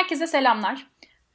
Herkese 0.00 0.26
selamlar. 0.26 0.86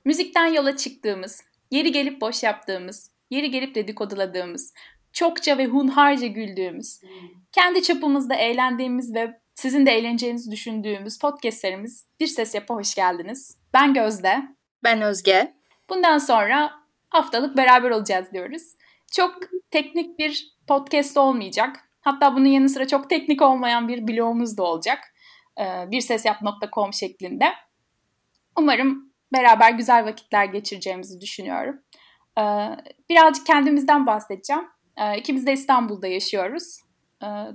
Müzikten 0.05 0.47
yola 0.47 0.77
çıktığımız, 0.77 1.43
yeri 1.71 1.91
gelip 1.91 2.21
boş 2.21 2.43
yaptığımız, 2.43 3.11
yeri 3.29 3.51
gelip 3.51 3.75
dedikoduladığımız, 3.75 4.73
çokça 5.13 5.57
ve 5.57 5.65
hunharca 5.65 6.27
güldüğümüz, 6.27 7.01
kendi 7.51 7.83
çapımızda 7.83 8.35
eğlendiğimiz 8.35 9.15
ve 9.15 9.39
sizin 9.53 9.85
de 9.85 9.91
eğleneceğinizi 9.91 10.51
düşündüğümüz 10.51 11.19
podcastlerimiz 11.19 12.07
Bir 12.19 12.27
Ses 12.27 12.55
Yap'a 12.55 12.75
hoş 12.75 12.95
geldiniz. 12.95 13.57
Ben 13.73 13.93
Gözde. 13.93 14.43
Ben 14.83 15.01
Özge. 15.01 15.53
Bundan 15.89 16.17
sonra 16.17 16.73
haftalık 17.09 17.57
beraber 17.57 17.89
olacağız 17.91 18.31
diyoruz. 18.33 18.63
Çok 19.11 19.35
teknik 19.71 20.19
bir 20.19 20.55
podcast 20.67 21.17
olmayacak. 21.17 21.75
Hatta 22.01 22.35
bunun 22.35 22.49
yanı 22.49 22.69
sıra 22.69 22.87
çok 22.87 23.09
teknik 23.09 23.41
olmayan 23.41 23.87
bir 23.87 24.07
blogumuz 24.07 24.57
da 24.57 24.63
olacak. 24.63 24.99
Ee, 25.59 25.91
birsesyap.com 25.91 26.93
şeklinde. 26.93 27.64
Umarım 28.57 29.13
beraber 29.33 29.71
güzel 29.71 30.05
vakitler 30.05 30.45
geçireceğimizi 30.45 31.21
düşünüyorum. 31.21 31.79
Ee, 32.39 32.43
birazcık 33.09 33.45
kendimizden 33.45 34.05
bahsedeceğim. 34.05 34.63
Ee, 34.97 35.17
ikimiz 35.17 35.47
de 35.47 35.53
İstanbul'da 35.53 36.07
yaşıyoruz. 36.07 36.85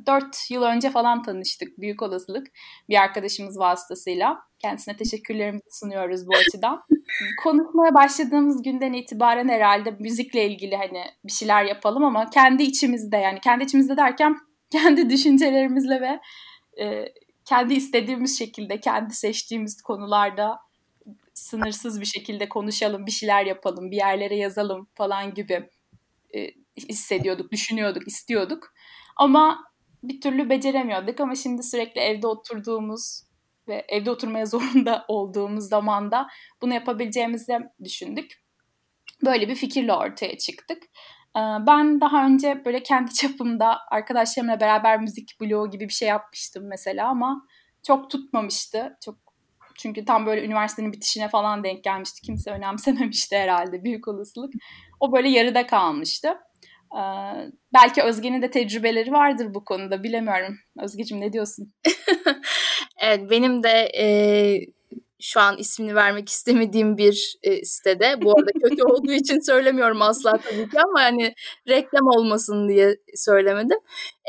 Dört 0.06 0.50
yıl 0.50 0.62
önce 0.62 0.90
falan 0.90 1.22
tanıştık 1.22 1.78
büyük 1.78 2.02
olasılık 2.02 2.46
bir 2.88 2.96
arkadaşımız 2.96 3.58
vasıtasıyla. 3.58 4.38
Kendisine 4.58 4.96
teşekkürlerimizi 4.96 5.68
sunuyoruz 5.70 6.26
bu 6.26 6.36
açıdan. 6.36 6.82
Konuşmaya 7.42 7.94
başladığımız 7.94 8.62
günden 8.62 8.92
itibaren 8.92 9.48
herhalde 9.48 9.90
müzikle 9.90 10.48
ilgili 10.48 10.76
hani 10.76 11.04
bir 11.24 11.32
şeyler 11.32 11.64
yapalım 11.64 12.04
ama 12.04 12.30
kendi 12.30 12.62
içimizde 12.62 13.16
yani 13.16 13.40
kendi 13.40 13.64
içimizde 13.64 13.96
derken 13.96 14.36
kendi 14.70 15.10
düşüncelerimizle 15.10 16.00
ve 16.00 16.20
e, 16.84 17.04
kendi 17.44 17.74
istediğimiz 17.74 18.38
şekilde 18.38 18.80
kendi 18.80 19.14
seçtiğimiz 19.14 19.82
konularda 19.82 20.58
sınırsız 21.50 22.00
bir 22.00 22.06
şekilde 22.06 22.48
konuşalım, 22.48 23.06
bir 23.06 23.10
şeyler 23.10 23.46
yapalım, 23.46 23.90
bir 23.90 23.96
yerlere 23.96 24.36
yazalım 24.36 24.88
falan 24.94 25.34
gibi 25.34 25.68
e, 26.34 26.50
hissediyorduk, 26.88 27.52
düşünüyorduk, 27.52 28.08
istiyorduk. 28.08 28.72
Ama 29.16 29.64
bir 30.02 30.20
türlü 30.20 30.50
beceremiyorduk 30.50 31.20
ama 31.20 31.34
şimdi 31.34 31.62
sürekli 31.62 32.00
evde 32.00 32.26
oturduğumuz 32.26 33.22
ve 33.68 33.84
evde 33.88 34.10
oturmaya 34.10 34.46
zorunda 34.54 35.04
olduğumuz 35.08 35.68
zamanda 35.68 36.26
bunu 36.62 36.74
yapabileceğimizi 36.74 37.58
düşündük. 37.84 38.32
Böyle 39.24 39.48
bir 39.48 39.54
fikirle 39.54 39.92
ortaya 39.92 40.38
çıktık. 40.38 40.82
Ben 41.36 42.00
daha 42.00 42.26
önce 42.26 42.62
böyle 42.64 42.82
kendi 42.82 43.14
çapımda 43.14 43.78
arkadaşlarımla 43.90 44.60
beraber 44.60 45.00
müzik 45.00 45.40
bloğu 45.40 45.70
gibi 45.70 45.88
bir 45.88 45.92
şey 45.92 46.08
yapmıştım 46.08 46.68
mesela 46.68 47.08
ama 47.08 47.46
çok 47.86 48.10
tutmamıştı. 48.10 48.96
Çok 49.04 49.29
çünkü 49.78 50.04
tam 50.04 50.26
böyle 50.26 50.44
üniversitenin 50.44 50.92
bitişine 50.92 51.28
falan 51.28 51.64
denk 51.64 51.84
gelmişti. 51.84 52.20
Kimse 52.22 52.50
önemsememişti 52.50 53.36
herhalde 53.36 53.84
büyük 53.84 54.08
olasılık. 54.08 54.52
O 55.00 55.12
böyle 55.12 55.28
yarıda 55.28 55.66
kalmıştı. 55.66 56.28
Ee, 56.94 57.02
belki 57.74 58.02
Özge'nin 58.02 58.42
de 58.42 58.50
tecrübeleri 58.50 59.12
vardır 59.12 59.54
bu 59.54 59.64
konuda 59.64 60.02
bilemiyorum. 60.02 60.56
Özgeciğim 60.82 61.24
ne 61.24 61.32
diyorsun? 61.32 61.72
evet 63.02 63.30
benim 63.30 63.62
de 63.62 63.90
e, 63.98 64.04
şu 65.20 65.40
an 65.40 65.56
ismini 65.56 65.94
vermek 65.94 66.28
istemediğim 66.28 66.96
bir 66.96 67.36
e, 67.42 67.64
sitede. 67.64 68.22
Bu 68.22 68.30
arada 68.38 68.50
kötü 68.62 68.84
olduğu 68.92 69.12
için 69.12 69.40
söylemiyorum 69.40 70.02
asla 70.02 70.32
tabii 70.36 70.70
ki 70.70 70.80
ama 70.80 71.00
hani 71.00 71.34
reklam 71.68 72.06
olmasın 72.06 72.68
diye 72.68 72.96
söylemedim. 73.14 73.78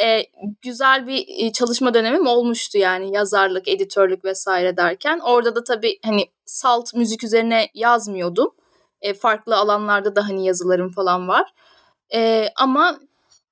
E, 0.03 0.23
güzel 0.61 1.07
bir 1.07 1.25
e, 1.37 1.51
çalışma 1.51 1.93
dönemim 1.93 2.27
olmuştu 2.27 2.77
yani 2.77 3.15
yazarlık, 3.15 3.67
editörlük 3.67 4.25
vesaire 4.25 4.77
derken. 4.77 5.19
Orada 5.19 5.55
da 5.55 5.63
tabii 5.63 5.99
hani 6.05 6.25
salt 6.45 6.93
müzik 6.93 7.23
üzerine 7.23 7.67
yazmıyordum. 7.73 8.51
E, 9.01 9.13
farklı 9.13 9.57
alanlarda 9.57 10.15
da 10.15 10.29
hani 10.29 10.45
yazılarım 10.45 10.91
falan 10.91 11.27
var. 11.27 11.53
E, 12.13 12.47
ama 12.55 12.99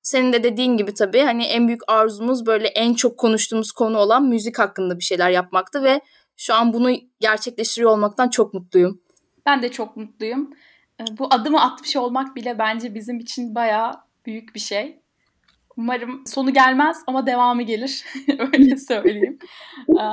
senin 0.02 0.32
de 0.32 0.44
dediğin 0.44 0.76
gibi 0.76 0.94
tabii 0.94 1.20
hani 1.20 1.44
en 1.44 1.66
büyük 1.66 1.80
arzumuz 1.88 2.46
böyle 2.46 2.68
en 2.68 2.94
çok 2.94 3.18
konuştuğumuz 3.18 3.72
konu 3.72 3.98
olan 3.98 4.24
müzik 4.24 4.58
hakkında 4.58 4.98
bir 4.98 5.04
şeyler 5.04 5.30
yapmaktı 5.30 5.82
ve 5.82 6.00
şu 6.40 6.54
an 6.54 6.72
bunu 6.72 6.90
gerçekleştiriyor 7.20 7.90
olmaktan 7.90 8.28
çok 8.28 8.54
mutluyum. 8.54 9.00
Ben 9.46 9.62
de 9.62 9.70
çok 9.70 9.96
mutluyum. 9.96 10.50
Ee, 11.00 11.04
bu 11.18 11.34
adımı 11.34 11.62
atmış 11.62 11.96
olmak 11.96 12.36
bile 12.36 12.58
bence 12.58 12.94
bizim 12.94 13.18
için 13.18 13.54
bayağı 13.54 13.92
büyük 14.26 14.54
bir 14.54 14.60
şey. 14.60 15.00
Umarım 15.76 16.26
sonu 16.26 16.52
gelmez 16.52 17.02
ama 17.06 17.26
devamı 17.26 17.62
gelir. 17.62 18.04
Öyle 18.38 18.76
söyleyeyim. 18.88 19.38
Ee, 19.88 20.04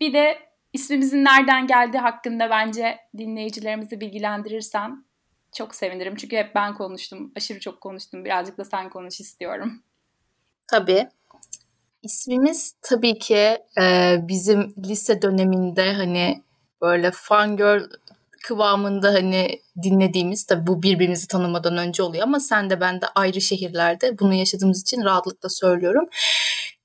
bir 0.00 0.12
de 0.12 0.38
ismimizin 0.72 1.24
nereden 1.24 1.66
geldiği 1.66 1.98
hakkında 1.98 2.50
bence 2.50 2.98
dinleyicilerimizi 3.18 4.00
bilgilendirirsen 4.00 5.04
çok 5.56 5.74
sevinirim. 5.74 6.16
Çünkü 6.16 6.36
hep 6.36 6.54
ben 6.54 6.74
konuştum. 6.74 7.32
Aşırı 7.36 7.60
çok 7.60 7.80
konuştum. 7.80 8.24
Birazcık 8.24 8.58
da 8.58 8.64
sen 8.64 8.90
konuş 8.90 9.20
istiyorum. 9.20 9.82
Tabii. 10.66 11.08
İsmimiz 12.02 12.74
tabii 12.82 13.18
ki 13.18 13.58
e, 13.80 14.16
bizim 14.28 14.74
lise 14.84 15.22
döneminde 15.22 15.92
hani 15.92 16.42
böyle 16.82 17.10
fangirl 17.14 17.82
kıvamında 18.42 19.08
hani 19.12 19.60
dinlediğimiz 19.82 20.44
tabii 20.46 20.66
bu 20.66 20.82
birbirimizi 20.82 21.28
tanımadan 21.28 21.76
önce 21.76 22.02
oluyor 22.02 22.22
ama 22.22 22.40
sen 22.40 22.70
de 22.70 22.80
ben 22.80 23.00
de 23.00 23.06
ayrı 23.14 23.40
şehirlerde 23.40 24.18
bunu 24.18 24.34
yaşadığımız 24.34 24.82
için 24.82 25.04
rahatlıkla 25.04 25.48
söylüyorum. 25.48 26.08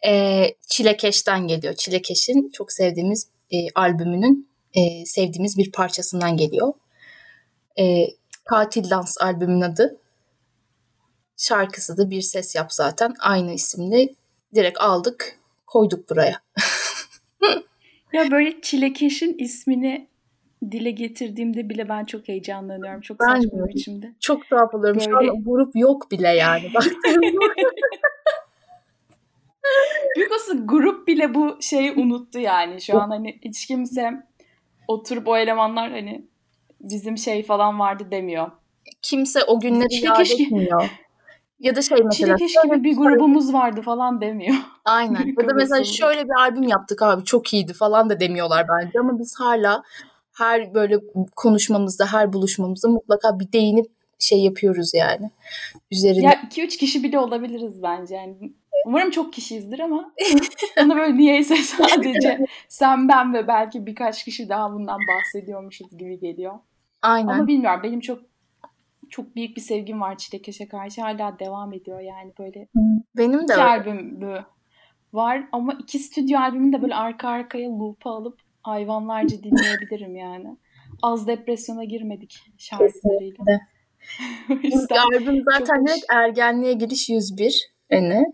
E, 0.08 0.46
Çilekeş'ten 0.68 1.48
geliyor. 1.48 1.74
Çilekeş'in 1.74 2.50
çok 2.54 2.72
sevdiğimiz 2.72 3.28
e, 3.52 3.58
albümünün 3.76 4.50
e, 4.74 5.06
sevdiğimiz 5.06 5.58
bir 5.58 5.72
parçasından 5.72 6.38
geliyor. 6.38 6.74
E, 7.80 8.08
Katil 8.46 8.90
Dans 8.90 9.18
albümün 9.22 9.62
adı. 9.62 9.98
Şarkısı 11.38 11.98
da 11.98 12.10
Bir 12.10 12.22
Ses 12.22 12.56
Yap 12.56 12.74
zaten 12.74 13.16
aynı 13.20 13.54
isimli 13.54 14.16
direkt 14.56 14.82
aldık 14.82 15.40
koyduk 15.66 16.10
buraya. 16.10 16.42
ya 18.14 18.32
böyle 18.32 18.62
çilekeşin 18.62 19.36
ismini 19.38 20.08
dile 20.72 20.92
getirdiğimde 20.92 21.70
bile 21.70 21.90
ben 21.90 22.06
çok 22.06 22.28
heyecanlanıyorum. 22.28 23.02
Çok 23.02 23.20
ben 23.20 23.26
saçma 23.26 23.68
bir 23.68 23.74
biçimde. 23.74 24.14
Çok 24.20 24.50
tuhaf 24.50 24.74
oluyorum. 24.74 25.00
Böyle... 25.00 25.10
Şu 25.10 25.18
an 25.32 25.44
grup 25.44 25.76
yok 25.76 26.12
bile 26.12 26.30
yani. 26.30 26.72
Büyük 30.16 30.32
olsun 30.32 30.68
grup 30.68 31.08
bile 31.08 31.34
bu 31.34 31.58
şeyi 31.62 31.92
unuttu 31.92 32.40
yani. 32.40 32.82
Şu 32.82 33.02
an 33.02 33.10
hani 33.10 33.40
hiç 33.42 33.66
kimse 33.66 34.12
oturup 34.88 35.28
o 35.28 35.38
elemanlar 35.38 35.92
hani 35.92 36.26
bizim 36.82 37.18
şey 37.18 37.44
falan 37.44 37.80
vardı 37.80 38.08
demiyor. 38.12 38.52
Kimse 39.02 39.44
o 39.44 39.60
günleri 39.60 40.06
yad 40.06 40.20
etmiyor. 40.20 40.90
Ya 41.60 41.76
da 41.76 41.82
şey 41.82 41.98
mesela. 42.04 42.38
Çilekeş 42.38 42.56
gibi 42.64 42.84
bir 42.84 42.98
grubumuz 42.98 43.54
vardı 43.54 43.82
falan 43.82 44.22
demiyor. 44.22 44.56
Aynen. 44.86 45.26
ya 45.42 45.50
da 45.50 45.54
mesela 45.56 45.84
şöyle 45.84 46.24
bir 46.24 46.36
albüm 46.40 46.68
yaptık 46.68 47.02
abi 47.02 47.24
çok 47.26 47.54
iyiydi 47.54 47.74
falan 47.74 48.10
da 48.10 48.20
demiyorlar 48.20 48.66
bence 48.70 49.00
ama 49.00 49.20
biz 49.20 49.36
hala 49.40 49.84
her 50.38 50.74
böyle 50.74 51.00
konuşmamızda, 51.36 52.06
her 52.14 52.34
buluşmamızda 52.34 52.88
mutlaka 52.88 53.40
bir 53.40 53.52
değinip 53.52 53.86
şey 54.20 54.40
yapıyoruz 54.40 54.92
yani. 54.94 55.32
Üzerine. 55.92 56.24
Ya 56.24 56.34
2-3 56.34 56.68
kişi 56.68 57.04
bile 57.04 57.20
olabiliriz 57.20 57.84
bence 57.84 58.16
yani. 58.16 58.54
Umarım 58.86 59.10
çok 59.10 59.34
kişiyizdir 59.34 59.80
ama 59.80 60.12
onu 60.82 60.96
böyle 60.96 61.18
niyeyse 61.18 61.56
sadece 61.56 62.46
sen 62.68 63.10
ben 63.10 63.34
ve 63.34 63.48
belki 63.48 63.86
birkaç 63.86 64.24
kişi 64.24 64.50
daha 64.50 64.74
bundan 64.74 65.00
bahsediyormuşuz 65.00 65.98
gibi 65.98 66.20
geliyor. 66.20 66.54
Aynen. 67.02 67.28
Ama 67.28 67.48
bilmiyorum 67.48 67.80
benim 67.84 68.00
çok 68.00 68.20
çok 69.10 69.36
büyük 69.36 69.56
bir 69.56 69.62
sevgim 69.62 70.02
var 70.02 70.18
Çilekeş'e 70.18 70.68
karşı. 70.68 71.02
Hala 71.02 71.40
devam 71.40 71.74
ediyor 71.74 72.00
yani 72.00 72.34
böyle. 72.40 72.68
Benim 73.18 73.40
de 73.40 73.44
iki 73.44 73.62
albüm 73.62 74.22
var 75.14 75.48
ama 75.52 75.74
iki 75.74 76.00
stüdyo 76.00 76.40
albümünü 76.40 76.74
de 76.74 76.82
böyle 76.82 76.96
arka 76.96 77.30
arkaya 77.30 77.70
loop'a 77.70 78.10
alıp 78.10 78.40
hayvanlarca 78.62 79.44
dinleyebilirim 79.44 80.16
yani. 80.16 80.58
Az 81.02 81.28
depresyona 81.28 81.84
girmedik 81.84 82.38
şarkılarıyla. 82.58 83.46
İlk 84.64 84.92
albüm 85.14 85.44
zaten 85.52 85.88
direkt 85.88 86.06
ergenliğe 86.14 86.74
giriş 86.74 87.10
101 87.10 87.72
eni. 87.90 88.26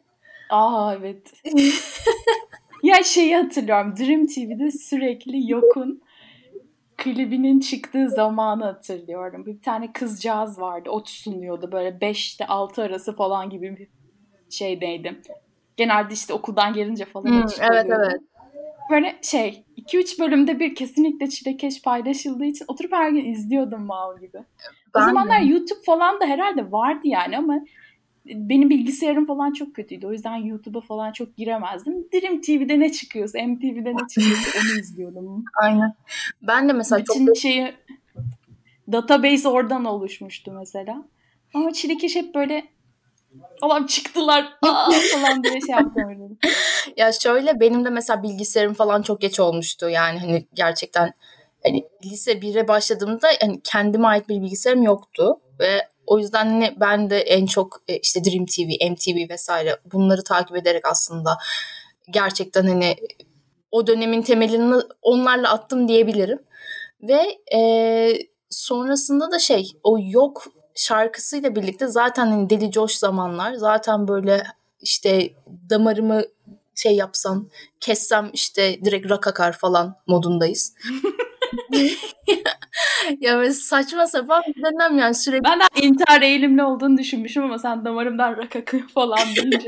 Aa 0.50 0.96
evet. 1.00 1.34
ya 2.84 3.04
şeyi 3.04 3.36
hatırlıyorum. 3.36 3.96
Dream 3.98 4.26
TV'de 4.26 4.72
sürekli 4.72 5.52
Yok'un 5.52 6.02
klibinin 7.04 7.60
çıktığı 7.60 8.10
zamanı 8.10 8.64
hatırlıyorum. 8.64 9.46
Bir 9.46 9.62
tane 9.62 9.94
kızcağız 9.94 10.62
vardı. 10.62 10.90
O 10.90 11.04
sunuyordu 11.06 11.72
böyle 11.72 11.90
5'te 11.90 12.48
6 12.48 12.84
arası 12.84 13.16
falan 13.16 13.50
gibi 13.50 13.78
bir 13.78 13.88
şeydeydi. 14.50 15.22
Genelde 15.78 16.14
işte 16.14 16.34
okuldan 16.34 16.74
gelince 16.74 17.06
falan 17.06 17.26
hmm, 17.26 17.46
Evet 17.72 17.86
evet. 17.86 18.22
Böyle 18.92 19.20
şey 19.22 19.66
2-3 19.78 20.20
bölümde 20.20 20.60
bir 20.60 20.76
kesinlikle 20.76 21.30
çilekeş 21.30 21.82
paylaşıldığı 21.82 22.46
için 22.46 22.66
oturup 22.68 22.94
her 22.94 23.10
gün 23.10 23.26
izliyordum 23.26 23.86
mal 23.86 24.20
gibi. 24.20 24.38
Ben 24.96 25.02
o 25.02 25.06
zamanlar 25.06 25.42
de. 25.42 25.46
YouTube 25.46 25.82
falan 25.86 26.22
da 26.22 26.26
herhalde 26.26 26.72
vardı 26.72 27.02
yani 27.04 27.38
ama 27.38 27.60
benim 28.26 28.70
bilgisayarım 28.70 29.26
falan 29.26 29.54
çok 29.54 29.76
kötüydü. 29.76 30.08
O 30.08 30.12
yüzden 30.12 30.36
YouTube'a 30.36 30.82
falan 30.82 31.12
çok 31.12 31.38
giremezdim. 31.38 32.08
Dream 32.14 32.42
TV'de 32.42 32.80
ne 32.80 32.92
çıkıyorsa, 32.92 33.40
MTV'de 33.48 33.94
ne 33.94 34.08
çıkıyorsa 34.10 34.60
onu 34.60 34.80
izliyordum. 34.80 35.44
Aynen. 35.62 35.94
Ben 36.42 36.70
de 36.70 36.74
mesela 36.74 37.02
Bütün 37.02 37.26
çok... 37.26 37.38
şeyi 37.38 37.74
database 38.92 39.48
oradan 39.48 39.86
oluşmuştu 39.86 40.52
mesela. 40.52 41.06
Ama 41.54 41.74
Çilekeş 41.74 42.16
hep 42.16 42.36
böyle 42.36 42.68
Allah'ım 43.62 43.86
çıktılar 43.86 44.58
aa 44.62 44.92
falan 44.92 45.44
diye 45.44 45.62
şey 45.62 45.76
yaptım. 45.76 46.38
ya 46.98 47.12
şöyle 47.12 47.60
benim 47.60 47.86
de 47.86 47.90
mesela 47.90 48.24
bilgisayarım 48.24 48.74
falan 48.74 49.02
çok 49.02 49.22
geç 49.22 49.40
olmuştu. 49.40 49.90
Yani 49.90 50.20
hani 50.20 50.48
gerçekten 50.54 51.14
hani 51.64 51.86
lise 52.06 52.32
1'e 52.32 52.68
başladığımda 52.68 53.28
hani 53.42 53.62
kendime 53.64 54.08
ait 54.08 54.30
bir 54.30 54.42
bilgisayarım 54.42 54.84
yoktu 54.84 55.40
ve 55.60 55.88
o 56.12 56.20
yüzden 56.20 56.46
hani 56.46 56.76
ben 56.80 57.10
de 57.10 57.20
en 57.20 57.46
çok 57.46 57.82
e, 57.88 57.98
işte 57.98 58.24
Dream 58.24 58.46
TV, 58.46 58.92
MTV 58.92 59.30
vesaire 59.30 59.78
bunları 59.94 60.24
takip 60.24 60.58
ederek 60.58 60.88
aslında 60.88 61.38
gerçekten 62.10 62.68
hani 62.68 62.96
o 63.72 63.88
dönemin 63.88 64.22
temelini 64.22 64.82
onlarla 65.02 65.52
attım 65.52 65.88
diyebilirim. 65.88 66.40
Ve 67.02 67.38
e, 67.58 67.60
sonrasında 68.50 69.32
da 69.32 69.40
şey 69.40 69.72
o 69.84 69.98
yok 70.02 70.44
şarkısıyla 70.76 71.56
birlikte 71.56 71.88
zaten 71.88 72.28
hani 72.28 72.50
deli 72.50 72.72
coş 72.72 72.96
zamanlar 72.96 73.54
zaten 73.54 74.08
böyle 74.08 74.44
işte 74.82 75.34
damarımı 75.70 76.24
şey 76.76 76.96
yapsan 76.96 77.50
kessem 77.80 78.30
işte 78.34 78.80
direkt 78.86 79.10
rak 79.10 79.28
akar 79.28 79.52
falan 79.52 79.96
modundayız. 80.08 80.74
ya 83.20 83.38
böyle 83.38 83.52
saçma 83.52 84.08
sapan 84.08 84.44
bir 84.48 84.64
dönem 84.64 84.98
yani 84.98 85.16
sürekli. 85.16 85.44
Ben 85.44 85.60
de 85.60 85.64
intihar 85.82 86.22
eğilimli 86.22 86.64
olduğunu 86.64 86.98
düşünmüşüm 86.98 87.44
ama 87.44 87.60
sen 87.60 87.86
damarımdan 87.86 88.38
rak 88.38 88.56
akıyor 88.56 88.88
falan 88.88 89.20
deyince 89.36 89.68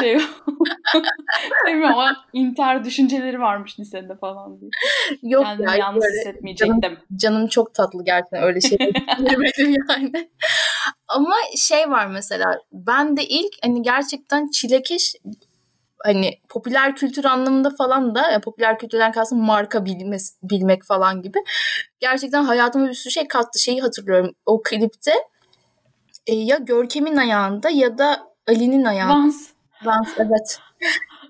şey 0.00 0.14
Bilmiyorum 1.66 1.98
ama 1.98 2.16
intihar 2.32 2.84
düşünceleri 2.84 3.40
varmış 3.40 3.78
lisede 3.80 4.16
falan 4.16 4.60
diye. 4.60 4.70
Yok 5.22 5.44
Kendimi 5.44 5.70
ya, 5.70 5.76
yalnız 5.76 6.02
böyle, 6.02 6.18
hissetmeyecektim. 6.18 6.80
Canım, 6.80 6.98
canım 7.16 7.46
çok 7.46 7.74
tatlı 7.74 8.04
gerçekten 8.04 8.42
öyle 8.42 8.60
şeyler 8.68 8.94
düşünemedim 8.94 9.84
yani. 9.88 10.30
ama 11.08 11.34
şey 11.56 11.90
var 11.90 12.06
mesela 12.06 12.60
ben 12.72 13.16
de 13.16 13.26
ilk 13.26 13.52
hani 13.62 13.82
gerçekten 13.82 14.50
çilekeş 14.50 15.14
hani 16.04 16.40
popüler 16.48 16.96
kültür 16.96 17.24
anlamında 17.24 17.70
falan 17.70 18.14
da 18.14 18.30
yani 18.30 18.40
popüler 18.40 18.78
kültürden 18.78 19.12
kastım 19.12 19.38
marka 19.38 19.84
bilmesi, 19.84 20.34
bilmek 20.42 20.84
falan 20.84 21.22
gibi 21.22 21.38
gerçekten 22.00 22.44
hayatıma 22.44 22.88
bir 22.88 22.94
sürü 22.94 23.12
şey 23.12 23.28
kattı. 23.28 23.58
Şeyi 23.58 23.80
hatırlıyorum 23.80 24.34
o 24.46 24.62
klipte 24.62 25.14
e, 26.26 26.34
ya 26.34 26.56
Görkem'in 26.56 27.16
ayağında 27.16 27.70
ya 27.70 27.98
da 27.98 28.34
Ali'nin 28.48 28.84
ayağında. 28.84 29.14
Vans. 29.14 29.48
Vans 29.84 30.08
evet. 30.18 30.58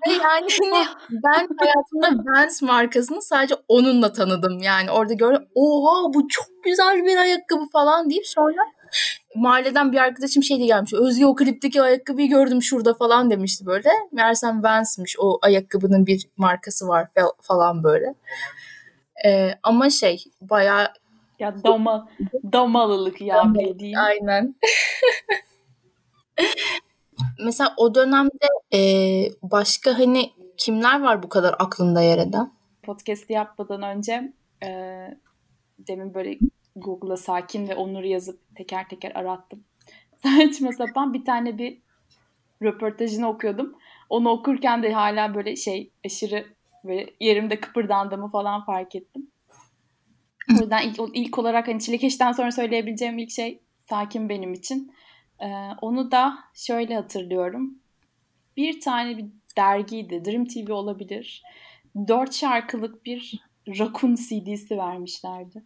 yani 0.07 0.47
hani 0.61 0.85
ben 1.09 1.47
hayatımda 1.59 2.31
Vans 2.31 2.61
markasını 2.61 3.21
sadece 3.21 3.55
onunla 3.67 4.13
tanıdım. 4.13 4.59
Yani 4.59 4.91
orada 4.91 5.13
gördüm 5.13 5.47
oha 5.55 6.13
bu 6.13 6.27
çok 6.27 6.63
güzel 6.63 7.05
bir 7.05 7.17
ayakkabı 7.17 7.65
falan 7.71 8.09
deyip 8.09 8.27
sonra 8.27 8.61
mahalleden 9.35 9.91
bir 9.91 9.97
arkadaşım 9.97 10.43
şeydi 10.43 10.65
gelmiş. 10.65 10.93
Özge 10.93 11.25
o 11.25 11.35
klipteki 11.35 11.81
ayakkabıyı 11.81 12.29
gördüm 12.29 12.61
şurada 12.61 12.93
falan 12.93 13.31
demişti 13.31 13.65
böyle. 13.65 13.89
Meğersem 14.11 14.63
Vans'mış 14.63 15.15
o 15.19 15.39
ayakkabının 15.41 16.05
bir 16.05 16.27
markası 16.37 16.87
var 16.87 17.07
falan 17.41 17.83
böyle. 17.83 18.15
Ee, 19.25 19.51
ama 19.63 19.89
şey 19.89 20.23
bayağı 20.41 20.87
ya 21.39 21.63
dama 21.63 22.09
damalılık 22.53 23.21
ya 23.21 23.53
bildiğin. 23.53 23.95
Aynen. 23.95 24.55
Mesela 27.39 27.73
o 27.77 27.95
dönemde 27.95 28.47
e, 28.73 28.79
başka 29.43 29.99
hani 29.99 30.31
kimler 30.57 31.01
var 31.01 31.23
bu 31.23 31.29
kadar 31.29 31.55
aklında 31.59 32.01
yer 32.01 32.17
eden? 32.17 32.51
Podcast'i 32.83 33.33
yapmadan 33.33 33.81
önce 33.81 34.33
e, 34.63 34.69
demin 35.79 36.13
böyle 36.13 36.37
Google'a 36.75 37.17
Sakin 37.17 37.67
ve 37.67 37.75
Onur 37.75 38.03
yazıp 38.03 38.55
teker 38.55 38.89
teker 38.89 39.11
arattım. 39.15 39.63
Saçma 40.23 40.71
sapan 40.71 41.13
bir 41.13 41.25
tane 41.25 41.57
bir 41.57 41.77
röportajını 42.61 43.27
okuyordum. 43.27 43.75
Onu 44.09 44.29
okurken 44.29 44.83
de 44.83 44.93
hala 44.93 45.35
böyle 45.35 45.55
şey 45.55 45.91
aşırı 46.05 46.45
böyle 46.83 47.09
yerimde 47.19 47.59
kıpırdandığımı 47.59 48.27
falan 48.27 48.65
fark 48.65 48.95
ettim. 48.95 49.31
O 50.51 50.61
yüzden 50.61 50.89
ilk, 50.89 50.99
ilk 51.13 51.37
olarak 51.39 51.67
hani 51.67 51.81
Çilekeş'ten 51.81 52.31
sonra 52.31 52.51
söyleyebileceğim 52.51 53.17
ilk 53.17 53.31
şey 53.31 53.59
Sakin 53.89 54.29
benim 54.29 54.53
için. 54.53 54.93
Ee, 55.39 55.45
onu 55.81 56.11
da 56.11 56.37
şöyle 56.53 56.95
hatırlıyorum. 56.95 57.79
Bir 58.57 58.81
tane 58.81 59.17
bir 59.17 59.25
dergiydi. 59.57 60.25
Dream 60.25 60.45
TV 60.45 60.73
olabilir. 60.73 61.43
Dört 62.07 62.33
şarkılık 62.33 63.05
bir 63.05 63.43
Rakun 63.67 64.15
CD'si 64.15 64.77
vermişlerdi. 64.77 65.63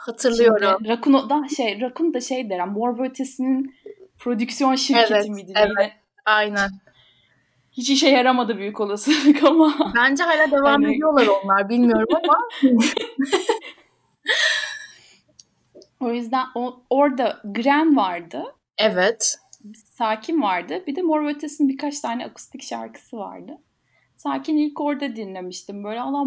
Hatırlıyorum. 0.00 0.76
Şimdi, 0.78 0.88
Rakun 0.88 1.30
da 1.30 1.48
şey 1.56 1.80
Rakun 1.80 2.14
da 2.14 2.20
şey 2.20 2.50
der. 2.50 2.68
Mor 2.68 3.04
Ötesi'nin 3.04 3.74
prodüksiyon 4.18 4.74
şirketi 4.74 5.14
evet, 5.14 5.28
miydi? 5.28 5.52
Evet. 5.56 5.70
Yine? 5.70 5.92
Aynen. 6.24 6.70
Hiç 7.72 7.90
işe 7.90 8.08
yaramadı 8.08 8.58
büyük 8.58 8.80
olasılık 8.80 9.44
ama. 9.44 9.92
Bence 9.96 10.24
hala 10.24 10.50
devam 10.50 10.82
yani... 10.82 10.94
ediyorlar 10.94 11.26
onlar 11.26 11.68
bilmiyorum 11.68 12.18
ama. 12.24 12.38
o 16.00 16.10
yüzden 16.10 16.46
o, 16.54 16.80
orada 16.90 17.40
Gren 17.44 17.96
vardı. 17.96 18.44
Evet. 18.78 19.38
Sakin 19.74 20.42
vardı. 20.42 20.82
Bir 20.86 20.96
de 20.96 21.02
Mor 21.02 21.24
ve 21.24 21.30
Ötesi'nin 21.30 21.68
birkaç 21.68 22.00
tane 22.00 22.26
akustik 22.26 22.62
şarkısı 22.62 23.16
vardı. 23.16 23.58
Sakin 24.16 24.56
ilk 24.56 24.80
orada 24.80 25.16
dinlemiştim. 25.16 25.84
Böyle 25.84 26.00
kadar 26.00 26.26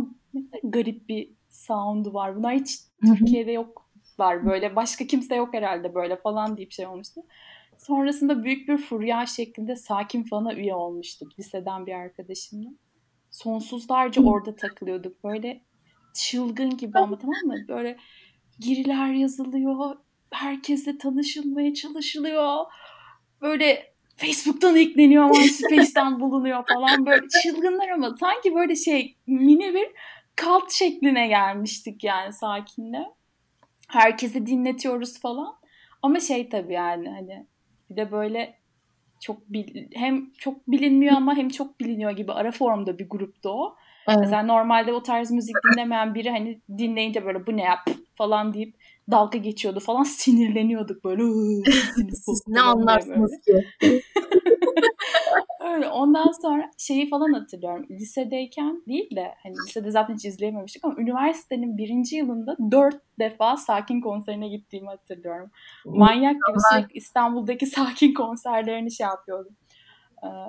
garip 0.63 1.09
bir 1.09 1.38
sound'u 1.69 2.13
var. 2.13 2.35
Bunlar 2.35 2.55
hiç 2.55 2.69
Türkiye'de 3.05 3.51
yoklar 3.51 4.45
böyle. 4.45 4.75
Başka 4.75 5.07
kimse 5.07 5.35
yok 5.35 5.53
herhalde 5.53 5.95
böyle 5.95 6.15
falan 6.15 6.57
deyip 6.57 6.71
şey 6.71 6.87
olmuştu. 6.87 7.21
Sonrasında 7.77 8.43
büyük 8.43 8.69
bir 8.69 8.77
furya 8.77 9.25
şeklinde 9.25 9.75
Sakin 9.75 10.23
Fan'a 10.23 10.53
üye 10.53 10.75
olmuştuk 10.75 11.39
liseden 11.39 11.85
bir 11.85 11.93
arkadaşımla. 11.93 12.69
Sonsuzlarca 13.31 14.23
orada 14.23 14.55
takılıyorduk. 14.55 15.23
Böyle 15.23 15.61
çılgın 16.13 16.77
gibi 16.77 16.99
ama 16.99 17.17
tamam 17.17 17.41
mı? 17.45 17.67
Böyle 17.67 17.97
giriler 18.59 19.13
yazılıyor. 19.13 19.95
Herkesle 20.31 20.97
tanışılmaya 20.97 21.73
çalışılıyor. 21.73 22.65
Böyle 23.41 23.93
Facebook'tan 24.17 24.75
ekleniyor 24.75 25.23
ama 25.23 25.33
Space'ten 25.51 26.19
bulunuyor 26.19 26.63
falan 26.67 27.05
böyle 27.05 27.27
çılgınlar 27.43 27.89
ama 27.89 28.15
sanki 28.19 28.55
böyle 28.55 28.75
şey 28.75 29.15
mini 29.27 29.73
bir 29.73 29.87
kalt 30.39 30.71
şekline 30.71 31.27
gelmiştik 31.27 32.03
yani 32.03 32.33
sakinle. 32.33 33.05
Herkese 33.87 34.45
dinletiyoruz 34.45 35.19
falan. 35.19 35.55
Ama 36.01 36.19
şey 36.19 36.49
tabii 36.49 36.73
yani 36.73 37.09
hani 37.09 37.45
bir 37.89 37.95
de 37.95 38.11
böyle 38.11 38.59
çok 39.19 39.49
bil, 39.49 39.87
hem 39.93 40.31
çok 40.33 40.67
bilinmiyor 40.67 41.15
ama 41.15 41.35
hem 41.35 41.49
çok 41.49 41.79
biliniyor 41.79 42.11
gibi 42.11 42.31
ara 42.31 42.51
formda 42.51 42.99
bir 42.99 43.09
gruptu 43.09 43.49
o. 43.49 43.75
Evet. 44.07 44.19
Mesela 44.19 44.43
normalde 44.43 44.93
o 44.93 45.03
tarz 45.03 45.31
müzik 45.31 45.55
dinlemeyen 45.71 46.15
biri 46.15 46.29
hani 46.29 46.61
dinleyince 46.77 47.25
böyle 47.25 47.47
bu 47.47 47.57
ne 47.57 47.63
yap 47.63 47.89
falan 48.15 48.53
deyip 48.53 48.75
dalga 49.11 49.37
geçiyordu 49.37 49.79
falan 49.79 50.03
sinirleniyorduk 50.03 51.03
böyle. 51.03 51.23
Siz 52.13 52.43
ne 52.47 52.61
anlarsınız 52.61 53.31
ki? 53.41 53.65
Öyle. 55.73 55.87
Ondan 55.89 56.31
sonra 56.41 56.71
şeyi 56.77 57.09
falan 57.09 57.33
hatırlıyorum. 57.33 57.85
Lisedeyken 57.89 58.83
değil 58.87 59.15
de 59.15 59.33
hani 59.43 59.53
lisede 59.67 59.91
zaten 59.91 60.15
hiç 60.15 60.25
izleyememiştik 60.25 60.85
ama 60.85 60.95
üniversitenin 60.97 61.77
birinci 61.77 62.15
yılında 62.15 62.57
dört 62.71 63.01
defa 63.19 63.57
Sakin 63.57 64.01
konserine 64.01 64.47
gittiğimi 64.47 64.87
hatırlıyorum. 64.87 65.51
Manyak 65.85 66.33
gibi 66.33 66.57
sürekli 66.71 66.97
İstanbul'daki 66.97 67.65
Sakin 67.65 68.13
konserlerini 68.13 68.91
şey 68.91 69.07
yapıyordum. 69.07 69.55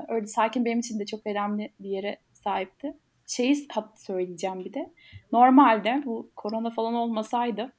Öyle 0.09 0.27
Sakin 0.27 0.65
benim 0.65 0.79
için 0.79 0.99
de 0.99 1.07
çok 1.07 1.27
önemli 1.27 1.73
bir 1.81 1.91
yere 1.91 2.19
sahipti. 2.33 2.97
Şeyi 3.27 3.69
söyleyeceğim 3.97 4.65
bir 4.65 4.75
de. 4.75 4.93
Normalde 5.33 6.03
bu 6.05 6.31
korona 6.37 6.71
falan 6.71 6.95
olmasaydı 6.95 7.73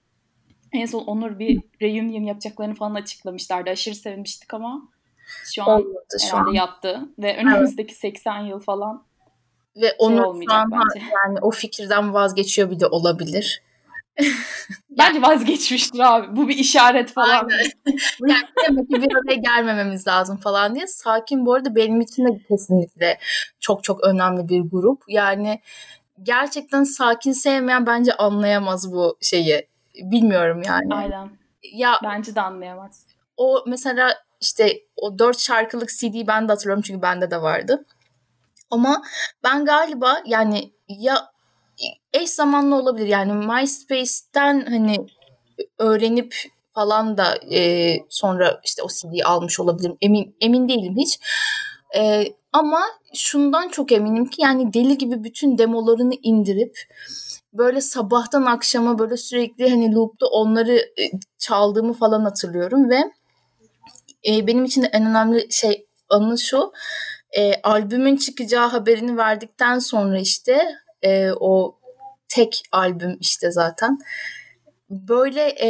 en 0.74 0.86
son 0.86 1.04
Onur 1.04 1.40
bir 1.40 1.62
reunion 1.82 2.24
yapacaklarını 2.24 2.74
falan 2.74 2.96
açıklamışlardı. 2.96 3.70
Aşırı 3.70 3.96
sevinmiştik 3.96 4.54
ama 4.54 4.90
şu 5.46 5.64
an 5.64 5.82
Olmadı, 5.82 6.18
şu 6.20 6.28
herhalde 6.28 6.50
an. 6.50 6.54
yattı 6.54 7.10
ve 7.20 7.38
önümüzdeki 7.38 7.92
evet. 7.92 8.02
80 8.02 8.40
yıl 8.42 8.60
falan 8.60 9.04
ve 9.76 9.82
şey 9.82 9.96
onu 10.00 10.44
şu 10.50 10.54
an 10.54 10.72
bence. 10.72 11.06
yani 11.26 11.40
o 11.42 11.52
fikirden 11.52 12.14
vazgeçiyor 12.14 12.72
bir 12.72 12.80
de 12.80 12.88
olabilir. 12.88 13.64
Bence 14.90 15.22
vazgeçmiştir 15.22 16.00
abi. 16.00 16.36
Bu 16.36 16.48
bir 16.50 16.58
işaret 16.58 17.14
falan. 17.14 17.50
yani 18.28 18.44
demek 18.68 18.90
ki 18.90 19.02
bir 19.02 19.16
araya 19.16 19.36
gelmememiz 19.36 20.08
lazım 20.08 20.38
falan 20.38 20.76
diye. 20.76 20.88
Sakin 20.88 21.46
bu 21.46 21.54
arada 21.54 21.76
benim 21.76 22.02
için 22.02 22.26
de 22.26 22.42
kesinlikle 22.48 23.20
çok 23.60 23.84
çok 23.84 24.04
önemli 24.04 24.50
bir 24.50 24.62
grup. 24.62 25.04
Yani 25.08 25.62
gerçekten 26.24 26.84
sakin 26.84 27.32
sevmeyen 27.32 27.86
bence 27.86 28.14
anlayamaz 28.14 28.94
bu 28.94 29.18
şeyi. 29.22 29.71
Bilmiyorum 29.96 30.62
yani. 30.66 30.96
Aynen. 30.96 31.30
Ya 31.74 31.94
bence 32.04 32.36
de 32.36 32.42
anlayamaz. 32.42 33.06
O 33.38 33.64
mesela 33.68 34.14
işte 34.42 34.82
o 34.96 35.20
dört 35.20 35.40
şarkılık 35.40 35.90
CD'yi 35.90 36.28
ben 36.28 36.48
de 36.48 36.52
hatırlıyorum 36.52 36.84
çünkü 36.88 37.02
bende 37.02 37.32
de 37.32 37.42
vardı. 37.42 37.86
Ama 38.72 39.04
ben 39.44 39.66
galiba 39.66 40.22
yani 40.26 40.74
ya 40.88 41.32
eş 42.14 42.30
zamanlı 42.30 42.76
olabilir 42.76 43.08
yani 43.08 43.34
MySpace'ten 43.34 44.66
hani 44.66 45.06
öğrenip 45.78 46.36
falan 46.74 47.18
da 47.18 47.36
e, 47.52 47.98
sonra 48.10 48.62
işte 48.64 48.84
o 48.84 48.88
CD'yi 48.88 49.26
almış 49.26 49.60
olabilirim. 49.60 49.98
Emin 50.02 50.36
emin 50.42 50.70
değilim 50.70 50.96
hiç. 50.98 51.20
E, 51.98 52.26
ama 52.54 52.82
şundan 53.14 53.70
çok 53.70 53.92
eminim 53.92 54.26
ki 54.26 54.42
yani 54.42 54.74
deli 54.74 54.98
gibi 54.98 55.24
bütün 55.24 55.58
demolarını 55.58 56.14
indirip 56.24 56.80
böyle 57.54 57.82
sabahtan 57.82 58.46
akşama 58.46 59.00
böyle 59.00 59.18
sürekli 59.18 59.70
hani 59.70 59.96
loop'ta 59.96 60.26
onları 60.26 60.76
e, 60.76 61.04
çaldığımı 61.38 61.94
falan 61.94 62.22
hatırlıyorum 62.22 62.90
ve 62.90 63.04
e, 64.28 64.48
benim 64.48 64.66
için 64.66 64.84
de 64.84 64.90
en 64.94 65.06
önemli 65.06 65.48
şey 65.52 65.88
anı 66.10 66.38
şu 66.38 66.72
e, 67.32 67.62
albümün 67.62 68.18
çıkacağı 68.18 68.68
haberini 68.68 69.18
verdikten 69.18 69.80
sonra 69.80 70.20
işte 70.20 70.76
e, 71.02 71.32
o 71.32 71.80
tek 72.28 72.64
albüm 72.72 73.18
işte 73.20 73.52
zaten. 73.52 74.00
Böyle 74.90 75.42
e, 75.42 75.70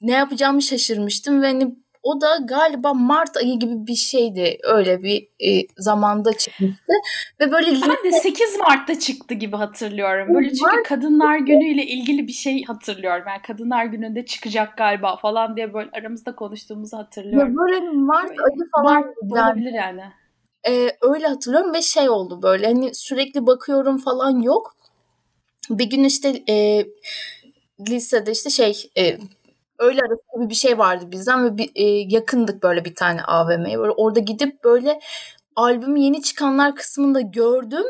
ne 0.00 0.12
yapacağımı 0.12 0.62
şaşırmıştım 0.62 1.42
ve 1.42 1.46
hani 1.46 1.76
o 2.04 2.20
da 2.20 2.36
galiba 2.36 2.94
Mart 2.94 3.36
ayı 3.36 3.58
gibi 3.58 3.86
bir 3.86 3.94
şeydi. 3.94 4.58
Öyle 4.62 5.02
bir 5.02 5.28
e, 5.40 5.66
zamanda 5.78 6.32
çıkmıştı. 6.32 6.92
Ve 7.40 7.52
böyle 7.52 7.66
ben 7.66 8.12
de 8.12 8.12
8 8.12 8.58
Mart'ta 8.58 8.98
çıktı 8.98 9.34
gibi 9.34 9.56
hatırlıyorum. 9.56 10.34
Böyle 10.34 10.48
çünkü 10.48 10.62
Mart... 10.62 10.88
Kadınlar 10.88 11.38
Günü 11.38 11.64
ile 11.64 11.86
ilgili 11.86 12.26
bir 12.26 12.32
şey 12.32 12.64
hatırlıyorum. 12.64 13.24
Yani 13.28 13.42
Kadınlar 13.42 13.84
Günü'nde 13.84 14.26
çıkacak 14.26 14.76
galiba 14.76 15.16
falan 15.16 15.56
diye 15.56 15.74
böyle 15.74 15.90
aramızda 15.92 16.34
konuştuğumuzu 16.34 16.96
hatırlıyorum. 16.96 17.48
Ya 17.48 17.56
böyle 17.56 17.80
Mart 17.80 18.28
böyle, 18.28 18.40
ayı 18.42 18.70
falan 18.76 18.94
Mart 18.94 19.06
yani. 19.22 19.44
olabilir 19.44 19.72
yani. 19.72 20.02
Ee, 20.68 20.90
öyle 21.02 21.26
hatırlıyorum 21.26 21.74
ve 21.74 21.82
şey 21.82 22.08
oldu 22.08 22.42
böyle 22.42 22.66
hani 22.66 22.94
sürekli 22.94 23.46
bakıyorum 23.46 23.98
falan 23.98 24.40
yok. 24.40 24.76
Bir 25.70 25.90
gün 25.90 26.04
işte 26.04 26.42
e, 26.48 26.86
lisede 27.88 28.32
işte 28.32 28.50
şey 28.50 28.90
e, 28.98 29.18
öyle 29.78 30.00
arası 30.00 30.50
bir 30.50 30.54
şey 30.54 30.78
vardı 30.78 31.04
bizden 31.10 31.44
ve 31.44 31.58
bir, 31.58 31.70
e, 31.74 31.84
yakındık 32.14 32.62
böyle 32.62 32.84
bir 32.84 32.94
tane 32.94 33.22
AVM'ye. 33.22 33.78
Böyle 33.78 33.90
orada 33.92 34.20
gidip 34.20 34.64
böyle 34.64 35.00
albüm 35.56 35.96
yeni 35.96 36.22
çıkanlar 36.22 36.76
kısmında 36.76 37.20
gördüm 37.20 37.84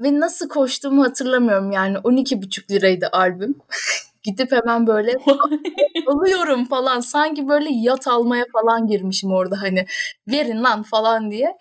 ve 0.00 0.20
nasıl 0.20 0.48
koştuğumu 0.48 1.04
hatırlamıyorum 1.04 1.70
yani 1.72 1.98
12,5 1.98 2.70
liraydı 2.70 3.08
albüm. 3.12 3.54
Gidip 4.22 4.52
hemen 4.52 4.86
böyle 4.86 5.14
alıyorum 6.06 6.64
falan 6.64 7.00
sanki 7.00 7.48
böyle 7.48 7.68
yat 7.72 8.08
almaya 8.08 8.44
falan 8.52 8.86
girmişim 8.86 9.32
orada 9.32 9.62
hani 9.62 9.86
verin 10.28 10.62
lan 10.62 10.82
falan 10.82 11.30
diye. 11.30 11.56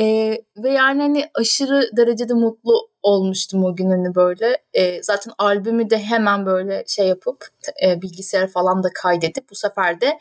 Ee, 0.00 0.38
ve 0.56 0.70
yani 0.70 1.02
hani 1.02 1.30
aşırı 1.34 1.90
derecede 1.96 2.34
mutlu 2.34 2.88
olmuştum 3.02 3.64
o 3.64 3.76
gün 3.76 3.90
hani 3.90 4.14
böyle. 4.14 4.56
Ee, 4.74 5.02
zaten 5.02 5.32
albümü 5.38 5.90
de 5.90 5.98
hemen 5.98 6.46
böyle 6.46 6.84
şey 6.86 7.08
yapıp 7.08 7.46
e, 7.84 8.02
bilgisayar 8.02 8.48
falan 8.48 8.82
da 8.82 8.88
kaydedip 8.94 9.50
bu 9.50 9.54
sefer 9.54 10.00
de 10.00 10.18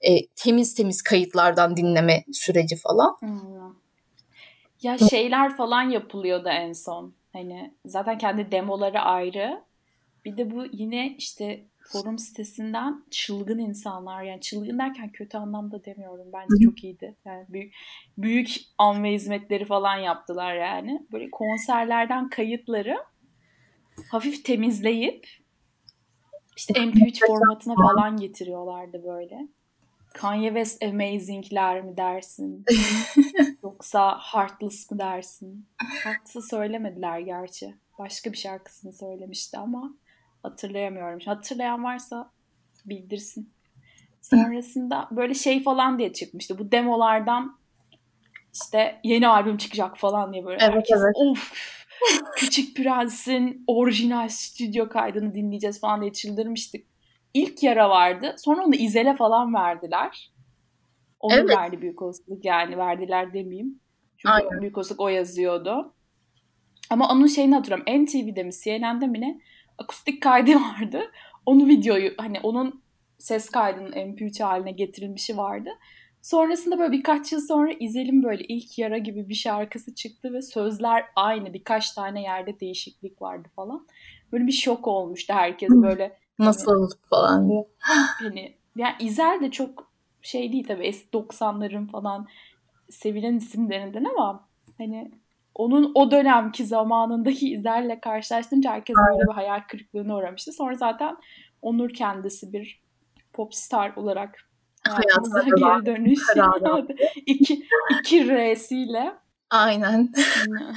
e, 0.00 0.26
temiz 0.26 0.74
temiz 0.74 1.02
kayıtlardan 1.02 1.76
dinleme 1.76 2.24
süreci 2.32 2.76
falan. 2.76 3.16
Hmm. 3.20 3.74
Ya 4.82 4.98
şeyler 4.98 5.56
falan 5.56 5.82
yapılıyordu 5.82 6.48
en 6.48 6.72
son. 6.72 7.14
Hani 7.32 7.74
zaten 7.86 8.18
kendi 8.18 8.52
demoları 8.52 9.00
ayrı. 9.00 9.60
Bir 10.24 10.36
de 10.36 10.50
bu 10.50 10.64
yine 10.72 11.14
işte 11.18 11.66
forum 11.92 12.18
sitesinden 12.18 13.04
çılgın 13.10 13.58
insanlar 13.58 14.22
yani 14.22 14.40
çılgın 14.40 14.78
derken 14.78 15.12
kötü 15.12 15.38
anlamda 15.38 15.84
demiyorum 15.84 16.26
bence 16.32 16.64
çok 16.64 16.84
iyiydi. 16.84 17.16
Yani 17.24 17.44
büyük 17.48 17.74
büyük 18.18 18.56
an 18.78 19.04
ve 19.04 19.12
hizmetleri 19.12 19.64
falan 19.64 19.96
yaptılar 19.96 20.54
yani. 20.54 21.06
Böyle 21.12 21.30
konserlerden 21.30 22.28
kayıtları 22.28 22.96
hafif 24.10 24.44
temizleyip 24.44 25.26
işte 26.56 26.74
MP3 26.74 27.26
formatına 27.26 27.74
falan 27.74 28.16
getiriyorlardı 28.16 29.04
böyle. 29.04 29.48
Kanye 30.14 30.48
West 30.48 30.82
Amazing'ler 30.82 31.82
mi 31.82 31.96
dersin? 31.96 32.64
Yoksa 33.62 34.18
Heartless 34.18 34.90
mı 34.90 34.98
dersin? 34.98 35.68
Heartless'ı 36.04 36.42
söylemediler 36.42 37.18
gerçi. 37.18 37.74
Başka 37.98 38.32
bir 38.32 38.36
şarkısını 38.36 38.92
söylemişti 38.92 39.58
ama 39.58 39.94
Hatırlayamıyorum. 40.44 41.18
Hatırlayan 41.24 41.84
varsa 41.84 42.30
bildirsin. 42.86 43.52
Sonrasında 44.20 45.08
böyle 45.10 45.34
şey 45.34 45.62
falan 45.62 45.98
diye 45.98 46.12
çıkmıştı. 46.12 46.58
Bu 46.58 46.72
demolardan 46.72 47.58
işte 48.54 49.00
yeni 49.04 49.28
albüm 49.28 49.56
çıkacak 49.56 49.98
falan 49.98 50.32
diye 50.32 50.44
böyle 50.44 50.64
evet, 50.64 50.74
herkes 50.74 51.02
evet. 51.04 51.14
of 51.16 51.52
Küçük 52.36 52.76
Prens'in 52.76 53.64
orijinal 53.66 54.28
stüdyo 54.28 54.88
kaydını 54.88 55.34
dinleyeceğiz 55.34 55.80
falan 55.80 56.00
diye 56.00 56.12
çıldırmıştık. 56.12 56.86
İlk 57.34 57.62
yara 57.62 57.90
vardı. 57.90 58.34
Sonra 58.38 58.64
onu 58.64 58.74
izele 58.74 59.16
falan 59.16 59.54
verdiler. 59.54 60.32
Onu 61.20 61.34
evet. 61.34 61.56
verdi 61.56 61.82
büyük 61.82 62.02
olasılık 62.02 62.44
yani 62.44 62.78
verdiler 62.78 63.32
demeyeyim. 63.32 63.80
Çünkü 64.18 64.34
Aynen. 64.34 64.60
büyük 64.60 64.78
olasılık 64.78 65.00
o 65.00 65.08
yazıyordu. 65.08 65.93
Ama 66.90 67.08
onun 67.08 67.26
şeyini 67.26 67.54
hatırlıyorum. 67.54 68.04
NTV'de 68.04 68.42
mi 68.42 68.50
CNN'de 68.52 69.06
mi 69.06 69.20
ne? 69.20 69.40
akustik 69.78 70.22
kaydı 70.22 70.54
vardı. 70.54 71.00
Onu 71.46 71.66
videoyu 71.66 72.12
hani 72.18 72.40
onun 72.42 72.82
ses 73.18 73.50
kaydının 73.50 73.92
MP3 73.92 74.42
haline 74.42 74.72
getirilmişi 74.72 75.36
vardı. 75.36 75.70
Sonrasında 76.22 76.78
böyle 76.78 76.92
birkaç 76.92 77.32
yıl 77.32 77.40
sonra 77.40 77.72
İzel'in 77.80 78.22
böyle 78.22 78.44
ilk 78.44 78.78
yara 78.78 78.98
gibi 78.98 79.28
bir 79.28 79.34
şarkısı 79.34 79.94
çıktı 79.94 80.32
ve 80.32 80.42
sözler 80.42 81.04
aynı. 81.16 81.54
Birkaç 81.54 81.92
tane 81.92 82.22
yerde 82.22 82.60
değişiklik 82.60 83.22
vardı 83.22 83.48
falan. 83.56 83.86
Böyle 84.32 84.46
bir 84.46 84.52
şok 84.52 84.88
olmuştu 84.88 85.34
herkes 85.34 85.70
böyle. 85.70 86.18
Nasıl 86.38 86.72
hani, 86.72 86.90
falan 87.10 87.48
diye. 87.48 87.68
Hani 88.18 88.54
yani 88.76 88.94
İzel 89.00 89.40
de 89.40 89.50
çok 89.50 89.92
şey 90.22 90.52
değil 90.52 90.66
tabii 90.66 90.86
eski 90.86 91.08
90'ların 91.10 91.90
falan 91.90 92.28
sevilen 92.90 93.36
isimlerinden 93.36 94.04
ama 94.04 94.48
hani 94.78 95.10
onun 95.54 95.92
o 95.94 96.10
dönemki 96.10 96.66
zamanındaki 96.66 97.52
izlerle 97.52 98.00
karşılaştırınca 98.00 98.70
herkes 98.70 98.96
böyle 98.96 99.28
bir 99.28 99.34
hayal 99.34 99.60
kırıklığına 99.68 100.16
uğramıştı. 100.16 100.52
Sonra 100.52 100.74
zaten 100.74 101.16
Onur 101.62 101.90
kendisi 101.90 102.52
bir 102.52 102.82
popstar 103.32 103.96
olarak 103.96 104.48
hayatımıza 104.88 105.42
geri 105.42 105.86
dönüş. 105.86 106.20
iki, 107.26 107.66
iki 107.90 108.28
R'siyle. 108.28 109.14
Aynen. 109.50 110.12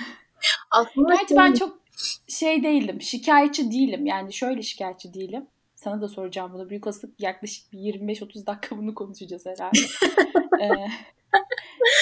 Aslında 0.72 1.16
Gerçi 1.16 1.36
ben 1.36 1.54
çok 1.54 1.80
şey 2.28 2.64
değilim, 2.64 3.02
şikayetçi 3.02 3.72
değilim. 3.72 4.06
Yani 4.06 4.34
şöyle 4.34 4.62
şikayetçi 4.62 5.14
değilim. 5.14 5.48
Sana 5.76 6.02
da 6.02 6.08
soracağım 6.08 6.54
bunu. 6.54 6.70
Büyük 6.70 6.88
olasılık 6.88 7.22
yaklaşık 7.22 7.74
25-30 7.74 8.46
dakika 8.46 8.78
bunu 8.78 8.96
konuşacağız 8.96 9.46
herhalde. 9.46 9.80
ee, 10.62 10.88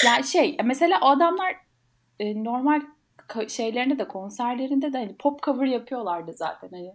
yani 0.04 0.24
şey, 0.24 0.56
mesela 0.64 1.00
o 1.02 1.06
adamlar 1.08 1.56
e, 2.20 2.44
normal 2.44 2.80
şeylerinde 3.48 3.98
de 3.98 4.08
konserlerinde 4.08 4.92
de 4.92 4.98
hani 4.98 5.16
pop 5.16 5.42
cover 5.42 5.66
yapıyorlardı 5.66 6.32
zaten 6.32 6.68
hani 6.70 6.92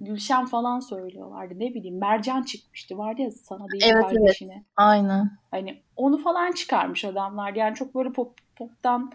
Gülşen 0.00 0.46
falan 0.46 0.80
söylüyorlardı 0.80 1.54
ne 1.58 1.74
bileyim 1.74 1.98
Mercan 1.98 2.42
çıkmıştı 2.42 2.98
vardı 2.98 3.22
ya 3.22 3.30
sana 3.30 3.70
değil 3.70 3.84
evet, 3.86 4.02
kardeşine. 4.02 4.52
Evet. 4.52 4.64
Aynen. 4.76 5.30
Hani 5.50 5.82
onu 5.96 6.18
falan 6.18 6.52
çıkarmış 6.52 7.04
adamlar 7.04 7.54
yani 7.54 7.74
çok 7.74 7.94
böyle 7.94 8.12
pop 8.12 8.32
poptan 8.56 9.12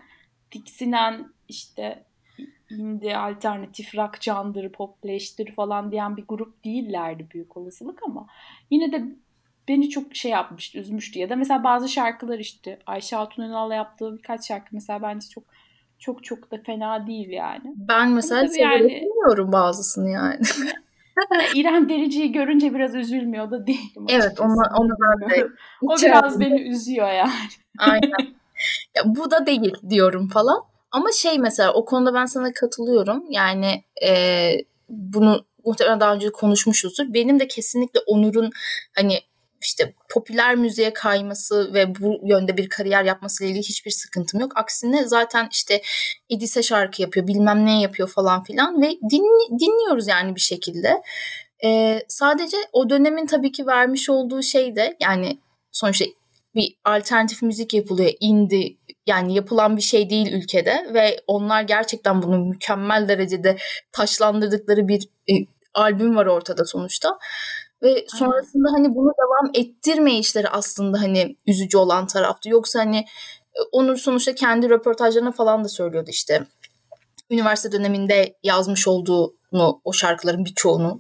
tiksinen 0.51 1.33
işte 1.47 2.03
indie 2.69 3.17
alternatif 3.17 3.95
rock 3.95 4.21
candır, 4.21 4.69
popleştir 4.69 5.55
falan 5.55 5.91
diyen 5.91 6.17
bir 6.17 6.25
grup 6.27 6.65
değillerdi 6.65 7.27
büyük 7.33 7.57
olasılık 7.57 8.03
ama 8.03 8.27
yine 8.69 8.91
de 8.91 9.15
beni 9.69 9.89
çok 9.89 10.15
şey 10.15 10.31
yapmıştı, 10.31 10.77
üzmüştü. 10.77 11.19
Ya 11.19 11.29
da 11.29 11.35
mesela 11.35 11.63
bazı 11.63 11.89
şarkılar 11.89 12.39
işte 12.39 12.79
Ayşe 12.85 13.15
Hatun 13.15 13.43
Ünal'la 13.43 13.75
yaptığı 13.75 14.17
birkaç 14.17 14.47
şarkı 14.47 14.67
mesela 14.71 15.01
bence 15.01 15.27
çok 15.27 15.43
çok 15.99 16.23
çok 16.23 16.51
da 16.51 16.57
fena 16.65 17.07
değil 17.07 17.29
yani. 17.29 17.73
Ben 17.75 18.11
mesela 18.11 18.47
seviyorum 18.47 19.45
yani, 19.45 19.51
bazısını 19.51 20.09
yani. 20.09 20.39
İrem 21.55 21.89
Derici'yi 21.89 22.31
görünce 22.31 22.73
biraz 22.73 22.95
üzülmüyor 22.95 23.51
da 23.51 23.67
değilim. 23.67 24.05
Evet 24.09 24.39
onu, 24.39 24.55
onu 24.79 24.89
ben 25.01 25.29
de. 25.29 25.47
o 25.81 25.97
biraz 26.01 26.39
beni 26.39 26.61
üzüyor 26.61 27.09
yani. 27.11 27.31
Aynen. 27.79 28.11
Ya, 28.95 29.03
bu 29.05 29.31
da 29.31 29.45
değil 29.45 29.73
diyorum 29.89 30.27
falan. 30.27 30.61
Ama 30.91 31.11
şey 31.11 31.39
mesela 31.39 31.73
o 31.73 31.85
konuda 31.85 32.13
ben 32.13 32.25
sana 32.25 32.53
katılıyorum. 32.53 33.23
Yani 33.29 33.83
e, 34.07 34.51
bunu 34.89 35.45
muhtemelen 35.65 35.99
daha 35.99 36.13
önce 36.13 36.31
konuşmuşuzdur. 36.31 37.13
Benim 37.13 37.39
de 37.39 37.47
kesinlikle 37.47 37.99
Onur'un 38.07 38.49
hani 38.95 39.19
işte 39.61 39.93
popüler 40.09 40.55
müziğe 40.55 40.93
kayması 40.93 41.73
ve 41.73 41.95
bu 41.95 42.19
yönde 42.23 42.57
bir 42.57 42.69
kariyer 42.69 43.03
yapması 43.03 43.43
ile 43.43 43.51
ilgili 43.51 43.63
hiçbir 43.63 43.91
sıkıntım 43.91 44.39
yok. 44.39 44.51
Aksine 44.55 45.07
zaten 45.07 45.47
işte 45.51 45.81
Edis'e 46.29 46.63
şarkı 46.63 47.01
yapıyor, 47.01 47.27
bilmem 47.27 47.65
ne 47.65 47.81
yapıyor 47.81 48.09
falan 48.09 48.43
filan 48.43 48.81
ve 48.81 48.89
din, 48.89 49.59
dinliyoruz 49.59 50.07
yani 50.07 50.35
bir 50.35 50.41
şekilde. 50.41 51.01
Ee, 51.63 52.01
sadece 52.07 52.57
o 52.73 52.89
dönemin 52.89 53.25
tabii 53.25 53.51
ki 53.51 53.67
vermiş 53.67 54.09
olduğu 54.09 54.43
şey 54.43 54.75
de 54.75 54.97
yani 54.99 55.39
sonuçta 55.71 56.05
bir 56.55 56.75
alternatif 56.85 57.41
müzik 57.41 57.73
yapılıyor. 57.73 58.11
Indie 58.19 58.77
yani 59.07 59.33
yapılan 59.33 59.77
bir 59.77 59.81
şey 59.81 60.09
değil 60.09 60.33
ülkede 60.33 60.87
ve 60.93 61.19
onlar 61.27 61.61
gerçekten 61.61 62.21
bunu 62.21 62.45
mükemmel 62.45 63.07
derecede 63.07 63.57
taşlandırdıkları 63.91 64.87
bir 64.87 65.03
e, 65.29 65.33
albüm 65.73 66.15
var 66.15 66.25
ortada 66.25 66.65
sonuçta. 66.65 67.17
Ve 67.83 68.05
sonrasında 68.07 68.69
hani 68.71 68.95
bunu 68.95 69.11
devam 69.19 69.51
ettirme 69.53 70.19
işleri 70.19 70.49
aslında 70.49 71.01
hani 71.01 71.35
üzücü 71.47 71.77
olan 71.77 72.07
taraftı. 72.07 72.49
Yoksa 72.49 72.79
hani 72.79 72.97
e, 72.97 73.59
Onur 73.71 73.97
sonuçta 73.97 74.35
kendi 74.35 74.69
röportajlarına 74.69 75.31
falan 75.31 75.63
da 75.63 75.67
söylüyordu 75.67 76.09
işte. 76.09 76.45
Üniversite 77.29 77.71
döneminde 77.71 78.35
yazmış 78.43 78.87
olduğunu 78.87 79.81
o 79.83 79.93
şarkıların 79.93 80.45
birçoğunu. 80.45 80.99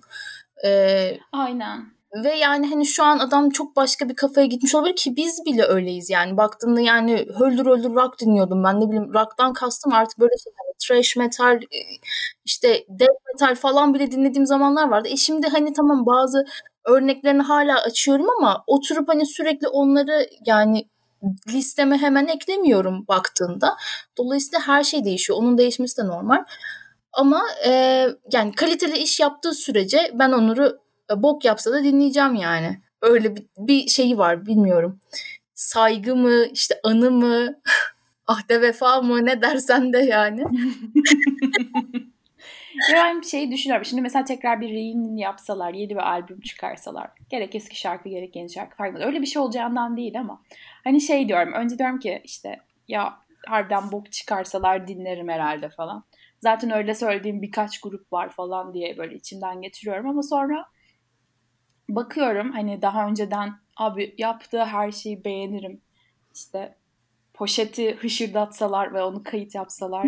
Ee, 0.65 1.17
Aynen. 1.31 1.99
Ve 2.23 2.35
yani 2.35 2.69
hani 2.69 2.85
şu 2.85 3.03
an 3.03 3.19
adam 3.19 3.49
çok 3.49 3.75
başka 3.75 4.09
bir 4.09 4.15
kafaya 4.15 4.47
gitmiş 4.47 4.75
olabilir 4.75 4.95
ki 4.95 5.15
biz 5.15 5.45
bile 5.45 5.63
öyleyiz 5.63 6.09
yani. 6.09 6.37
Baktığında 6.37 6.81
yani 6.81 7.25
höldür 7.39 7.65
höldür 7.65 7.95
rock 7.95 8.19
dinliyordum 8.19 8.63
ben 8.63 8.79
ne 8.81 8.87
bileyim 8.87 9.13
rock'tan 9.13 9.53
kastım 9.53 9.93
artık 9.93 10.19
böyle 10.19 10.33
şey 10.43 10.53
hani 10.57 10.73
trash 10.79 11.15
metal 11.15 11.55
e, 11.55 11.79
işte 12.45 12.85
death 12.89 13.19
metal 13.33 13.55
falan 13.55 13.93
bile 13.93 14.11
dinlediğim 14.11 14.45
zamanlar 14.45 14.89
vardı. 14.89 15.07
E 15.11 15.17
şimdi 15.17 15.47
hani 15.47 15.73
tamam 15.73 16.05
bazı 16.05 16.45
örneklerini 16.85 17.41
hala 17.41 17.81
açıyorum 17.81 18.27
ama 18.37 18.63
oturup 18.67 19.09
hani 19.09 19.25
sürekli 19.25 19.67
onları 19.67 20.29
yani 20.45 20.89
listeme 21.47 21.97
hemen 21.97 22.27
eklemiyorum 22.27 23.07
baktığında. 23.07 23.77
Dolayısıyla 24.17 24.67
her 24.67 24.83
şey 24.83 25.05
değişiyor. 25.05 25.39
Onun 25.39 25.57
değişmesi 25.57 26.01
de 26.01 26.07
normal. 26.07 26.43
Ama 27.13 27.43
e, 27.65 27.71
yani 28.31 28.51
kaliteli 28.51 28.97
iş 28.97 29.19
yaptığı 29.19 29.53
sürece 29.53 30.11
ben 30.13 30.31
Onur'u 30.31 30.79
e, 31.11 31.23
bok 31.23 31.45
yapsa 31.45 31.71
da 31.71 31.83
dinleyeceğim 31.83 32.35
yani. 32.35 32.81
Öyle 33.01 33.35
bir, 33.35 33.45
bir 33.57 33.87
şeyi 33.87 34.17
var 34.17 34.45
bilmiyorum. 34.45 34.99
Saygı 35.53 36.15
mı 36.15 36.45
işte 36.53 36.79
anı 36.83 37.11
mı 37.11 37.55
ahde 38.27 38.61
vefa 38.61 39.01
mı 39.01 39.25
ne 39.25 39.41
dersen 39.41 39.93
de 39.93 39.97
yani. 39.97 40.43
ben 42.93 43.21
şey 43.21 43.51
düşünüyorum. 43.51 43.85
Şimdi 43.85 44.01
mesela 44.01 44.25
tekrar 44.25 44.61
bir 44.61 44.69
reunion 44.69 45.17
yapsalar, 45.17 45.73
yeni 45.73 45.89
bir 45.89 46.09
albüm 46.09 46.41
çıkarsalar. 46.41 47.11
Gerek 47.29 47.55
eski 47.55 47.79
şarkı 47.79 48.09
gerek 48.09 48.35
yeni 48.35 48.49
şarkı 48.49 48.77
farklı. 48.77 49.05
Öyle 49.05 49.21
bir 49.21 49.25
şey 49.25 49.41
olacağından 49.41 49.97
değil 49.97 50.19
ama. 50.19 50.41
Hani 50.83 51.01
şey 51.01 51.27
diyorum. 51.27 51.53
Önce 51.53 51.77
diyorum 51.77 51.99
ki 51.99 52.21
işte 52.23 52.59
ya 52.87 53.19
harbiden 53.47 53.91
bok 53.91 54.11
çıkarsalar 54.11 54.87
dinlerim 54.87 55.29
herhalde 55.29 55.69
falan. 55.69 56.03
Zaten 56.41 56.71
öyle 56.71 56.95
söylediğim 56.95 57.41
birkaç 57.41 57.81
grup 57.81 58.13
var 58.13 58.29
falan 58.29 58.73
diye 58.73 58.97
böyle 58.97 59.15
içimden 59.15 59.61
getiriyorum 59.61 60.09
ama 60.09 60.23
sonra 60.23 60.65
bakıyorum 61.89 62.51
hani 62.51 62.81
daha 62.81 63.07
önceden 63.07 63.53
abi 63.77 64.15
yaptığı 64.17 64.63
her 64.65 64.91
şeyi 64.91 65.25
beğenirim. 65.25 65.81
İşte 66.35 66.75
poşeti 67.33 67.95
hışırdatsalar 67.95 68.93
ve 68.93 69.03
onu 69.03 69.23
kayıt 69.23 69.55
yapsalar 69.55 70.07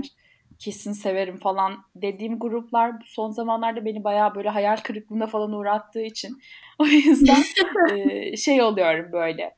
kesin 0.61 0.91
severim 0.91 1.37
falan 1.37 1.77
dediğim 1.95 2.39
gruplar 2.39 2.93
son 3.05 3.31
zamanlarda 3.31 3.85
beni 3.85 4.03
bayağı 4.03 4.35
böyle 4.35 4.49
hayal 4.49 4.77
kırıklığına 4.77 5.27
falan 5.27 5.51
uğrattığı 5.51 6.01
için 6.01 6.41
o 6.79 6.85
yüzden 6.85 7.43
e, 7.95 8.37
şey 8.37 8.61
oluyorum 8.61 9.11
böyle 9.11 9.55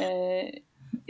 e, 0.00 0.42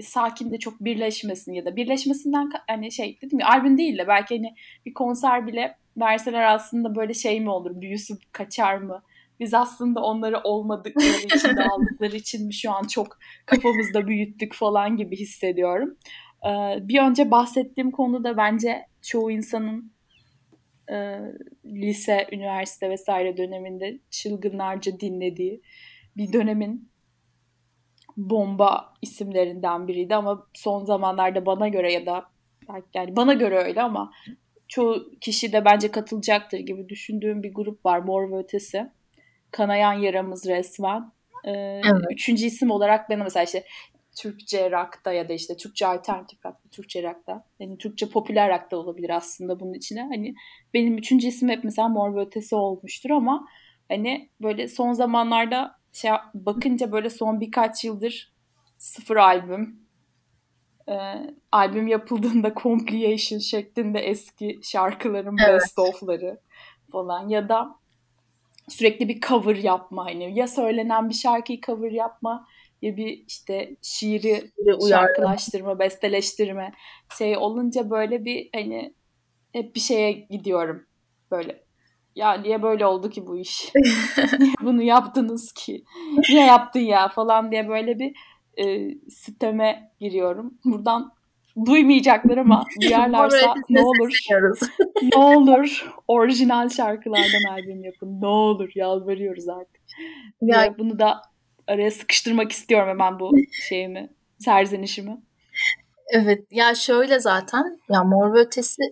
sakin 0.02 0.52
de 0.52 0.58
çok 0.58 0.80
birleşmesin 0.80 1.52
ya 1.52 1.64
da 1.64 1.76
birleşmesinden 1.76 2.50
hani 2.68 2.92
şey 2.92 3.18
dedim 3.22 3.38
ya 3.38 3.48
albüm 3.48 3.78
değil 3.78 3.98
de 3.98 4.08
belki 4.08 4.36
hani 4.36 4.54
bir 4.86 4.94
konser 4.94 5.46
bile 5.46 5.76
verseler 5.96 6.54
aslında 6.54 6.94
böyle 6.94 7.14
şey 7.14 7.40
mi 7.40 7.50
olur 7.50 7.80
büyüsü 7.80 8.14
kaçar 8.32 8.76
mı 8.76 9.02
biz 9.40 9.54
aslında 9.54 10.00
onları 10.00 10.40
olmadıkları 10.44 11.26
için 11.36 11.56
de 11.56 11.64
aldıkları 11.72 12.16
için 12.16 12.46
mi 12.46 12.54
şu 12.54 12.72
an 12.72 12.82
çok 12.86 13.18
kafamızda 13.46 14.06
büyüttük 14.06 14.54
falan 14.54 14.96
gibi 14.96 15.16
hissediyorum. 15.16 15.96
Ee, 16.44 16.88
bir 16.88 17.02
önce 17.02 17.30
bahsettiğim 17.30 17.90
konu 17.90 18.24
da 18.24 18.36
bence 18.36 18.86
çoğu 19.02 19.30
insanın 19.30 19.92
e, 20.90 21.18
lise, 21.64 22.26
üniversite 22.32 22.90
vesaire 22.90 23.36
döneminde 23.36 23.98
çılgınlarca 24.10 25.00
dinlediği 25.00 25.62
bir 26.16 26.32
dönemin 26.32 26.88
bomba 28.16 28.94
isimlerinden 29.02 29.88
biriydi 29.88 30.14
ama 30.14 30.46
son 30.54 30.84
zamanlarda 30.84 31.46
bana 31.46 31.68
göre 31.68 31.92
ya 31.92 32.06
da 32.06 32.24
yani 32.94 33.16
bana 33.16 33.34
göre 33.34 33.58
öyle 33.58 33.82
ama 33.82 34.12
çoğu 34.68 35.10
kişi 35.20 35.52
de 35.52 35.64
bence 35.64 35.90
katılacaktır 35.90 36.58
gibi 36.58 36.88
düşündüğüm 36.88 37.42
bir 37.42 37.54
grup 37.54 37.86
var 37.86 37.98
Mor 37.98 38.30
ve 38.30 38.38
Ötesi. 38.38 38.86
Kanayan 39.50 39.92
yaramız 39.92 40.46
resmen. 40.46 41.12
Ee, 41.44 41.50
evet. 41.50 42.04
Üçüncü 42.10 42.46
isim 42.46 42.70
olarak 42.70 43.10
ben 43.10 43.18
mesela 43.18 43.44
işte 43.44 43.64
Türkçe 44.16 44.70
rock'ta 44.70 45.12
ya 45.12 45.28
da 45.28 45.32
işte 45.32 45.56
Türkçe 45.56 45.86
alternatif 45.86 46.46
rock'ta, 46.46 46.68
Türkçe 46.68 47.02
rock'ta. 47.02 47.44
Yani 47.60 47.78
Türkçe 47.78 48.08
popüler 48.08 48.50
rock'ta 48.50 48.76
olabilir 48.76 49.10
aslında 49.10 49.60
bunun 49.60 49.74
içine. 49.74 50.00
Hani 50.00 50.34
benim 50.74 50.98
üçüncü 50.98 51.28
isim 51.28 51.48
hep 51.48 51.64
mesela 51.64 51.88
Mor 51.88 52.14
ve 52.14 52.20
Ötesi 52.20 52.54
olmuştur 52.54 53.10
ama 53.10 53.48
hani 53.88 54.30
böyle 54.40 54.68
son 54.68 54.92
zamanlarda 54.92 55.78
şey 55.92 56.10
bakınca 56.34 56.92
böyle 56.92 57.10
son 57.10 57.40
birkaç 57.40 57.84
yıldır 57.84 58.32
sıfır 58.78 59.16
albüm 59.16 59.80
e, 60.88 60.94
albüm 61.52 61.86
yapıldığında 61.86 62.54
compilation 62.62 63.38
şeklinde 63.38 63.98
eski 63.98 64.60
şarkıların 64.62 65.36
evet. 65.46 65.60
best 65.62 65.78
of'ları 65.78 66.40
falan 66.92 67.28
ya 67.28 67.48
da 67.48 67.76
sürekli 68.68 69.08
bir 69.08 69.20
cover 69.20 69.56
yapma 69.56 70.04
hani 70.04 70.38
ya 70.38 70.48
söylenen 70.48 71.08
bir 71.08 71.14
şarkıyı 71.14 71.60
cover 71.60 71.90
yapma 71.90 72.46
ya 72.82 72.96
bir 72.96 73.24
işte 73.28 73.76
şiiri 73.82 74.50
şarkılaştırma, 74.88 75.78
besteleştirme 75.78 76.72
şey 77.18 77.36
olunca 77.36 77.90
böyle 77.90 78.24
bir 78.24 78.48
hani 78.54 78.94
hep 79.52 79.74
bir 79.74 79.80
şeye 79.80 80.12
gidiyorum 80.12 80.86
böyle. 81.30 81.66
Ya 82.14 82.32
niye 82.32 82.62
böyle 82.62 82.86
oldu 82.86 83.10
ki 83.10 83.26
bu 83.26 83.38
iş? 83.38 83.72
niye 84.40 84.54
bunu 84.62 84.82
yaptınız 84.82 85.52
ki? 85.52 85.84
Niye 86.28 86.46
yaptın 86.46 86.80
ya 86.80 87.08
falan 87.08 87.50
diye 87.50 87.68
böyle 87.68 87.98
bir 87.98 88.16
e, 88.56 88.94
siteme 89.10 89.92
giriyorum. 90.00 90.54
Buradan 90.64 91.12
duymayacaklar 91.66 92.36
ama 92.36 92.64
duyarlarsa 92.82 93.54
ne 93.70 93.80
olur 93.80 94.18
ne 95.02 95.24
olur 95.24 95.94
orijinal 96.08 96.68
şarkılardan 96.68 97.52
albüm 97.52 97.84
yapın. 97.84 98.20
Ne 98.20 98.26
olur 98.26 98.70
yalvarıyoruz 98.74 99.48
artık. 99.48 99.82
Ya, 100.42 100.74
bunu 100.78 100.98
da 100.98 101.22
araya 101.66 101.90
sıkıştırmak 101.90 102.52
istiyorum 102.52 102.88
hemen 102.88 103.20
bu 103.20 103.32
şeyimi, 103.68 104.08
serzenişimi. 104.38 105.16
Evet 106.10 106.44
ya 106.50 106.74
şöyle 106.74 107.18
zaten 107.20 107.80
ya 107.92 108.04
Mor 108.04 108.34
ve 108.34 108.38
Ötesi 108.38 108.82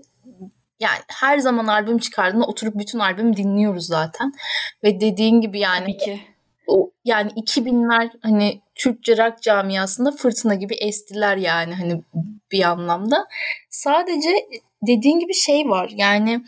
yani 0.81 0.99
her 1.09 1.39
zaman 1.39 1.67
albüm 1.67 1.99
çıkardığında 1.99 2.45
oturup 2.45 2.75
bütün 2.75 2.99
albüm 2.99 3.37
dinliyoruz 3.37 3.87
zaten. 3.87 4.33
Ve 4.85 5.01
dediğin 5.01 5.41
gibi 5.41 5.59
yani 5.59 5.85
Tabii 5.85 5.97
ki. 5.97 6.21
o 6.67 6.91
yani 7.05 7.31
2000'ler 7.31 8.11
hani 8.23 8.61
Türkçe 8.75 9.17
rock 9.17 9.43
camiasında 9.43 10.11
fırtına 10.13 10.55
gibi 10.55 10.75
estiler 10.75 11.37
yani 11.37 11.75
hani 11.75 12.03
bir 12.53 12.63
anlamda. 12.63 13.27
Sadece 13.71 14.31
dediğin 14.87 15.19
gibi 15.19 15.35
şey 15.35 15.69
var 15.69 15.91
yani 15.95 16.45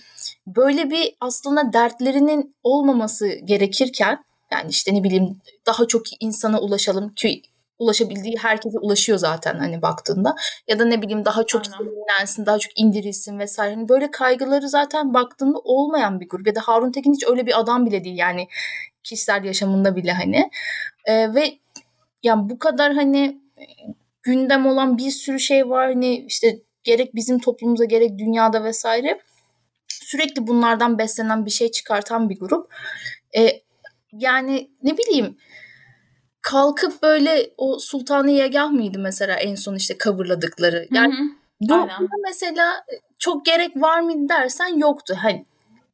böyle 0.46 0.90
bir 0.90 1.16
aslında 1.20 1.72
dertlerinin 1.72 2.54
olmaması 2.62 3.28
gerekirken 3.44 4.24
yani 4.52 4.70
işte 4.70 4.94
ne 4.94 5.04
bileyim 5.04 5.40
daha 5.66 5.86
çok 5.86 6.02
insana 6.20 6.60
ulaşalım 6.60 7.14
ki 7.14 7.42
ulaşabildiği 7.78 8.36
herkese 8.38 8.78
ulaşıyor 8.78 9.18
zaten 9.18 9.58
hani 9.58 9.82
baktığında. 9.82 10.34
Ya 10.68 10.78
da 10.78 10.84
ne 10.84 11.02
bileyim 11.02 11.24
daha 11.24 11.46
çok 11.46 11.62
dinlensin, 11.64 12.46
daha 12.46 12.58
çok 12.58 12.78
indirilsin 12.78 13.38
vesaire. 13.38 13.74
Hani 13.74 13.88
böyle 13.88 14.10
kaygıları 14.10 14.68
zaten 14.68 15.14
baktığında 15.14 15.58
olmayan 15.58 16.20
bir 16.20 16.28
grup. 16.28 16.46
Ya 16.46 16.54
da 16.54 16.60
Harun 16.60 16.92
Tekin 16.92 17.14
hiç 17.14 17.24
öyle 17.28 17.46
bir 17.46 17.60
adam 17.60 17.86
bile 17.86 18.04
değil 18.04 18.18
yani 18.18 18.48
kişisel 19.02 19.44
yaşamında 19.44 19.96
bile 19.96 20.12
hani. 20.12 20.50
Ee, 21.04 21.34
ve 21.34 21.58
yani 22.22 22.50
bu 22.50 22.58
kadar 22.58 22.94
hani 22.94 23.40
gündem 24.22 24.66
olan 24.66 24.98
bir 24.98 25.10
sürü 25.10 25.40
şey 25.40 25.68
var. 25.68 25.86
Hani 25.86 26.16
işte 26.16 26.58
gerek 26.84 27.14
bizim 27.14 27.38
toplumumuzda 27.38 27.84
gerek 27.84 28.18
dünyada 28.18 28.64
vesaire 28.64 29.20
sürekli 29.88 30.46
bunlardan 30.46 30.98
beslenen 30.98 31.46
bir 31.46 31.50
şey 31.50 31.70
çıkartan 31.70 32.30
bir 32.30 32.38
grup. 32.38 32.74
Ee, 33.36 33.65
yani 34.12 34.70
ne 34.82 34.98
bileyim 34.98 35.36
kalkıp 36.42 37.02
böyle 37.02 37.50
o 37.56 37.78
Sultanı 37.78 38.30
Yegah 38.30 38.70
mıydı 38.70 38.98
mesela 38.98 39.34
en 39.36 39.54
son 39.54 39.74
işte 39.74 39.96
coverladıkları. 40.04 40.86
Yani 40.92 41.14
bu 41.60 42.22
mesela 42.24 42.84
çok 43.18 43.44
gerek 43.46 43.76
var 43.76 44.00
mıydı 44.00 44.28
dersen 44.28 44.78
yoktu. 44.78 45.16
Hani 45.22 45.46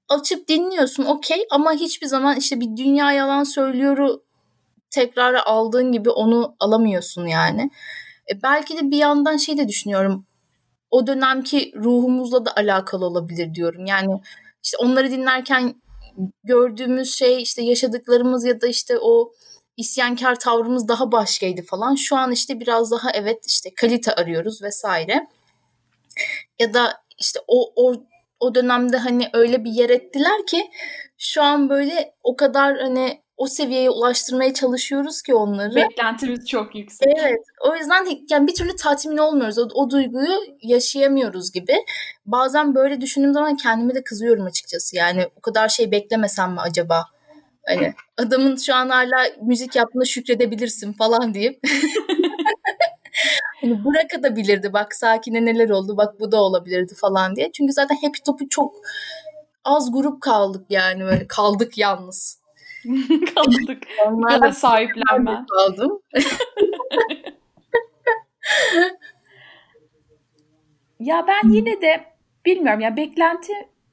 açıp 0.09 0.49
dinliyorsun 0.49 1.05
okey 1.05 1.47
ama 1.51 1.73
hiçbir 1.73 2.07
zaman 2.07 2.37
işte 2.37 2.61
bir 2.61 2.77
dünya 2.77 3.13
yalan 3.13 3.45
söylüyoru 3.45 4.23
tekrara 4.91 5.47
aldığın 5.47 5.93
gibi 5.93 6.11
onu 6.11 6.57
alamıyorsun 6.61 7.27
yani. 7.27 7.71
E 8.33 8.43
belki 8.43 8.79
de 8.79 8.91
bir 8.91 8.97
yandan 8.97 9.37
şey 9.37 9.59
de 9.59 9.69
düşünüyorum. 9.69 10.27
O 10.91 11.07
dönemki 11.07 11.73
ruhumuzla 11.77 12.45
da 12.45 12.57
alakalı 12.57 13.07
olabilir 13.07 13.55
diyorum. 13.55 13.87
Yani 13.87 14.21
işte 14.65 14.77
onları 14.77 15.11
dinlerken 15.11 15.75
gördüğümüz 16.45 17.15
şey 17.15 17.43
işte 17.43 17.63
yaşadıklarımız 17.63 18.45
ya 18.45 18.61
da 18.61 18.67
işte 18.67 18.99
o 19.01 19.33
isyankar 19.77 20.41
tavrımız 20.41 20.89
daha 20.89 21.13
başkaydı 21.13 21.63
falan. 21.63 21.95
Şu 21.95 22.17
an 22.17 22.33
işte 22.33 22.61
biraz 22.61 22.91
daha 22.91 23.11
evet 23.11 23.47
işte 23.47 23.75
kalite 23.75 24.15
arıyoruz 24.15 24.63
vesaire. 24.63 25.27
Ya 26.59 26.75
da 26.75 27.03
işte 27.19 27.41
o, 27.49 27.73
o 27.77 27.95
o 28.41 28.55
dönemde 28.55 28.97
hani 28.97 29.31
öyle 29.33 29.65
bir 29.65 29.71
yer 29.71 29.91
ettiler 29.91 30.47
ki 30.47 30.71
şu 31.19 31.43
an 31.43 31.69
böyle 31.69 32.15
o 32.23 32.37
kadar 32.37 32.79
hani 32.79 33.23
o 33.43 33.47
seviyeye 33.47 33.91
ulaştırmaya 33.91 34.55
çalışıyoruz 34.55 35.23
ki 35.23 35.35
onları. 35.35 35.75
Beklentimiz 35.75 36.47
çok 36.47 36.75
yüksek. 36.75 37.09
Evet. 37.17 37.41
O 37.69 37.77
yüzden 37.77 38.07
yani 38.31 38.47
bir 38.47 38.55
türlü 38.55 38.77
tatmin 38.77 39.17
olmuyoruz. 39.17 39.59
O, 39.59 39.69
o 39.75 39.91
duyguyu 39.91 40.33
yaşayamıyoruz 40.63 41.53
gibi. 41.53 41.75
Bazen 42.27 42.75
böyle 42.75 43.01
düşündüğüm 43.01 43.33
zaman 43.33 43.57
kendime 43.57 43.95
de 43.95 44.05
kızıyorum 44.05 44.45
açıkçası. 44.45 44.97
Yani 44.97 45.29
o 45.37 45.41
kadar 45.41 45.69
şey 45.69 45.91
beklemesem 45.91 46.53
mi 46.53 46.61
acaba? 46.61 47.05
Hani 47.67 47.95
adamın 48.19 48.57
şu 48.57 48.75
an 48.75 48.89
hala 48.89 49.27
müzik 49.41 49.77
yaptığına 49.77 50.05
şükredebilirsin 50.05 50.93
falan 50.93 51.35
deyip. 51.35 51.61
hani 53.61 53.85
bırakabilirdi 53.85 54.73
bak 54.73 54.95
sakine 54.95 55.45
neler 55.45 55.69
oldu 55.71 55.97
bak 55.97 56.21
bu 56.21 56.33
da 56.33 56.43
olabilirdi 56.43 56.95
falan 56.95 57.37
diye. 57.37 57.53
Çünkü 57.53 57.73
zaten 57.73 57.95
Happy 57.95 58.19
Top'u 58.27 58.49
çok 58.49 58.75
az 59.65 59.93
grup 59.93 60.21
kaldık 60.21 60.67
yani 60.71 61.05
böyle 61.05 61.27
kaldık 61.27 61.79
yalnız. 61.79 62.42
kaldık. 63.35 63.83
Onlarla 64.07 64.53
sahiplenme. 64.53 65.45
Kaldım. 65.51 66.03
ya 71.01 71.27
ben 71.29 71.51
yine 71.51 71.83
de 71.83 72.05
bilmiyorum 72.47 72.81
ya 72.81 72.97
beklenti 72.97 73.53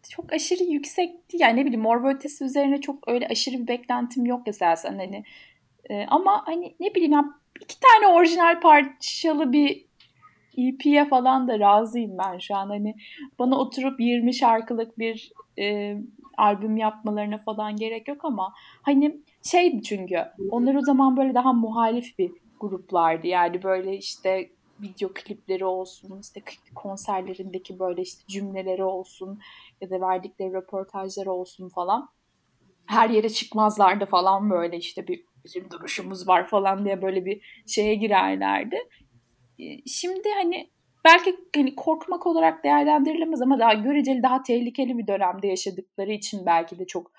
çok 0.09 0.33
aşırı 0.33 0.63
yüksekti. 0.63 1.37
Yani 1.39 1.59
ne 1.59 1.65
bileyim 1.65 1.81
Mor 1.81 2.15
Ötesi 2.15 2.43
üzerine 2.43 2.81
çok 2.81 3.07
öyle 3.07 3.27
aşırı 3.27 3.57
bir 3.57 3.67
beklentim 3.67 4.25
yok 4.25 4.47
esasen 4.47 4.97
hani. 4.97 5.23
E, 5.89 6.05
ama 6.07 6.43
hani 6.45 6.75
ne 6.79 6.95
bileyim 6.95 7.11
ya 7.11 7.25
iki 7.61 7.75
tane 7.79 8.07
orijinal 8.07 8.59
parçalı 8.59 9.51
bir 9.53 9.85
EP'ye 10.57 11.05
falan 11.05 11.47
da 11.47 11.59
razıyım 11.59 12.17
ben 12.17 12.37
şu 12.39 12.55
an. 12.55 12.69
Hani 12.69 12.95
bana 13.39 13.59
oturup 13.59 13.99
20 13.99 14.33
şarkılık 14.33 14.99
bir 14.99 15.31
e, 15.59 15.97
albüm 16.39 16.77
yapmalarına 16.77 17.37
falan 17.37 17.75
gerek 17.75 18.07
yok 18.07 18.25
ama 18.25 18.53
hani 18.81 19.21
şeydi 19.43 19.83
çünkü 19.83 20.25
onlar 20.51 20.75
o 20.75 20.81
zaman 20.81 21.17
böyle 21.17 21.33
daha 21.33 21.53
muhalif 21.53 22.19
bir 22.19 22.31
gruplardı. 22.59 23.27
Yani 23.27 23.63
böyle 23.63 23.97
işte 23.97 24.49
video 24.81 25.09
klipleri 25.13 25.65
olsun, 25.65 26.19
işte 26.21 26.41
konserlerindeki 26.75 27.79
böyle 27.79 28.01
işte 28.01 28.23
cümleleri 28.27 28.83
olsun 28.83 29.39
ya 29.81 29.89
da 29.89 30.01
verdikleri 30.01 30.53
röportajlar 30.53 31.25
olsun 31.25 31.69
falan. 31.69 32.09
Her 32.85 33.09
yere 33.09 33.29
çıkmazlardı 33.29 34.05
falan 34.05 34.49
böyle 34.49 34.77
işte 34.77 35.07
bir 35.07 35.23
bizim 35.45 35.71
duruşumuz 35.71 36.27
var 36.27 36.47
falan 36.47 36.85
diye 36.85 37.01
böyle 37.01 37.25
bir 37.25 37.63
şeye 37.67 37.95
girerlerdi. 37.95 38.77
Şimdi 39.85 40.29
hani 40.41 40.69
belki 41.05 41.35
hani 41.55 41.75
korkmak 41.75 42.27
olarak 42.27 42.63
değerlendirilemez 42.63 43.41
ama 43.41 43.59
daha 43.59 43.73
göreceli 43.73 44.23
daha 44.23 44.43
tehlikeli 44.43 44.97
bir 44.97 45.07
dönemde 45.07 45.47
yaşadıkları 45.47 46.11
için 46.11 46.45
belki 46.45 46.79
de 46.79 46.87
çok 46.87 47.11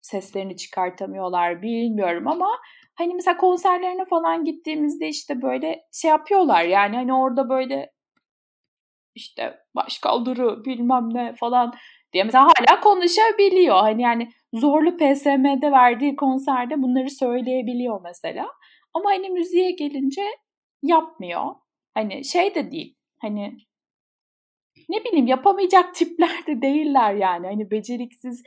seslerini 0.00 0.56
çıkartamıyorlar 0.56 1.62
bilmiyorum 1.62 2.28
ama 2.28 2.48
hani 2.94 3.14
mesela 3.14 3.36
konserlerine 3.36 4.04
falan 4.04 4.44
gittiğimizde 4.44 5.08
işte 5.08 5.42
böyle 5.42 5.82
şey 5.92 6.10
yapıyorlar 6.10 6.64
yani 6.64 6.96
hani 6.96 7.14
orada 7.14 7.48
böyle 7.48 7.92
işte 9.14 9.58
baş 9.74 9.98
kaldırı 9.98 10.64
bilmem 10.64 11.14
ne 11.14 11.34
falan 11.34 11.74
diye 12.12 12.24
mesela 12.24 12.44
hala 12.44 12.80
konuşabiliyor. 12.80 13.76
Hani 13.76 14.02
yani 14.02 14.30
zorlu 14.54 14.96
PSM'de 14.96 15.72
verdiği 15.72 16.16
konserde 16.16 16.82
bunları 16.82 17.10
söyleyebiliyor 17.10 18.00
mesela. 18.04 18.46
Ama 18.94 19.10
hani 19.10 19.30
müziğe 19.30 19.70
gelince 19.70 20.22
yapmıyor. 20.82 21.54
Hani 21.94 22.24
şey 22.24 22.54
de 22.54 22.70
değil. 22.70 22.94
Hani 23.18 23.58
ne 24.88 25.04
bileyim 25.04 25.26
yapamayacak 25.26 25.94
tipler 25.94 26.46
de 26.46 26.62
değiller 26.62 27.14
yani. 27.14 27.46
Hani 27.46 27.70
beceriksiz 27.70 28.42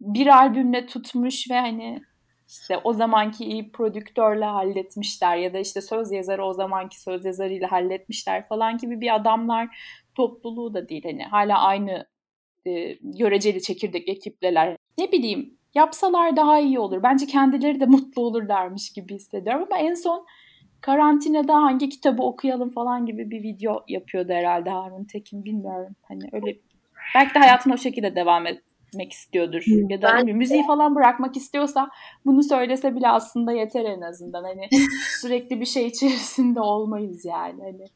bir 0.00 0.26
albümle 0.26 0.86
tutmuş 0.86 1.50
ve 1.50 1.60
hani 1.60 2.02
işte 2.48 2.78
o 2.84 2.92
zamanki 2.92 3.44
iyi 3.44 3.72
prodüktörle 3.72 4.44
halletmişler 4.44 5.36
ya 5.36 5.54
da 5.54 5.58
işte 5.58 5.80
söz 5.80 6.12
yazarı 6.12 6.44
o 6.44 6.52
zamanki 6.52 7.00
söz 7.00 7.24
yazarıyla 7.24 7.72
halletmişler 7.72 8.48
falan 8.48 8.78
gibi 8.78 9.00
bir 9.00 9.14
adamlar 9.14 9.68
topluluğu 10.14 10.74
da 10.74 10.88
değil. 10.88 11.02
Hani 11.04 11.24
hala 11.24 11.58
aynı 11.58 12.06
e, 12.66 12.92
göreceli 13.02 13.62
çekirdek 13.62 14.08
ekipleler. 14.08 14.76
Ne 14.98 15.12
bileyim 15.12 15.58
yapsalar 15.74 16.36
daha 16.36 16.60
iyi 16.60 16.78
olur. 16.78 17.02
Bence 17.02 17.26
kendileri 17.26 17.80
de 17.80 17.86
mutlu 17.86 18.22
olurlarmış 18.22 18.92
gibi 18.92 19.14
hissediyorum 19.14 19.66
ama 19.70 19.78
en 19.78 19.94
son 19.94 20.26
karantinada 20.84 21.54
hangi 21.54 21.88
kitabı 21.88 22.22
okuyalım 22.22 22.70
falan 22.70 23.06
gibi 23.06 23.30
bir 23.30 23.42
video 23.42 23.84
yapıyordu 23.88 24.32
herhalde 24.32 24.70
Harun 24.70 25.04
Tekin 25.04 25.44
bilmiyorum. 25.44 25.96
Hani 26.02 26.22
öyle 26.32 26.56
belki 27.14 27.34
de 27.34 27.38
hayatına 27.38 27.74
o 27.74 27.76
şekilde 27.76 28.16
devam 28.16 28.46
etmek 28.46 29.12
istiyordur. 29.12 29.62
Hmm, 29.64 29.90
ya 29.90 30.02
da 30.02 30.12
ben... 30.14 30.36
müziği 30.36 30.66
falan 30.66 30.94
bırakmak 30.94 31.36
istiyorsa 31.36 31.90
bunu 32.26 32.42
söylese 32.42 32.96
bile 32.96 33.08
aslında 33.08 33.52
yeter 33.52 33.84
en 33.84 34.00
azından. 34.00 34.44
Hani 34.44 34.68
sürekli 35.20 35.60
bir 35.60 35.66
şey 35.66 35.86
içerisinde 35.86 36.60
olmayız 36.60 37.24
yani. 37.24 37.62
Hani 37.62 37.86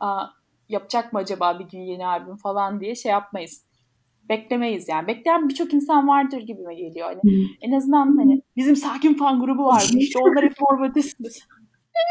aa, 0.00 0.26
yapacak 0.68 1.12
mı 1.12 1.18
acaba 1.18 1.58
bir 1.58 1.64
gün 1.64 1.80
yeni 1.80 2.06
albüm 2.06 2.36
falan 2.36 2.80
diye 2.80 2.94
şey 2.94 3.12
yapmayız. 3.12 3.64
Beklemeyiz 4.28 4.88
yani. 4.88 5.06
Bekleyen 5.06 5.48
birçok 5.48 5.74
insan 5.74 6.08
vardır 6.08 6.40
gibi 6.40 6.62
mi 6.62 6.76
geliyor. 6.76 7.06
Hani 7.06 7.22
hmm. 7.22 7.54
en 7.60 7.72
azından 7.72 8.16
hani 8.16 8.42
bizim 8.56 8.76
sakin 8.76 9.14
fan 9.14 9.40
grubu 9.40 9.64
vardı. 9.64 9.96
İşte 9.98 10.18
onlar 10.18 10.44
hep. 10.44 10.52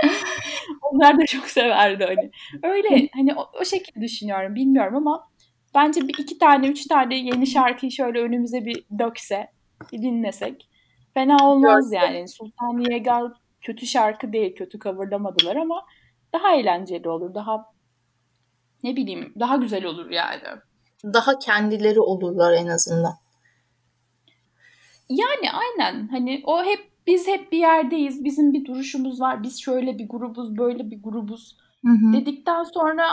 onlar 0.82 1.18
da 1.18 1.26
çok 1.26 1.46
severdi 1.46 2.06
hani. 2.06 2.32
Öyle 2.64 3.10
hani 3.14 3.36
o, 3.36 3.50
o 3.62 3.66
şekilde 3.66 4.02
düşünüyorum. 4.02 4.56
Bilmiyorum 4.56 4.96
ama 4.96 5.30
bence 5.76 6.02
bir 6.02 6.18
iki 6.18 6.38
tane, 6.38 6.68
üç 6.68 6.88
tane 6.88 7.16
yeni 7.16 7.48
şarkıyı 7.48 7.92
şöyle 7.92 8.20
önümüze 8.20 8.66
bir 8.66 8.86
dökse, 9.00 9.48
bir 9.92 10.02
dinlesek 10.02 10.70
fena 11.14 11.38
olmaz 11.50 11.92
yani. 11.92 12.28
Sultan 12.28 12.92
Yegal 12.92 13.30
kötü 13.62 13.88
şarkı 13.88 14.34
değil, 14.34 14.56
kötü 14.56 14.80
coverlamadılar 14.80 15.56
ama 15.56 15.86
daha 16.34 16.56
eğlenceli 16.56 17.10
olur, 17.10 17.34
daha 17.34 17.66
ne 18.84 18.96
bileyim 18.96 19.34
daha 19.40 19.56
güzel 19.56 19.86
olur 19.86 20.10
yani. 20.10 20.44
Daha 21.04 21.40
kendileri 21.40 22.00
olurlar 22.00 22.54
en 22.54 22.68
azından. 22.68 23.14
Yani 25.10 25.52
aynen 25.52 26.08
hani 26.08 26.42
o 26.46 26.64
hep 26.64 26.93
biz 27.08 27.28
hep 27.28 27.52
bir 27.52 27.58
yerdeyiz. 27.58 28.24
Bizim 28.24 28.54
bir 28.54 28.66
duruşumuz 28.66 29.22
var. 29.22 29.44
Biz 29.44 29.62
şöyle 29.62 30.00
bir 30.00 30.10
grubuz, 30.10 30.58
böyle 30.58 30.92
bir 30.92 31.04
grubuz 31.04 31.58
hı 31.86 31.92
hı. 31.92 32.14
dedikten 32.14 32.64
sonra 32.64 33.06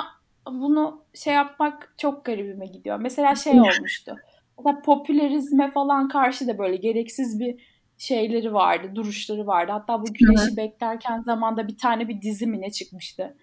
bunu 0.50 1.04
şey 1.14 1.34
yapmak 1.34 1.94
çok 1.98 2.24
garibime 2.24 2.66
gidiyor. 2.66 2.98
Mesela 3.00 3.34
şey 3.34 3.60
olmuştu. 3.60 4.16
Mesela 4.58 4.82
popülerizme 4.82 5.70
falan 5.70 6.08
karşı 6.08 6.46
da 6.46 6.58
böyle 6.58 6.76
gereksiz 6.76 7.40
bir 7.40 7.56
şeyleri 7.98 8.52
vardı, 8.52 8.90
duruşları 8.94 9.46
vardı. 9.46 9.72
Hatta 9.72 10.02
bu 10.02 10.04
güneşi 10.04 10.52
hı. 10.52 10.56
beklerken 10.56 11.22
zamanda 11.22 11.68
bir 11.68 11.78
tane 11.78 12.08
bir 12.08 12.22
dizi 12.22 12.46
mi 12.46 12.60
ne 12.60 12.70
çıkmıştı? 12.70 13.36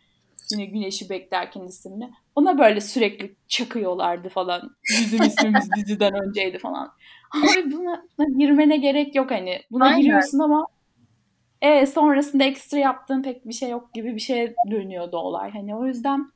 Yine 0.52 0.66
Güneşi 0.66 1.10
Beklerken 1.10 1.62
isimli. 1.62 2.10
Ona 2.36 2.58
böyle 2.58 2.82
sürekli 2.82 3.36
çakıyorlardı 3.48 4.30
falan. 4.30 4.76
Bizim 5.00 5.22
ismimiz 5.22 5.70
diziden 5.76 6.14
önceydi 6.14 6.58
falan. 6.58 6.92
Abi 7.32 7.72
buna, 7.72 8.06
buna 8.18 8.38
girmene 8.38 8.78
gerek 8.78 9.16
yok 9.16 9.32
hani. 9.32 9.60
Buna 9.72 9.86
Aynen. 9.86 10.02
giriyorsun 10.02 10.40
ama 10.40 10.68
e, 11.62 11.86
sonrasında 11.86 12.44
ekstra 12.44 12.78
yaptığın 12.78 13.24
pek 13.24 13.48
bir 13.48 13.54
şey 13.54 13.70
yok 13.70 13.94
gibi 13.94 14.16
bir 14.16 14.20
şeye 14.20 14.56
dönüyordu 14.72 15.18
olay. 15.18 15.52
Hani 15.52 15.76
o 15.76 15.86
yüzden 15.86 16.32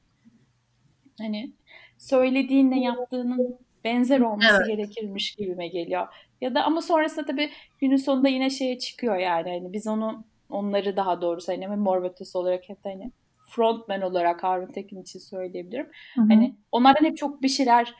hani 1.17 1.51
söylediğinle 1.97 2.79
yaptığının 2.79 3.59
benzer 3.83 4.19
olması 4.19 4.55
evet. 4.57 4.67
gerekirmiş 4.67 5.35
gibime 5.35 5.67
geliyor. 5.67 6.07
Ya 6.41 6.55
da 6.55 6.63
ama 6.63 6.81
sonrasında 6.81 7.25
tabii 7.25 7.49
günün 7.79 7.95
sonunda 7.95 8.27
yine 8.27 8.49
şeye 8.49 8.79
çıkıyor 8.79 9.15
yani. 9.15 9.49
Hani 9.49 9.73
biz 9.73 9.87
onu 9.87 10.23
onları 10.49 10.97
daha 10.97 11.21
doğrusu 11.21 11.51
hani 11.51 11.67
mor 11.67 12.11
olarak 12.33 12.69
hep 12.69 12.77
hani 12.83 13.11
frontman 13.49 14.01
olarak 14.01 14.43
Harun 14.43 14.71
Tekin 14.71 15.01
için 15.01 15.19
söyleyebilirim. 15.19 15.87
Hı 16.15 16.21
hı. 16.21 16.25
Hani 16.27 16.55
onlardan 16.71 17.05
hep 17.05 17.17
çok 17.17 17.41
bir 17.41 17.49
şeyler 17.49 17.93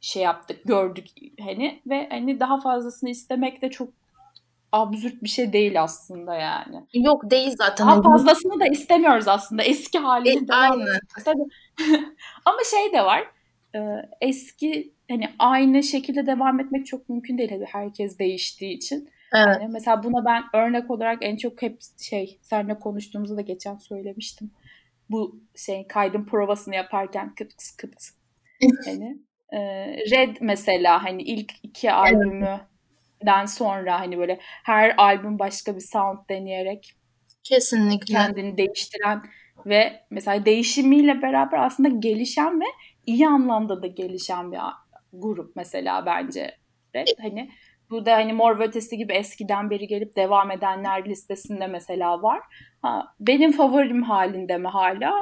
şey 0.00 0.22
yaptık, 0.22 0.60
gördük 0.64 1.06
hani 1.40 1.80
ve 1.86 2.08
hani 2.10 2.40
daha 2.40 2.60
fazlasını 2.60 3.10
istemek 3.10 3.62
de 3.62 3.70
çok 3.70 3.88
absürt 4.72 5.22
bir 5.22 5.28
şey 5.28 5.52
değil 5.52 5.82
aslında 5.82 6.34
yani. 6.34 6.84
Yok 6.94 7.30
değil 7.30 7.54
zaten. 7.58 7.86
Daha 7.86 8.02
fazlasını 8.02 8.60
da 8.60 8.66
istemiyoruz 8.66 9.28
aslında. 9.28 9.62
Eski 9.62 9.98
halini 9.98 10.50
e, 10.50 10.54
aynı. 10.54 10.84
Ama 12.44 12.58
şey 12.70 12.92
de 12.92 13.04
var. 13.04 13.24
E, 13.74 13.78
eski 14.20 14.92
hani 15.10 15.30
aynı 15.38 15.82
şekilde 15.82 16.26
devam 16.26 16.60
etmek 16.60 16.86
çok 16.86 17.08
mümkün 17.08 17.38
değil. 17.38 17.50
Herkes 17.66 18.18
değiştiği 18.18 18.76
için. 18.76 19.10
Evet. 19.34 19.58
Yani 19.60 19.68
mesela 19.72 20.02
buna 20.02 20.24
ben 20.24 20.44
örnek 20.54 20.90
olarak 20.90 21.18
en 21.20 21.36
çok 21.36 21.62
hep 21.62 21.80
şey 22.00 22.38
seninle 22.42 22.78
konuştuğumuzda 22.78 23.36
da 23.36 23.40
geçen 23.40 23.76
söylemiştim 23.76 24.50
bu 25.10 25.40
şey 25.56 25.86
kaydın 25.86 26.24
provasını 26.24 26.74
yaparken 26.74 27.34
kıps 27.34 27.76
kıps 27.76 28.10
hani 28.84 29.18
e, 29.52 29.58
Red 30.10 30.36
mesela 30.40 31.04
hani 31.04 31.22
ilk 31.22 31.52
iki 31.62 31.92
albümü 31.92 32.60
den 33.26 33.44
sonra 33.44 34.00
hani 34.00 34.18
böyle 34.18 34.38
her 34.42 34.94
albüm 34.98 35.38
başka 35.38 35.76
bir 35.76 35.80
sound 35.80 36.18
deneyerek 36.28 36.94
kesinlikle 37.44 38.14
kendini 38.14 38.56
değiştiren 38.58 39.22
ve 39.66 40.00
mesela 40.10 40.44
değişimiyle 40.44 41.22
beraber 41.22 41.58
aslında 41.58 41.88
gelişen 41.88 42.60
ve 42.60 42.64
iyi 43.06 43.28
anlamda 43.28 43.82
da 43.82 43.86
gelişen 43.86 44.52
bir 44.52 44.58
grup 45.12 45.56
mesela 45.56 46.06
bence. 46.06 46.56
Evet, 46.94 47.14
hani 47.20 47.50
bu 47.90 48.06
da 48.06 48.14
hani 48.14 48.32
Mor 48.32 48.58
ve 48.58 48.64
Ötesi 48.64 48.96
gibi 48.96 49.12
eskiden 49.12 49.70
beri 49.70 49.86
gelip 49.86 50.16
devam 50.16 50.50
edenler 50.50 51.04
listesinde 51.04 51.66
mesela 51.66 52.22
var. 52.22 52.40
Ha, 52.82 53.14
benim 53.20 53.52
favorim 53.52 54.02
halinde 54.02 54.58
mi 54.58 54.68
hala? 54.68 55.12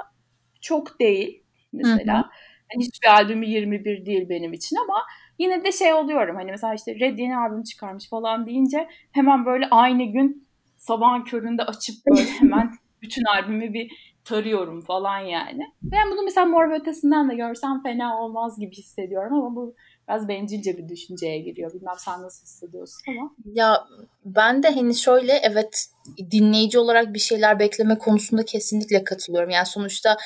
Çok 0.61 1.01
değil 1.01 1.43
mesela. 1.73 2.17
Hı 2.17 2.21
hı. 2.21 2.31
Yani 2.75 2.85
hiçbir 2.85 3.09
albümü 3.09 3.47
21 3.47 4.07
değil 4.07 4.29
benim 4.29 4.53
için 4.53 4.77
ama 4.77 5.03
yine 5.39 5.65
de 5.65 5.73
şey 5.73 5.95
oluyorum. 5.95 6.37
Hani 6.37 6.51
mesela 6.51 6.75
işte 6.75 6.95
Red 7.01 7.19
yeni 7.19 7.37
albüm 7.39 7.63
çıkarmış 7.63 8.09
falan 8.09 8.47
deyince 8.47 8.89
hemen 9.13 9.47
böyle 9.47 9.67
aynı 9.71 10.05
gün 10.05 10.47
sabahın 10.77 11.25
köründe 11.25 11.63
açıp 11.63 11.95
böyle 12.07 12.25
hemen 12.41 12.73
bütün 13.03 13.25
albümü 13.25 13.73
bir 13.73 14.17
tarıyorum 14.25 14.81
falan 14.81 15.19
yani. 15.19 15.63
Ben 15.83 16.11
bunu 16.11 16.23
mesela 16.23 16.47
Mor 16.47 16.81
Ötesi'nden 16.81 17.31
de 17.31 17.35
görsem 17.35 17.83
fena 17.83 18.23
olmaz 18.23 18.59
gibi 18.61 18.75
hissediyorum 18.77 19.35
ama 19.35 19.57
bu 19.57 19.75
biraz 20.09 20.29
bencilce 20.29 20.79
bir 20.79 20.89
düşünceye 20.89 21.39
giriyor. 21.39 21.73
Bilmem 21.75 21.95
sen 21.99 22.23
nasıl 22.23 22.43
hissediyorsun 22.43 23.03
ama. 23.09 23.31
Ya 23.45 23.85
ben 24.25 24.63
de 24.63 24.71
hani 24.71 24.95
şöyle 24.95 25.33
evet 25.33 25.87
dinleyici 26.31 26.79
olarak 26.79 27.15
bir 27.15 27.19
şeyler 27.19 27.59
bekleme 27.59 27.99
konusunda 27.99 28.45
kesinlikle 28.45 29.05
katılıyorum. 29.05 29.51
Yani 29.51 29.67
sonuçta 29.67 30.17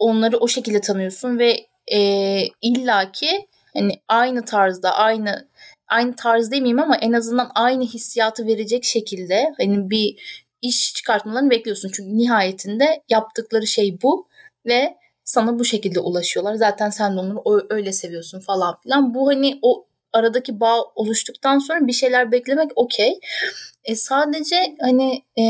onları 0.00 0.36
o 0.36 0.48
şekilde 0.48 0.80
tanıyorsun 0.80 1.38
ve 1.38 1.66
e, 1.92 2.00
illaki 2.62 3.46
hani 3.74 4.00
aynı 4.08 4.44
tarzda 4.44 4.94
aynı 4.94 5.48
aynı 5.88 6.16
tarz 6.16 6.50
demeyeyim 6.50 6.80
ama 6.80 6.96
en 6.96 7.12
azından 7.12 7.50
aynı 7.54 7.84
hissiyatı 7.84 8.46
verecek 8.46 8.84
şekilde 8.84 9.54
hani 9.58 9.90
bir 9.90 10.16
iş 10.62 10.94
çıkartmalarını 10.94 11.50
bekliyorsun. 11.50 11.90
Çünkü 11.94 12.18
nihayetinde 12.18 13.02
yaptıkları 13.08 13.66
şey 13.66 13.98
bu 14.02 14.26
ve 14.66 14.96
sana 15.24 15.58
bu 15.58 15.64
şekilde 15.64 16.00
ulaşıyorlar. 16.00 16.54
Zaten 16.54 16.90
sen 16.90 17.16
de 17.16 17.20
onları 17.20 17.66
öyle 17.70 17.92
seviyorsun 17.92 18.40
falan 18.40 18.80
filan. 18.82 19.14
Bu 19.14 19.28
hani 19.28 19.58
o 19.62 19.86
aradaki 20.12 20.60
bağ 20.60 20.82
oluştuktan 20.94 21.58
sonra 21.58 21.86
bir 21.86 21.92
şeyler 21.92 22.32
beklemek 22.32 22.70
okey. 22.76 23.20
E 23.84 23.96
sadece 23.96 24.76
hani 24.80 25.22
e, 25.38 25.44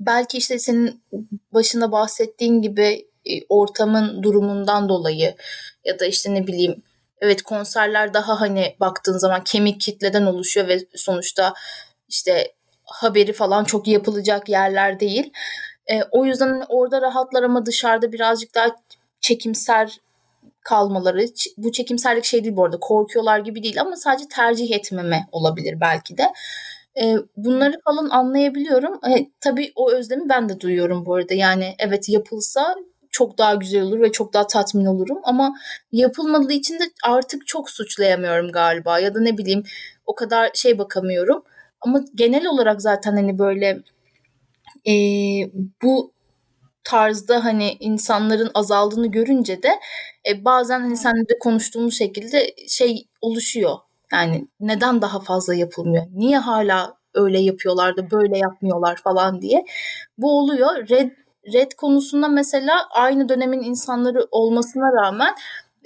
belki 0.00 0.38
işte 0.38 0.58
senin 0.58 1.02
başında 1.52 1.92
bahsettiğin 1.92 2.62
gibi 2.62 3.08
e, 3.26 3.32
ortamın 3.48 4.22
durumundan 4.22 4.88
dolayı 4.88 5.34
ya 5.84 5.98
da 5.98 6.06
işte 6.06 6.34
ne 6.34 6.46
bileyim 6.46 6.82
evet 7.20 7.42
konserler 7.42 8.14
daha 8.14 8.40
hani 8.40 8.76
baktığın 8.80 9.18
zaman 9.18 9.44
kemik 9.44 9.80
kitleden 9.80 10.26
oluşuyor 10.26 10.68
ve 10.68 10.78
sonuçta 10.94 11.54
işte 12.08 12.52
haberi 12.84 13.32
falan 13.32 13.64
çok 13.64 13.88
yapılacak 13.88 14.48
yerler 14.48 15.00
değil. 15.00 15.32
E, 15.90 16.02
o 16.10 16.24
yüzden 16.24 16.64
orada 16.68 17.02
rahatlar 17.02 17.42
ama 17.42 17.66
dışarıda 17.66 18.12
birazcık 18.12 18.54
daha 18.54 18.76
çekimser 19.20 20.00
kalmaları. 20.62 21.26
Bu 21.56 21.72
çekimserlik 21.72 22.24
şey 22.24 22.44
değil 22.44 22.56
bu 22.56 22.64
arada 22.64 22.80
korkuyorlar 22.80 23.38
gibi 23.38 23.62
değil 23.62 23.80
ama 23.80 23.96
sadece 23.96 24.28
tercih 24.28 24.72
etmeme 24.72 25.26
olabilir 25.32 25.80
belki 25.80 26.18
de. 26.18 26.32
E, 26.96 27.16
bunları 27.36 27.74
falan 27.84 28.08
anlayabiliyorum. 28.10 28.94
E, 29.08 29.26
tabii 29.40 29.72
o 29.76 29.92
özlemi 29.92 30.28
ben 30.28 30.48
de 30.48 30.60
duyuyorum 30.60 31.06
bu 31.06 31.14
arada. 31.14 31.34
Yani 31.34 31.74
evet 31.78 32.08
yapılsa 32.08 32.76
çok 33.10 33.38
daha 33.38 33.54
güzel 33.54 33.82
olur 33.82 34.00
ve 34.00 34.12
çok 34.12 34.32
daha 34.34 34.46
tatmin 34.46 34.84
olurum 34.86 35.18
ama 35.24 35.54
yapılmadığı 35.92 36.52
için 36.52 36.74
de 36.78 36.82
artık 37.04 37.46
çok 37.46 37.70
suçlayamıyorum 37.70 38.52
galiba 38.52 38.98
ya 38.98 39.14
da 39.14 39.20
ne 39.20 39.38
bileyim 39.38 39.62
o 40.06 40.14
kadar 40.14 40.50
şey 40.54 40.78
bakamıyorum. 40.78 41.44
Ama 41.80 42.04
genel 42.14 42.46
olarak 42.46 42.82
zaten 42.82 43.12
hani 43.12 43.38
böyle 43.38 43.82
e, 44.88 44.92
bu 45.82 46.12
tarzda 46.84 47.44
hani 47.44 47.76
insanların 47.80 48.50
azaldığını 48.54 49.06
görünce 49.06 49.62
de 49.62 49.70
e, 50.28 50.44
bazen 50.44 50.80
hani 50.80 50.96
seninle 50.96 51.28
de 51.28 51.38
konuştuğumuz 51.40 51.98
şekilde 51.98 52.54
şey 52.68 53.08
oluşuyor. 53.20 53.78
Yani 54.12 54.48
neden 54.60 55.02
daha 55.02 55.20
fazla 55.20 55.54
yapılmıyor? 55.54 56.06
Niye 56.14 56.38
hala 56.38 56.94
öyle 57.14 57.40
yapıyorlar 57.40 57.96
da 57.96 58.10
böyle 58.10 58.38
yapmıyorlar 58.38 58.96
falan 58.96 59.42
diye. 59.42 59.64
Bu 60.18 60.38
oluyor. 60.38 60.88
Red 60.88 61.10
Red 61.52 61.72
konusunda 61.72 62.28
mesela 62.28 62.88
aynı 62.90 63.28
dönemin 63.28 63.62
insanları 63.62 64.26
olmasına 64.30 65.02
rağmen 65.02 65.34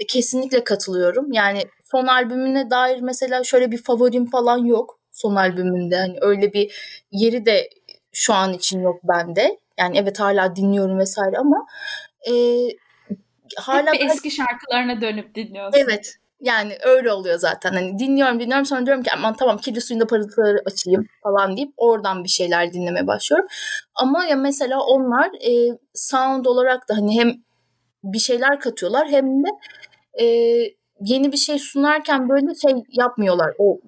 kesinlikle 0.09 0.65
katılıyorum. 0.65 1.33
Yani 1.33 1.63
son 1.85 2.07
albümüne 2.07 2.71
dair 2.71 3.01
mesela 3.01 3.45
şöyle 3.45 3.71
bir 3.71 3.83
favorim 3.83 4.27
falan 4.27 4.59
yok 4.59 4.99
son 5.11 5.35
albümünde. 5.37 5.97
Hani 5.97 6.19
öyle 6.21 6.53
bir 6.53 6.75
yeri 7.13 7.47
de 7.47 7.71
şu 8.13 8.35
an 8.35 8.53
için 8.53 8.81
yok 8.81 9.01
bende. 9.05 9.59
Yani 9.79 9.99
evet 9.99 10.21
hala 10.21 10.57
dinliyorum 10.57 10.99
vesaire 10.99 11.39
ama 11.39 11.67
e, 12.29 12.33
hala 13.57 13.93
Hep 13.93 14.03
eski 14.03 14.31
şarkılarına 14.31 15.01
dönüp 15.01 15.35
dinliyorsun. 15.35 15.81
Evet. 15.81 16.17
Yani 16.41 16.77
öyle 16.83 17.13
oluyor 17.13 17.39
zaten. 17.39 17.73
Hani 17.73 17.99
dinliyorum 17.99 18.41
dinliyorum 18.41 18.67
sonra 18.67 18.87
diyorum 18.87 19.03
ki 19.03 19.11
aman 19.17 19.35
tamam 19.35 19.59
kedi 19.59 19.81
suyunda 19.81 20.07
parıltıları 20.07 20.63
açayım 20.67 21.07
falan 21.23 21.57
deyip 21.57 21.73
oradan 21.77 22.25
bir 22.25 22.29
şeyler 22.29 22.73
dinlemeye 22.73 23.07
başlıyorum. 23.07 23.49
Ama 23.95 24.25
ya 24.25 24.37
mesela 24.37 24.81
onlar 24.81 25.27
e, 25.27 25.79
sound 25.95 26.45
olarak 26.45 26.89
da 26.89 26.97
hani 26.97 27.21
hem 27.21 27.35
bir 28.05 28.19
şeyler 28.19 28.61
katıyorlar 28.61 29.09
hem 29.09 29.45
de 29.45 29.49
e, 30.21 30.27
yeni 31.01 31.33
bir 31.33 31.37
şey 31.37 31.59
sunarken 31.59 32.29
böyle 32.29 32.55
şey 32.55 32.73
yapmıyorlar. 32.89 33.55
O 33.59 33.81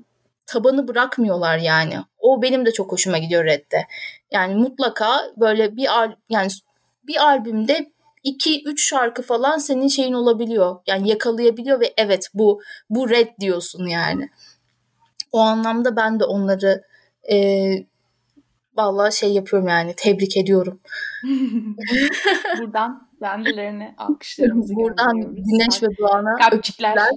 tabanı 0.46 0.88
bırakmıyorlar 0.88 1.58
yani. 1.58 1.94
O 2.18 2.42
benim 2.42 2.66
de 2.66 2.72
çok 2.72 2.92
hoşuma 2.92 3.18
gidiyor 3.18 3.44
Red'de. 3.44 3.86
Yani 4.30 4.54
mutlaka 4.54 5.20
böyle 5.36 5.76
bir 5.76 5.88
yani 6.28 6.48
bir 7.06 7.24
albümde 7.24 7.90
2-3 8.26 8.78
şarkı 8.78 9.22
falan 9.22 9.58
senin 9.58 9.88
şeyin 9.88 10.12
olabiliyor. 10.12 10.76
Yani 10.86 11.08
yakalayabiliyor 11.08 11.80
ve 11.80 11.94
evet 11.96 12.28
bu 12.34 12.62
bu 12.90 13.10
Red 13.10 13.28
diyorsun 13.40 13.86
yani. 13.86 14.28
O 15.32 15.40
anlamda 15.40 15.96
ben 15.96 16.20
de 16.20 16.24
onları 16.24 16.82
e, 17.32 17.36
vallahi 18.74 19.16
şey 19.16 19.32
yapıyorum 19.32 19.68
yani 19.68 19.94
tebrik 19.96 20.36
ediyorum. 20.36 20.80
Buradan 22.58 23.08
bendelerine 23.20 23.94
alkışlarımızı 23.98 24.74
Buradan 24.74 25.34
Güneş 25.34 25.82
ve 25.82 25.86
Doğan'a 25.98 26.48
öpücükler. 26.52 26.98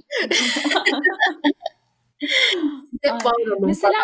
Mesela, 3.60 3.98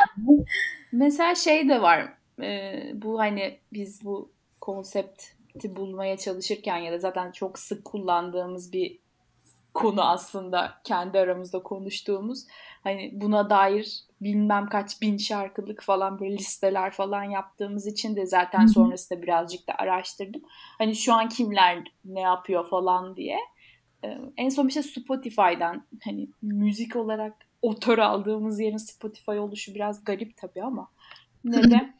mesela 0.92 1.34
şey 1.34 1.68
de 1.68 1.82
var. 1.82 2.12
E, 2.42 2.82
bu 2.94 3.18
hani 3.18 3.58
biz 3.72 4.04
bu 4.04 4.30
konsepti 4.60 5.35
bulmaya 5.64 6.16
çalışırken 6.16 6.76
ya 6.76 6.92
da 6.92 6.98
zaten 6.98 7.32
çok 7.32 7.58
sık 7.58 7.84
kullandığımız 7.84 8.72
bir 8.72 8.98
konu 9.74 10.02
aslında 10.02 10.74
kendi 10.84 11.18
aramızda 11.18 11.62
konuştuğumuz 11.62 12.46
hani 12.82 13.10
buna 13.12 13.50
dair 13.50 14.00
bilmem 14.20 14.68
kaç 14.68 15.02
bin 15.02 15.16
şarkılık 15.16 15.82
falan 15.82 16.20
böyle 16.20 16.32
listeler 16.32 16.92
falan 16.92 17.22
yaptığımız 17.22 17.86
için 17.86 18.16
de 18.16 18.26
zaten 18.26 18.66
sonrasında 18.66 19.22
birazcık 19.22 19.68
da 19.68 19.74
araştırdım. 19.78 20.42
Hani 20.78 20.96
şu 20.96 21.14
an 21.14 21.28
kimler 21.28 21.84
ne 22.04 22.20
yapıyor 22.20 22.68
falan 22.70 23.16
diye. 23.16 23.38
Ee, 24.04 24.18
en 24.36 24.48
son 24.48 24.68
bir 24.68 24.72
şey 24.72 24.82
Spotify'dan 24.82 25.86
hani 26.04 26.28
müzik 26.42 26.96
olarak 26.96 27.34
otör 27.62 27.98
aldığımız 27.98 28.60
yerin 28.60 28.76
Spotify 28.76 29.30
oluşu 29.30 29.74
biraz 29.74 30.04
garip 30.04 30.36
tabii 30.36 30.62
ama 30.62 30.88
ne 31.44 31.70
de 31.70 31.94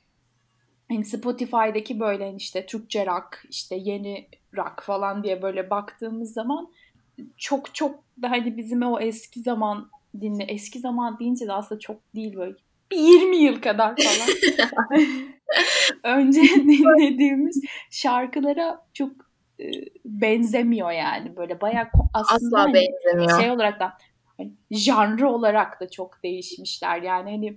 hani 0.89 1.05
Spotify'daki 1.05 2.01
böyle 2.01 2.25
hani 2.25 2.37
işte 2.37 2.67
Türkçe 2.67 3.07
rock, 3.07 3.45
işte 3.51 3.77
yeni 3.77 4.29
rock 4.57 4.83
falan 4.83 5.25
diye 5.25 5.43
böyle 5.43 5.71
baktığımız 5.71 6.33
zaman 6.33 6.73
çok 7.37 7.75
çok 7.75 8.05
da 8.23 8.31
hani 8.31 8.57
bizim 8.57 8.83
o 8.83 9.01
eski 9.01 9.41
zaman 9.41 9.91
dinle 10.21 10.45
eski 10.45 10.79
zaman 10.79 11.19
deyince 11.19 11.47
de 11.47 11.53
aslında 11.53 11.79
çok 11.79 12.15
değil 12.15 12.37
böyle 12.37 12.55
bir 12.91 12.97
20 12.97 13.37
yıl 13.37 13.61
kadar 13.61 13.95
falan 13.97 14.29
önce 16.19 16.41
dinlediğimiz 16.41 17.63
şarkılara 17.91 18.87
çok 18.95 19.13
e, 19.61 19.65
benzemiyor 20.05 20.91
yani 20.91 21.37
böyle 21.37 21.61
bayağı 21.61 21.87
aslında 22.15 22.57
Asla 22.57 22.61
hani 22.61 22.75
benzemiyor. 22.75 23.41
şey 23.41 23.51
olarak 23.51 23.81
da 23.81 23.93
hani, 24.37 24.53
janrı 24.71 25.31
olarak 25.31 25.81
da 25.81 25.91
çok 25.91 26.23
değişmişler. 26.23 27.03
Yani 27.03 27.31
hani 27.31 27.57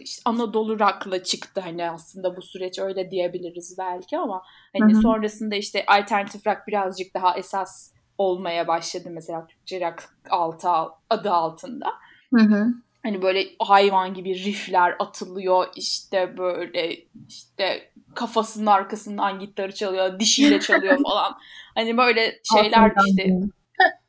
işte 0.00 0.22
Anadolu 0.24 0.80
rock'la 0.80 1.22
çıktı 1.22 1.60
hani 1.60 1.90
aslında 1.90 2.36
bu 2.36 2.42
süreç 2.42 2.78
öyle 2.78 3.10
diyebiliriz 3.10 3.76
belki 3.78 4.18
ama 4.18 4.42
hani 4.78 4.92
Hı-hı. 4.92 5.02
sonrasında 5.02 5.54
işte 5.54 5.84
alternatif 5.86 6.46
rock 6.46 6.58
birazcık 6.66 7.14
daha 7.14 7.38
esas 7.38 7.92
olmaya 8.18 8.68
başladı 8.68 9.08
mesela 9.10 9.46
Türkçe 9.46 9.80
rock 9.80 10.04
altı 10.30 10.68
adı 11.10 11.30
altında. 11.30 11.92
Hı-hı. 12.34 12.66
Hani 13.02 13.22
böyle 13.22 13.46
hayvan 13.58 14.14
gibi 14.14 14.44
riffler 14.44 14.96
atılıyor 14.98 15.66
işte 15.76 16.38
böyle 16.38 16.96
işte 17.28 17.90
kafasının 18.14 18.66
arkasından 18.66 19.38
gitarı 19.38 19.74
çalıyor, 19.74 20.20
dişiyle 20.20 20.60
çalıyor 20.60 20.98
falan. 21.02 21.38
Hani 21.74 21.96
böyle 21.96 22.40
şeyler 22.54 22.92
işte 23.08 23.40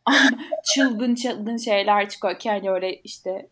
çılgın 0.73 1.15
çılgın 1.15 1.57
şeyler 1.57 2.09
çıkıyor 2.09 2.39
ki 2.39 2.49
hani 2.49 2.71
öyle 2.71 2.95
işte 2.95 3.49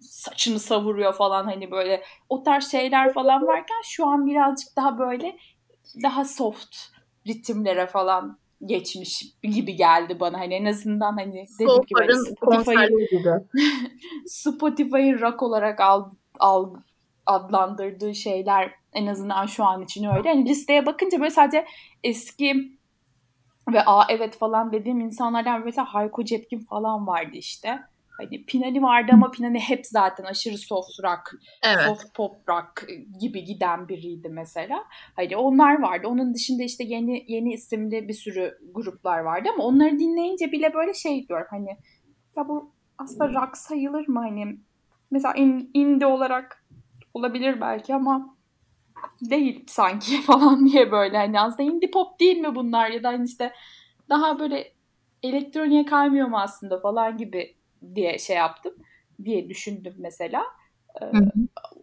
saçını 0.00 0.58
savuruyor 0.58 1.12
falan 1.12 1.44
hani 1.44 1.70
böyle 1.70 2.02
o 2.28 2.42
tarz 2.42 2.70
şeyler 2.70 3.12
falan 3.12 3.46
varken 3.46 3.80
şu 3.84 4.06
an 4.06 4.26
birazcık 4.26 4.76
daha 4.76 4.98
böyle 4.98 5.36
daha 6.02 6.24
soft 6.24 6.76
ritimlere 7.26 7.86
falan 7.86 8.38
geçmiş 8.64 9.24
gibi 9.42 9.76
geldi 9.76 10.20
bana 10.20 10.40
hani 10.40 10.54
en 10.54 10.64
azından 10.64 11.16
hani 11.16 11.46
dediğim 11.60 11.82
gibi 11.82 12.00
hani 12.00 12.14
Spotify'ın 12.14 13.48
Spotify'ın 14.26 15.20
rock 15.20 15.42
olarak 15.42 15.80
al, 15.80 16.10
al, 16.38 16.74
adlandırdığı 17.26 18.14
şeyler 18.14 18.74
en 18.92 19.06
azından 19.06 19.46
şu 19.46 19.64
an 19.64 19.82
için 19.82 20.04
öyle. 20.04 20.28
Yani 20.28 20.48
listeye 20.48 20.86
bakınca 20.86 21.18
böyle 21.18 21.30
sadece 21.30 21.66
eski 22.04 22.76
ve 23.72 23.84
aa 23.86 24.04
evet 24.08 24.38
falan 24.38 24.72
dediğim 24.72 25.00
insanlardan 25.00 25.64
mesela 25.64 25.94
Hayko 25.94 26.24
Cepkin 26.24 26.60
falan 26.60 27.06
vardı 27.06 27.36
işte. 27.36 27.78
Hani 28.18 28.44
Pinani 28.44 28.82
vardı 28.82 29.10
ama 29.14 29.30
Pinani 29.30 29.60
hep 29.60 29.86
zaten 29.86 30.24
aşırı 30.24 30.58
soft 30.58 31.04
rock, 31.04 31.30
evet. 31.62 31.86
soft 31.86 32.14
pop 32.14 32.48
rock 32.48 32.88
gibi 33.20 33.44
giden 33.44 33.88
biriydi 33.88 34.28
mesela. 34.28 34.84
Hani 35.16 35.36
onlar 35.36 35.82
vardı. 35.82 36.08
Onun 36.08 36.34
dışında 36.34 36.62
işte 36.62 36.84
yeni 36.84 37.24
yeni 37.28 37.52
isimli 37.52 38.08
bir 38.08 38.14
sürü 38.14 38.58
gruplar 38.74 39.18
vardı 39.18 39.48
ama 39.54 39.64
onları 39.64 39.98
dinleyince 39.98 40.52
bile 40.52 40.74
böyle 40.74 40.94
şey 40.94 41.28
diyorum 41.28 41.46
hani 41.50 41.76
ya 42.36 42.48
bu 42.48 42.72
aslında 42.98 43.28
rock 43.28 43.56
sayılır 43.56 44.08
mı 44.08 44.20
hani 44.20 44.58
mesela 45.10 45.34
in, 45.34 45.70
indie 45.74 46.06
olarak 46.06 46.64
olabilir 47.14 47.60
belki 47.60 47.94
ama 47.94 48.36
değil 49.20 49.64
sanki 49.66 50.22
falan 50.26 50.66
diye 50.66 50.92
böyle 50.92 51.16
hani 51.16 51.40
aslında 51.40 51.62
indie 51.62 51.90
pop 51.90 52.20
değil 52.20 52.38
mi 52.38 52.54
bunlar 52.54 52.90
ya 52.90 53.02
da 53.02 53.08
hani 53.08 53.24
işte 53.24 53.52
daha 54.08 54.38
böyle 54.38 54.72
elektroniğe 55.22 55.84
kaymıyor 55.84 56.28
mu 56.28 56.38
aslında 56.38 56.80
falan 56.80 57.16
gibi 57.16 57.55
diye 57.94 58.18
şey 58.18 58.36
yaptım 58.36 58.74
diye 59.24 59.48
düşündüm 59.48 59.94
mesela. 59.98 60.42
Ee, 61.02 61.06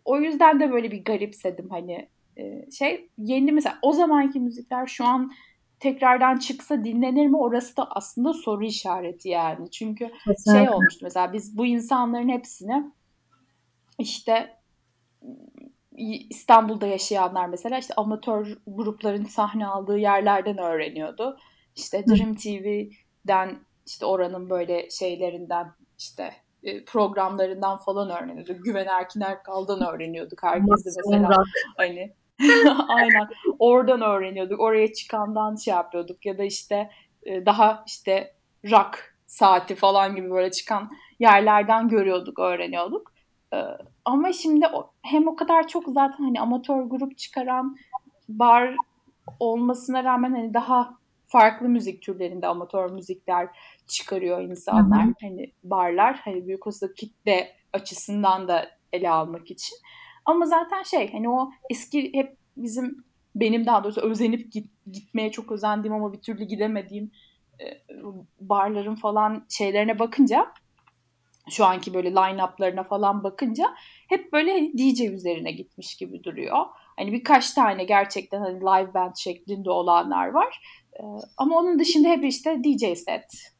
o 0.06 0.20
yüzden 0.20 0.60
de 0.60 0.72
böyle 0.72 0.92
bir 0.92 1.06
garipsedim 1.06 1.70
hani 1.70 2.10
e, 2.38 2.72
şey 2.72 3.10
yeni 3.18 3.52
mesela 3.52 3.78
o 3.82 3.92
zamanki 3.92 4.40
müzikler 4.40 4.88
şu 4.88 5.06
an 5.06 5.32
tekrardan 5.80 6.38
çıksa 6.38 6.84
dinlenir 6.84 7.28
mi 7.28 7.38
orası 7.38 7.78
da 7.78 7.92
aslında 7.92 8.34
soru 8.34 8.66
işareti 8.66 9.30
yani. 9.30 9.72
Çünkü 9.72 10.12
Kesinlikle. 10.28 10.66
şey 10.66 10.70
olmuştu 10.70 11.00
mesela 11.04 11.34
biz 11.34 11.58
bu 11.58 11.66
insanların 11.66 12.30
hepsini 12.30 12.92
işte 14.00 14.58
İstanbul'da 16.30 16.88
yaşayanlar 16.88 17.46
mesela 17.46 17.78
işte 17.78 17.94
amatör 17.94 18.58
grupların 18.68 19.26
sahne 19.26 19.68
aldığı 19.68 19.98
yerlerden 19.98 20.58
öğreniyordu. 20.58 21.38
İşte 21.76 22.06
Dream 22.08 22.36
TV'den 22.36 23.60
işte 23.86 24.06
oranın 24.06 24.50
böyle 24.50 24.90
şeylerinden 24.90 25.72
işte 25.98 26.34
e, 26.64 26.86
programlarından 26.86 27.78
falan 27.78 28.10
öğreniyorduk. 28.10 28.66
Güven 28.66 28.86
Erkin 28.86 29.22
Erkal'dan 29.22 29.94
öğreniyorduk. 29.94 30.44
Herkes 30.44 30.86
de 30.86 30.90
mesela 30.96 31.44
hani 31.78 32.14
aynen 32.88 33.28
oradan 33.60 34.02
öğreniyorduk. 34.02 34.60
Oraya 34.60 34.94
çıkandan 34.94 35.56
şey 35.56 35.74
yapıyorduk 35.74 36.26
ya 36.26 36.38
da 36.38 36.44
işte 36.44 36.90
e, 37.24 37.46
daha 37.46 37.84
işte 37.88 38.34
rock 38.72 39.14
saati 39.26 39.76
falan 39.76 40.16
gibi 40.16 40.32
böyle 40.32 40.52
çıkan 40.52 40.92
yerlerden 41.20 41.88
görüyorduk, 41.88 42.40
öğreniyorduk. 42.40 43.14
E, 43.54 43.58
ama 44.06 44.34
şimdi 44.34 44.66
hem 45.02 45.28
o 45.28 45.36
kadar 45.36 45.68
çok 45.68 45.84
zaten 45.88 46.24
hani 46.24 46.42
amatör 46.42 46.84
grup 46.84 47.18
çıkaran 47.18 47.78
bar 48.30 48.76
olmasına 49.40 50.04
rağmen 50.04 50.32
hani 50.32 50.54
daha 50.54 50.98
farklı 51.34 51.70
müzik 51.70 52.02
türlerinde 52.02 52.48
amatör 52.48 52.92
müzikler 52.92 53.50
çıkarıyor 53.88 54.42
insanlar. 54.42 55.04
Hı 55.06 55.10
hı. 55.10 55.14
Hani 55.22 55.52
barlar 55.64 56.16
hani 56.16 56.48
büyük 56.48 56.68
olsa 56.68 56.94
kitle 56.94 57.56
açısından 57.74 58.48
da 58.48 58.70
ele 58.94 59.10
almak 59.10 59.52
için. 59.52 59.78
Ama 60.26 60.46
zaten 60.46 60.84
şey 60.84 61.12
hani 61.12 61.30
o 61.30 61.52
eski 61.70 62.14
hep 62.14 62.38
bizim 62.58 63.04
benim 63.36 63.66
daha 63.66 63.84
doğrusu 63.84 64.02
özenip 64.02 64.52
git, 64.52 64.68
gitmeye 64.92 65.32
çok 65.32 65.52
özendiğim 65.52 65.96
ama 65.96 66.14
bir 66.14 66.22
türlü 66.22 66.44
gidemediğim 66.44 67.12
e, 67.62 67.66
barların 68.40 68.96
falan 68.96 69.46
şeylerine 69.50 70.00
bakınca 70.00 70.54
şu 71.50 71.66
anki 71.66 71.94
böyle 71.94 72.10
line-up'larına 72.10 72.84
falan 72.84 73.24
bakınca 73.24 73.76
hep 74.10 74.34
böyle 74.34 74.52
hani 74.52 74.78
DJ 74.78 75.02
üzerine 75.02 75.52
gitmiş 75.52 75.96
gibi 75.96 76.24
duruyor. 76.24 76.66
Hani 76.98 77.12
birkaç 77.12 77.54
tane 77.54 77.84
gerçekten 77.84 78.40
hani 78.40 78.60
live 78.60 78.94
band 78.94 79.16
şeklinde 79.16 79.70
olanlar 79.70 80.28
var. 80.28 80.62
Ee, 81.00 81.04
ama 81.38 81.60
onun 81.60 81.80
dışında 81.80 82.08
hep 82.08 82.26
işte 82.26 82.62
DJ 82.64 82.98
set. 82.98 83.54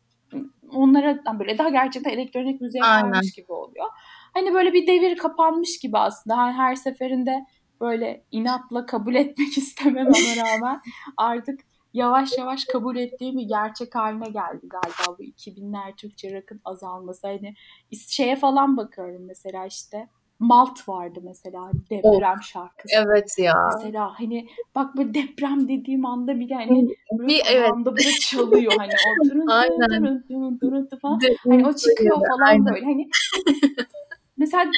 Onlara 0.72 1.40
böyle 1.40 1.58
daha 1.58 1.70
gerçekten 1.70 2.12
elektronik 2.12 2.62
müziğe 2.62 2.82
kalmış 2.82 3.32
gibi 3.32 3.52
oluyor. 3.52 3.86
Hani 4.34 4.54
böyle 4.54 4.74
bir 4.74 4.88
devir 4.88 5.18
kapanmış 5.18 5.80
gibi 5.80 5.98
aslında. 5.98 6.38
Her, 6.38 6.54
her 6.54 6.76
seferinde 6.76 7.46
böyle 7.82 8.26
inatla 8.32 8.86
kabul 8.86 9.16
etmek 9.16 9.58
istemememe 9.58 10.36
rağmen 10.38 10.82
artık 11.18 11.60
yavaş 11.94 12.38
yavaş 12.38 12.66
kabul 12.66 12.96
ettiğim 12.96 13.38
bir 13.38 13.48
gerçek 13.48 13.96
haline 13.96 14.30
geldi 14.30 14.68
galiba 14.70 15.18
bu 15.20 15.24
2000'ler 15.24 15.96
Türkçe 15.96 16.38
rock'ın 16.38 16.62
azalması. 16.66 17.28
Hani 17.28 17.54
şeye 18.10 18.36
falan 18.36 18.78
bakıyorum 18.78 19.26
mesela 19.26 19.66
işte 19.66 20.08
Malt 20.44 20.90
vardı 20.90 21.20
mesela 21.24 21.72
deprem 21.90 22.36
oh, 22.40 22.44
şarkısı. 22.44 22.96
Evet 22.96 23.36
ya. 23.40 23.70
Mesela 23.74 24.20
hani 24.20 24.48
bak 24.76 24.98
bu 24.98 25.14
deprem 25.14 25.68
dediğim 25.68 26.06
anda 26.06 26.40
bile 26.40 26.56
hani 26.56 26.88
bir 27.12 27.42
evet. 27.52 27.72
anda 27.72 27.92
böyle 27.92 28.12
çalıyor 28.22 28.74
hani 28.78 28.92
o 28.94 29.30
durun 29.30 29.48
durun 29.48 30.24
durun 30.30 30.60
durun 30.60 30.90
falan. 31.02 31.20
Hani 31.50 31.68
o 31.68 31.74
çıkıyor 31.74 32.16
falan 32.16 32.48
Aynen. 32.48 32.66
böyle 32.66 32.86
hani 32.86 33.10
mesela 34.38 34.72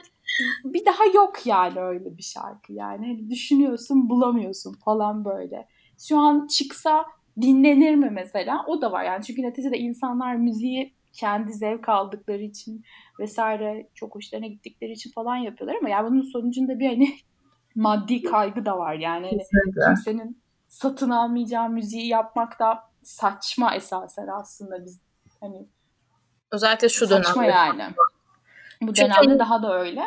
bir 0.66 0.86
daha 0.86 1.06
yok 1.14 1.46
yani 1.46 1.80
öyle 1.80 2.18
bir 2.18 2.24
şarkı 2.24 2.74
yani. 2.74 3.08
Hani 3.08 3.30
düşünüyorsun 3.30 4.10
bulamıyorsun 4.10 4.74
falan 4.74 5.26
böyle. 5.26 5.68
Şu 5.98 6.18
an 6.18 6.48
çıksa 6.48 7.06
dinlenir 7.42 7.96
mi 7.96 8.10
mesela? 8.12 8.66
O 8.68 8.82
da 8.82 8.92
var 8.92 9.04
yani. 9.04 9.24
Çünkü 9.24 9.42
neticede 9.42 9.78
insanlar 9.78 10.36
müziği 10.36 10.94
kendi 11.16 11.54
zevk 11.54 11.90
aldıkları 11.90 12.42
için 12.42 12.84
vesaire 13.20 13.90
çok 13.94 14.16
hoşlarına 14.16 14.48
gittikleri 14.48 14.92
için 14.92 15.12
falan 15.12 15.36
yapıyorlar 15.36 15.78
ama 15.80 15.90
yani 15.90 16.12
bunun 16.12 16.22
sonucunda 16.22 16.80
bir 16.80 16.88
hani 16.88 17.18
maddi 17.76 18.24
kaygı 18.24 18.66
da 18.66 18.78
var 18.78 18.94
yani. 18.94 19.26
Hani 19.26 19.44
kimsenin 19.88 20.42
satın 20.68 21.10
almayacağı 21.10 21.70
müziği 21.70 22.08
yapmak 22.08 22.60
da 22.60 22.80
saçma 23.04 23.76
esasen 23.76 24.28
aslında 24.28 24.86
biz 24.86 25.02
hani 25.40 25.68
özellikle 26.52 26.90
şu 26.90 27.10
dönemde. 27.10 27.28
Saçma 27.28 27.46
yani. 27.46 27.84
Bu 28.82 28.94
Çünkü 28.94 29.02
dönemde 29.02 29.28
hani, 29.28 29.40
daha 29.40 29.64
da 29.64 29.80
öyle. 29.80 30.04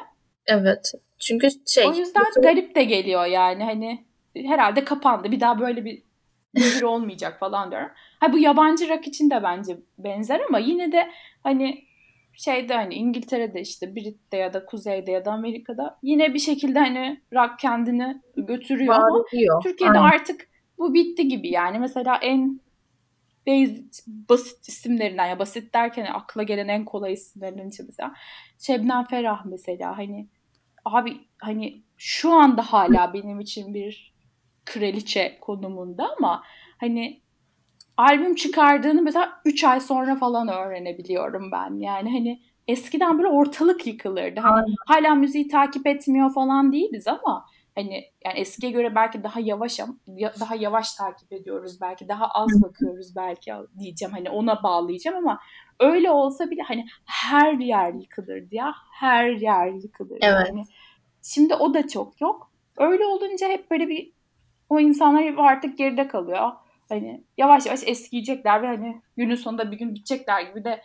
Evet. 0.46 0.92
Çünkü 1.18 1.48
şey. 1.66 1.86
O 1.86 1.92
yüzden 1.92 2.24
bu... 2.36 2.42
garip 2.42 2.74
de 2.74 2.84
geliyor 2.84 3.24
yani 3.24 3.64
hani 3.64 4.06
herhalde 4.34 4.84
kapandı. 4.84 5.30
Bir 5.30 5.40
daha 5.40 5.60
böyle 5.60 5.84
bir 5.84 6.02
devir 6.56 6.82
olmayacak 6.82 7.40
falan 7.40 7.70
diyorum. 7.70 7.90
Ha 8.20 8.32
bu 8.32 8.38
yabancı 8.38 8.88
rock 8.88 9.06
için 9.06 9.30
de 9.30 9.42
bence 9.42 9.76
benzer 9.98 10.40
ama 10.48 10.58
yine 10.58 10.92
de 10.92 11.10
hani 11.42 11.84
şeyde 12.32 12.74
hani 12.74 12.94
İngiltere'de 12.94 13.60
işte 13.60 13.96
Brit'te 13.96 14.36
ya 14.36 14.52
da 14.52 14.66
Kuzey'de 14.66 15.10
ya 15.10 15.24
da 15.24 15.32
Amerika'da 15.32 15.98
yine 16.02 16.34
bir 16.34 16.38
şekilde 16.38 16.78
hani 16.78 17.20
rock 17.32 17.58
kendini 17.58 18.22
götürüyor 18.36 18.94
Var 18.94 19.00
ama. 19.10 19.24
Türkiye'de 19.62 19.98
Aynen. 19.98 20.12
artık 20.12 20.48
bu 20.78 20.94
bitti 20.94 21.28
gibi 21.28 21.48
yani 21.48 21.78
mesela 21.78 22.16
en 22.16 22.60
basic, 23.46 24.02
basit 24.06 24.68
isimlerinden 24.68 25.26
ya 25.26 25.38
basit 25.38 25.74
derken 25.74 26.06
akla 26.12 26.42
gelen 26.42 26.68
en 26.68 26.84
kolay 26.84 27.12
isimlerinden 27.12 27.68
işte 27.68 27.82
mesela 27.86 28.14
Şebnem 28.58 29.04
Ferah 29.04 29.44
mesela 29.44 29.98
hani 29.98 30.28
abi 30.84 31.16
hani 31.38 31.82
şu 31.96 32.32
anda 32.32 32.62
hala 32.62 33.14
benim 33.14 33.40
için 33.40 33.74
bir 33.74 34.17
kraliçe 34.68 35.38
konumunda 35.40 36.14
ama 36.18 36.42
hani 36.78 37.20
albüm 37.96 38.34
çıkardığını 38.34 39.02
mesela 39.02 39.40
3 39.44 39.64
ay 39.64 39.80
sonra 39.80 40.16
falan 40.16 40.48
öğrenebiliyorum 40.48 41.52
ben. 41.52 41.80
Yani 41.80 42.12
hani 42.12 42.42
eskiden 42.68 43.18
böyle 43.18 43.28
ortalık 43.28 43.86
yıkılırdı. 43.86 44.40
Hani 44.40 44.74
hala 44.86 45.14
müziği 45.14 45.48
takip 45.48 45.86
etmiyor 45.86 46.34
falan 46.34 46.72
değiliz 46.72 47.06
ama 47.06 47.46
hani 47.74 48.04
yani 48.24 48.38
eskiye 48.38 48.72
göre 48.72 48.94
belki 48.94 49.22
daha 49.22 49.40
yavaş 49.40 49.78
daha 50.40 50.54
yavaş 50.54 50.94
takip 50.94 51.32
ediyoruz 51.32 51.80
belki 51.80 52.08
daha 52.08 52.28
az 52.28 52.62
bakıyoruz 52.62 53.16
belki 53.16 53.52
diyeceğim 53.78 54.12
hani 54.12 54.30
ona 54.30 54.62
bağlayacağım 54.62 55.16
ama 55.16 55.40
öyle 55.80 56.10
olsa 56.10 56.50
bile 56.50 56.62
hani 56.62 56.86
her 57.04 57.52
yer 57.52 57.92
yıkılırdı 57.92 58.54
ya 58.54 58.74
her 58.92 59.30
yer 59.30 59.68
yıkılırdı 59.68 60.18
evet. 60.22 60.46
yani 60.48 60.62
şimdi 61.22 61.54
o 61.54 61.74
da 61.74 61.88
çok 61.88 62.20
yok 62.20 62.50
öyle 62.76 63.06
olunca 63.06 63.48
hep 63.48 63.70
böyle 63.70 63.88
bir 63.88 64.12
o 64.68 64.80
insanlar 64.80 65.34
artık 65.36 65.78
geride 65.78 66.08
kalıyor. 66.08 66.52
Hani 66.88 67.24
yavaş 67.36 67.66
yavaş 67.66 67.80
eskiyecekler 67.86 68.62
ve 68.62 68.66
hani 68.66 69.00
günün 69.16 69.34
sonunda 69.34 69.70
bir 69.70 69.78
gün 69.78 69.94
bitecekler 69.94 70.42
gibi 70.42 70.64
de 70.64 70.82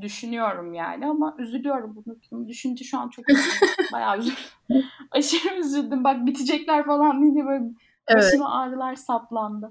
düşünüyorum 0.00 0.74
yani 0.74 1.06
ama 1.06 1.36
üzülüyorum 1.38 1.96
bunu, 1.96 2.16
bunu 2.30 2.48
düşünce 2.48 2.84
şu 2.84 2.98
an 2.98 3.08
çok 3.08 3.24
bayağı 3.92 4.18
üzüldüm. 4.18 4.36
Aşırı 5.10 5.60
üzüldüm. 5.60 6.04
Bak 6.04 6.26
bitecekler 6.26 6.86
falan 6.86 7.34
diye 7.34 7.46
böyle 7.46 7.64
evet. 8.08 8.22
başıma 8.22 8.60
ağrılar 8.60 8.94
saplandı. 8.94 9.70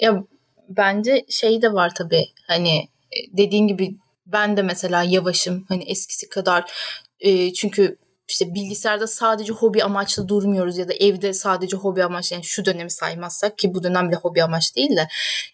Ya 0.00 0.24
bence 0.68 1.24
şey 1.28 1.62
de 1.62 1.72
var 1.72 1.92
tabii 1.94 2.24
hani 2.46 2.78
e, 3.12 3.36
dediğin 3.36 3.66
gibi 3.66 3.96
ben 4.26 4.56
de 4.56 4.62
mesela 4.62 5.02
yavaşım 5.02 5.64
hani 5.68 5.84
eskisi 5.84 6.28
kadar 6.28 6.72
e, 7.20 7.52
çünkü 7.52 7.96
işte 8.32 8.54
bilgisayarda 8.54 9.06
sadece 9.06 9.52
hobi 9.52 9.84
amaçlı 9.84 10.28
durmuyoruz 10.28 10.78
ya 10.78 10.88
da 10.88 10.92
evde 10.92 11.32
sadece 11.32 11.76
hobi 11.76 12.04
amaçlı 12.04 12.34
yani 12.34 12.44
şu 12.44 12.64
dönemi 12.64 12.90
saymazsak 12.90 13.58
ki 13.58 13.74
bu 13.74 13.82
dönem 13.82 14.08
bile 14.08 14.16
hobi 14.16 14.42
amaç 14.42 14.76
değil 14.76 14.96
de 14.96 15.08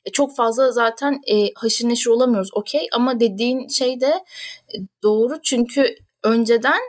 e, 0.05 0.13
çok 0.13 0.37
fazla 0.37 0.73
zaten 0.73 1.21
e, 1.27 1.53
haşır 1.55 1.89
neşir 1.89 2.11
olamıyoruz 2.11 2.51
okey. 2.53 2.89
Ama 2.93 3.21
dediğin 3.21 3.69
şey 3.69 4.01
de 4.01 4.25
e, 4.75 4.77
doğru. 5.03 5.43
Çünkü 5.43 5.95
önceden 6.25 6.81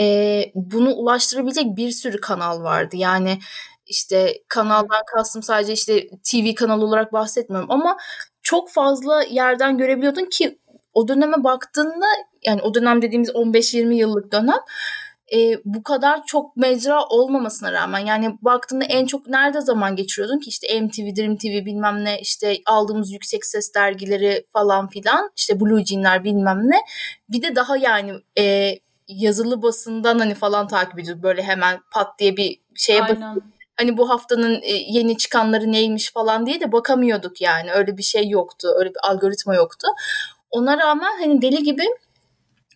e, 0.00 0.44
bunu 0.54 0.94
ulaştırabilecek 0.94 1.76
bir 1.76 1.90
sürü 1.90 2.20
kanal 2.20 2.62
vardı. 2.62 2.96
Yani 2.96 3.38
işte 3.86 4.34
kanaldan 4.48 5.02
kastım 5.16 5.42
sadece 5.42 5.72
işte 5.72 6.08
TV 6.08 6.54
kanalı 6.54 6.84
olarak 6.84 7.12
bahsetmiyorum 7.12 7.70
ama 7.70 7.96
çok 8.42 8.70
fazla 8.70 9.22
yerden 9.22 9.78
görebiliyordun 9.78 10.24
ki 10.24 10.58
o 10.94 11.08
döneme 11.08 11.44
baktığında 11.44 12.06
yani 12.42 12.62
o 12.62 12.74
dönem 12.74 13.02
dediğimiz 13.02 13.30
15-20 13.30 13.94
yıllık 13.94 14.32
dönem 14.32 14.58
e, 15.32 15.60
bu 15.64 15.82
kadar 15.82 16.24
çok 16.26 16.56
mecra 16.56 17.04
olmamasına 17.04 17.72
rağmen 17.72 17.98
yani 17.98 18.38
baktığında 18.42 18.84
en 18.84 19.06
çok 19.06 19.26
nerede 19.28 19.60
zaman 19.60 19.96
geçiriyordun 19.96 20.38
ki? 20.38 20.48
İşte 20.48 20.80
MTV, 20.80 21.16
Dream 21.16 21.36
TV 21.36 21.66
bilmem 21.66 22.04
ne 22.04 22.20
işte 22.20 22.56
aldığımız 22.66 23.12
yüksek 23.12 23.46
ses 23.46 23.74
dergileri 23.74 24.46
falan 24.52 24.88
filan 24.88 25.30
işte 25.36 25.60
Blue 25.60 25.84
Jean'ler 25.84 26.24
bilmem 26.24 26.70
ne. 26.70 26.76
Bir 27.28 27.42
de 27.42 27.56
daha 27.56 27.76
yani 27.76 28.12
e, 28.38 28.74
yazılı 29.08 29.62
basından 29.62 30.18
hani 30.18 30.34
falan 30.34 30.68
takip 30.68 30.98
ediyorduk. 30.98 31.22
Böyle 31.22 31.42
hemen 31.42 31.80
pat 31.92 32.18
diye 32.18 32.36
bir 32.36 32.60
şeye 32.74 33.02
basıp 33.02 33.42
hani 33.76 33.96
bu 33.96 34.10
haftanın 34.10 34.60
yeni 34.88 35.16
çıkanları 35.16 35.72
neymiş 35.72 36.12
falan 36.12 36.46
diye 36.46 36.60
de 36.60 36.72
bakamıyorduk 36.72 37.40
yani. 37.40 37.72
Öyle 37.72 37.96
bir 37.96 38.02
şey 38.02 38.28
yoktu 38.28 38.68
öyle 38.76 38.90
bir 38.90 39.10
algoritma 39.10 39.54
yoktu. 39.54 39.88
Ona 40.50 40.78
rağmen 40.78 41.20
hani 41.20 41.42
deli 41.42 41.62
gibi 41.62 41.84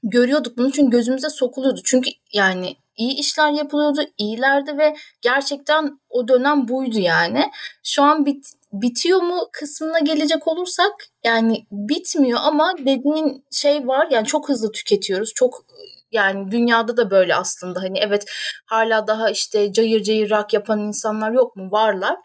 görüyorduk 0.05 0.59
bunu 0.59 0.73
çünkü 0.73 0.91
gözümüze 0.91 1.29
sokuluyordu. 1.31 1.81
Çünkü 1.85 2.11
yani 2.33 2.77
iyi 2.97 3.15
işler 3.19 3.51
yapılıyordu, 3.51 4.01
iyilerdi 4.19 4.79
ve 4.79 4.97
gerçekten 5.21 5.99
o 6.11 6.29
dönem 6.29 6.69
buydu 6.69 6.99
yani. 6.99 7.51
Şu 7.83 8.03
an 8.03 8.27
bit, 8.27 8.47
bitiyor 8.73 9.23
mu 9.23 9.49
kısmına 9.53 9.99
gelecek 9.99 10.49
olursak 10.49 10.93
yani 11.25 11.67
bitmiyor 11.71 12.41
ama 12.43 12.75
dediğin 12.79 13.45
şey 13.51 13.89
var 13.89 14.09
yani 14.11 14.27
çok 14.27 14.49
hızlı 14.49 14.73
tüketiyoruz. 14.73 15.33
Çok 15.35 15.65
yani 16.13 16.51
dünyada 16.51 16.97
da 16.97 17.11
böyle 17.11 17.35
aslında 17.35 17.83
hani 17.83 17.99
evet 17.99 18.25
hala 18.65 19.07
daha 19.07 19.31
işte 19.31 19.73
cayır 19.73 20.03
cayır 20.03 20.31
rock 20.31 20.53
yapan 20.53 20.81
insanlar 20.81 21.33
yok 21.33 21.57
mu? 21.57 21.69
Varlar. 21.71 22.17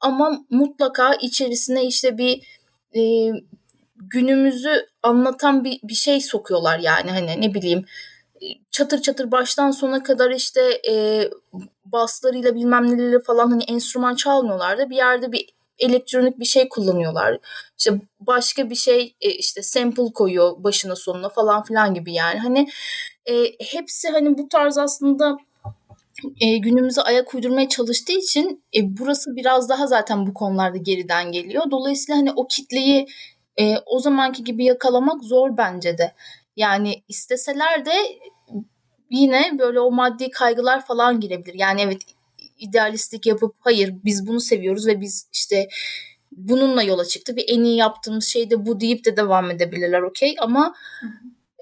Ama 0.00 0.44
mutlaka 0.50 1.14
içerisine 1.14 1.86
işte 1.86 2.18
bir 2.18 2.60
e, 2.96 3.00
günümüzü 4.00 4.86
anlatan 5.02 5.64
bir, 5.64 5.80
bir 5.84 5.94
şey 5.94 6.20
sokuyorlar 6.20 6.78
yani 6.78 7.10
hani 7.10 7.40
ne 7.40 7.54
bileyim 7.54 7.84
çatır 8.70 9.02
çatır 9.02 9.30
baştan 9.30 9.70
sona 9.70 10.02
kadar 10.02 10.30
işte 10.30 10.80
e, 10.90 11.24
baslarıyla 11.84 12.54
bilmem 12.54 12.90
neleriyle 12.90 13.20
falan 13.20 13.50
hani 13.50 13.62
enstrüman 13.64 14.14
çalmıyorlar 14.14 14.78
da 14.78 14.90
bir 14.90 14.96
yerde 14.96 15.32
bir 15.32 15.46
elektronik 15.78 16.40
bir 16.40 16.44
şey 16.44 16.68
kullanıyorlar. 16.68 17.38
İşte 17.78 18.00
başka 18.20 18.70
bir 18.70 18.74
şey 18.74 19.16
e, 19.20 19.30
işte 19.30 19.62
sample 19.62 20.12
koyuyor 20.14 20.64
başına 20.64 20.96
sonuna 20.96 21.28
falan 21.28 21.62
filan 21.62 21.94
gibi 21.94 22.12
yani. 22.12 22.38
Hani 22.38 22.68
e, 23.26 23.44
hepsi 23.60 24.08
hani 24.08 24.38
bu 24.38 24.48
tarz 24.48 24.78
aslında 24.78 25.36
e, 26.40 26.58
günümüze 26.58 27.02
ayak 27.02 27.34
uydurmaya 27.34 27.68
çalıştığı 27.68 28.12
için 28.12 28.64
e, 28.76 28.98
burası 28.98 29.36
biraz 29.36 29.68
daha 29.68 29.86
zaten 29.86 30.26
bu 30.26 30.34
konularda 30.34 30.76
geriden 30.76 31.32
geliyor. 31.32 31.64
Dolayısıyla 31.70 32.20
hani 32.20 32.32
o 32.32 32.46
kitleyi 32.46 33.06
e, 33.60 33.76
o 33.86 33.98
zamanki 33.98 34.44
gibi 34.44 34.64
yakalamak 34.64 35.24
zor 35.24 35.56
bence 35.56 35.98
de. 35.98 36.12
Yani 36.56 37.02
isteseler 37.08 37.86
de 37.86 37.92
yine 39.10 39.58
böyle 39.58 39.80
o 39.80 39.90
maddi 39.90 40.30
kaygılar 40.30 40.86
falan 40.86 41.20
girebilir. 41.20 41.54
Yani 41.54 41.80
evet 41.80 42.00
idealistlik 42.58 43.26
yapıp 43.26 43.54
hayır 43.60 43.94
biz 44.04 44.26
bunu 44.26 44.40
seviyoruz 44.40 44.86
ve 44.86 45.00
biz 45.00 45.28
işte 45.32 45.68
bununla 46.32 46.82
yola 46.82 47.04
çıktı. 47.04 47.36
Bir 47.36 47.44
en 47.48 47.64
iyi 47.64 47.76
yaptığımız 47.76 48.24
şey 48.24 48.50
de 48.50 48.66
bu 48.66 48.80
deyip 48.80 49.04
de 49.04 49.16
devam 49.16 49.50
edebilirler 49.50 50.02
okey 50.02 50.36
ama 50.38 50.74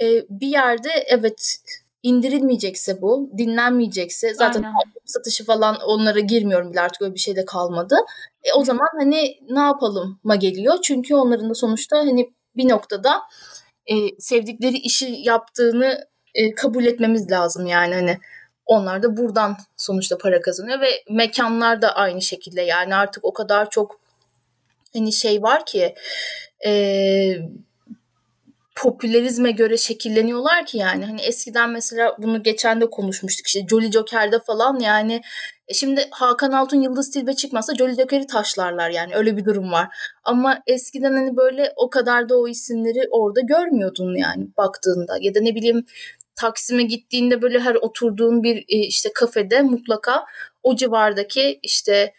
e, 0.02 0.06
bir 0.30 0.48
yerde 0.48 0.90
evet 1.06 1.56
indirilmeyecekse 2.02 3.02
bu, 3.02 3.30
dinlenmeyecekse 3.38 4.34
zaten 4.34 4.62
Aynen. 4.62 4.74
satışı 5.04 5.44
falan 5.44 5.76
onlara 5.86 6.20
girmiyorum 6.20 6.72
bile 6.72 6.80
artık 6.80 7.02
öyle 7.02 7.14
bir 7.14 7.20
şey 7.20 7.36
de 7.36 7.44
kalmadı. 7.44 7.96
E, 8.44 8.52
o 8.52 8.64
zaman 8.64 8.88
hani 9.00 9.38
ne 9.50 9.60
yapalım 9.60 10.20
ma 10.24 10.36
geliyor. 10.36 10.78
Çünkü 10.82 11.14
onların 11.14 11.50
da 11.50 11.54
sonuçta 11.54 11.98
hani 11.98 12.32
bir 12.56 12.68
noktada 12.68 13.22
e, 13.86 13.94
sevdikleri 14.18 14.76
işi 14.76 15.16
yaptığını 15.18 16.08
e, 16.34 16.54
kabul 16.54 16.84
etmemiz 16.84 17.30
lazım 17.30 17.66
yani 17.66 17.94
hani 17.94 18.18
onlar 18.66 19.02
da 19.02 19.16
buradan 19.16 19.56
sonuçta 19.76 20.18
para 20.18 20.40
kazanıyor 20.40 20.80
ve 20.80 20.90
mekanlar 21.10 21.82
da 21.82 21.96
aynı 21.96 22.22
şekilde 22.22 22.62
yani 22.62 22.94
artık 22.94 23.24
o 23.24 23.32
kadar 23.32 23.70
çok 23.70 24.00
hani 24.92 25.12
şey 25.12 25.42
var 25.42 25.66
ki 25.66 25.94
e, 26.66 26.72
popülerizme 28.78 29.50
göre 29.50 29.76
şekilleniyorlar 29.76 30.66
ki 30.66 30.78
yani. 30.78 31.04
Hani 31.04 31.20
eskiden 31.20 31.70
mesela 31.70 32.16
bunu 32.18 32.42
geçen 32.42 32.80
de 32.80 32.90
konuşmuştuk 32.90 33.46
işte 33.46 33.66
Jolly 33.70 33.92
Joker'de 33.92 34.38
falan 34.38 34.78
yani 34.80 35.20
e 35.68 35.74
şimdi 35.74 36.08
Hakan 36.10 36.52
Altun 36.52 36.80
Yıldız 36.80 37.10
Tilbe 37.10 37.34
çıkmasa 37.34 37.74
Jolly 37.74 37.94
Joker'i 37.94 38.26
taşlarlar 38.26 38.90
yani 38.90 39.14
öyle 39.14 39.36
bir 39.36 39.44
durum 39.44 39.72
var. 39.72 39.88
Ama 40.24 40.62
eskiden 40.66 41.12
hani 41.12 41.36
böyle 41.36 41.72
o 41.76 41.90
kadar 41.90 42.28
da 42.28 42.38
o 42.38 42.48
isimleri 42.48 43.00
orada 43.10 43.40
görmüyordun 43.40 44.14
yani 44.16 44.48
baktığında 44.56 45.18
ya 45.20 45.34
da 45.34 45.40
ne 45.40 45.54
bileyim 45.54 45.84
Taksim'e 46.36 46.82
gittiğinde 46.82 47.42
böyle 47.42 47.60
her 47.60 47.74
oturduğun 47.74 48.42
bir 48.42 48.56
e, 48.56 48.78
işte 48.78 49.10
kafede 49.14 49.62
mutlaka 49.62 50.24
o 50.62 50.76
civardaki 50.76 51.60
işte, 51.62 52.12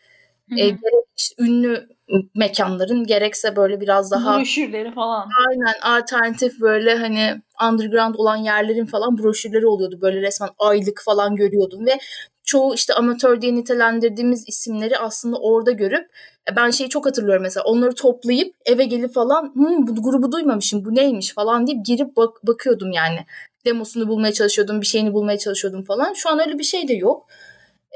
e, 0.58 0.70
gerek 0.70 1.06
işte 1.18 1.44
ünlü 1.44 1.90
mekanların 2.36 3.04
gerekse 3.04 3.56
böyle 3.56 3.82
biraz 3.82 4.12
daha 4.12 4.40
broşürleri 4.40 4.94
falan. 4.94 5.30
Aynen 5.48 5.80
alternatif 5.82 6.60
böyle 6.60 6.96
hani 6.96 7.42
underground 7.70 8.16
olan 8.16 8.38
yerlerin 8.38 8.86
falan 8.86 9.18
broşürleri 9.18 9.68
oluyordu. 9.68 10.00
Böyle 10.02 10.22
resmen 10.22 10.50
aylık 10.60 11.02
falan 11.06 11.36
görüyordum 11.36 11.86
ve 11.86 12.00
çoğu 12.44 12.74
işte 12.74 12.94
amatör 12.94 13.42
diye 13.42 13.56
nitelendirdiğimiz 13.56 14.44
isimleri 14.48 14.98
aslında 14.98 15.38
orada 15.38 15.72
görüp 15.72 16.10
e, 16.52 16.56
ben 16.56 16.70
şeyi 16.70 16.90
çok 16.90 17.06
hatırlıyorum 17.06 17.44
mesela 17.44 17.64
onları 17.64 17.96
toplayıp 17.96 18.56
eve 18.66 18.86
gelip 18.86 19.14
falan 19.14 19.44
Hı, 19.44 19.88
bu 19.88 20.04
grubu 20.04 20.32
duymamışım 20.32 20.86
bu 20.86 20.96
neymiş 20.96 21.34
falan 21.34 21.68
deyip 21.68 21.86
girip 21.86 22.18
bak 22.18 22.48
bakıyordum 22.48 22.92
yani. 22.92 23.26
Demosunu 23.66 24.08
bulmaya 24.08 24.34
çalışıyordum 24.34 24.82
bir 24.82 24.86
şeyini 24.86 25.14
bulmaya 25.14 25.38
çalışıyordum 25.38 25.84
falan. 25.84 26.14
Şu 26.14 26.30
an 26.30 26.40
öyle 26.40 26.60
bir 26.60 26.64
şey 26.64 26.88
de 26.88 26.94
yok. 26.94 27.28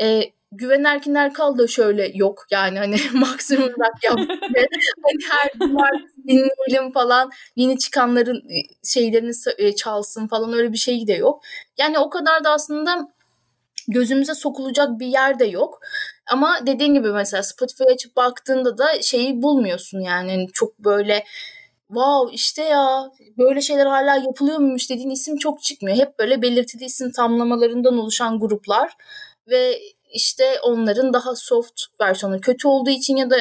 Ee, 0.01 0.23
Güven 0.55 0.83
Erkin 0.83 1.15
Erkal 1.15 1.57
da 1.57 1.67
şöyle 1.67 2.11
yok 2.13 2.45
yani 2.51 2.79
hani 2.79 2.95
maksimum 3.13 3.69
rock 3.69 4.03
yaptı 4.03 4.39
hani 5.03 5.31
her 5.31 5.49
cumartesi 5.59 6.23
dinleyelim 6.27 6.91
falan 6.91 7.31
yeni 7.55 7.79
çıkanların 7.79 8.37
e, 8.37 8.57
şeylerini 8.83 9.31
e, 9.57 9.75
çalsın 9.75 10.27
falan 10.27 10.53
öyle 10.53 10.73
bir 10.73 10.77
şey 10.77 11.07
de 11.07 11.13
yok. 11.13 11.43
Yani 11.77 11.99
o 11.99 12.09
kadar 12.09 12.43
da 12.43 12.51
aslında 12.51 13.07
gözümüze 13.87 14.33
sokulacak 14.33 14.99
bir 14.99 15.07
yer 15.07 15.39
de 15.39 15.45
yok. 15.45 15.79
Ama 16.31 16.59
dediğin 16.67 16.93
gibi 16.93 17.11
mesela 17.11 17.43
Spotify 17.43 17.83
açıp 17.83 18.15
baktığında 18.15 18.77
da 18.77 19.01
şeyi 19.01 19.41
bulmuyorsun 19.41 19.99
yani 19.99 20.31
hani 20.31 20.47
çok 20.53 20.79
böyle 20.79 21.23
wow 21.87 22.35
işte 22.35 22.63
ya 22.63 23.11
böyle 23.37 23.61
şeyler 23.61 23.85
hala 23.85 24.15
yapılıyor 24.15 24.57
muymuş 24.57 24.89
dediğin 24.89 25.09
isim 25.09 25.37
çok 25.37 25.61
çıkmıyor. 25.63 25.97
Hep 25.97 26.19
böyle 26.19 26.41
belirtili 26.41 26.85
isim 26.85 27.11
tamlamalarından 27.11 27.97
oluşan 27.97 28.39
gruplar 28.39 28.91
ve 29.49 29.79
işte 30.13 30.59
onların 30.63 31.13
daha 31.13 31.35
soft 31.35 31.81
versiyonu 32.01 32.41
kötü 32.41 32.67
olduğu 32.67 32.89
için 32.89 33.15
ya 33.15 33.29
da 33.29 33.37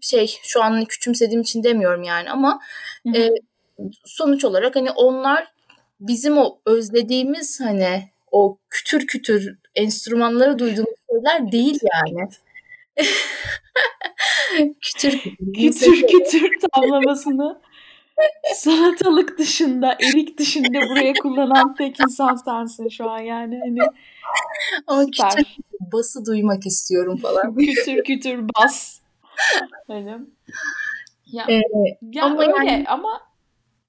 şey 0.00 0.38
şu 0.42 0.62
an 0.62 0.84
küçümsediğim 0.84 1.40
için 1.40 1.64
demiyorum 1.64 2.02
yani 2.02 2.30
ama 2.30 2.60
e, 3.14 3.28
sonuç 4.04 4.44
olarak 4.44 4.76
hani 4.76 4.90
onlar 4.90 5.48
bizim 6.00 6.38
o 6.38 6.58
özlediğimiz 6.66 7.60
hani 7.60 8.08
o 8.32 8.58
kütür 8.70 9.06
kütür 9.06 9.58
enstrümanları 9.74 10.58
duyduğumuz 10.58 10.94
şeyler 11.10 11.52
değil 11.52 11.80
yani. 11.82 12.28
kütür. 14.80 15.20
Kütür 15.54 16.06
kütür 16.06 16.50
tamlamasını 16.74 17.60
salatalık 18.54 19.38
dışında, 19.38 19.92
erik 20.00 20.38
dışında 20.38 20.80
buraya 20.88 21.12
kullanan 21.12 21.74
tek 21.74 22.00
insan 22.00 22.34
sensin 22.34 22.88
şu 22.88 23.10
an 23.10 23.18
yani. 23.18 23.60
Hani 23.60 23.78
Ama 24.86 25.04
süper. 25.04 25.56
bası 25.92 26.26
duymak 26.26 26.66
istiyorum 26.66 27.16
falan. 27.16 27.54
kütür 27.56 28.04
kütür 28.04 28.48
bas. 28.58 29.00
Öyle. 29.88 30.18
Ya, 31.32 31.44
ee, 31.48 31.62
ya 32.02 32.24
ama 32.24 32.42
öyle 32.42 32.52
yani, 32.56 32.84
ama 32.88 33.20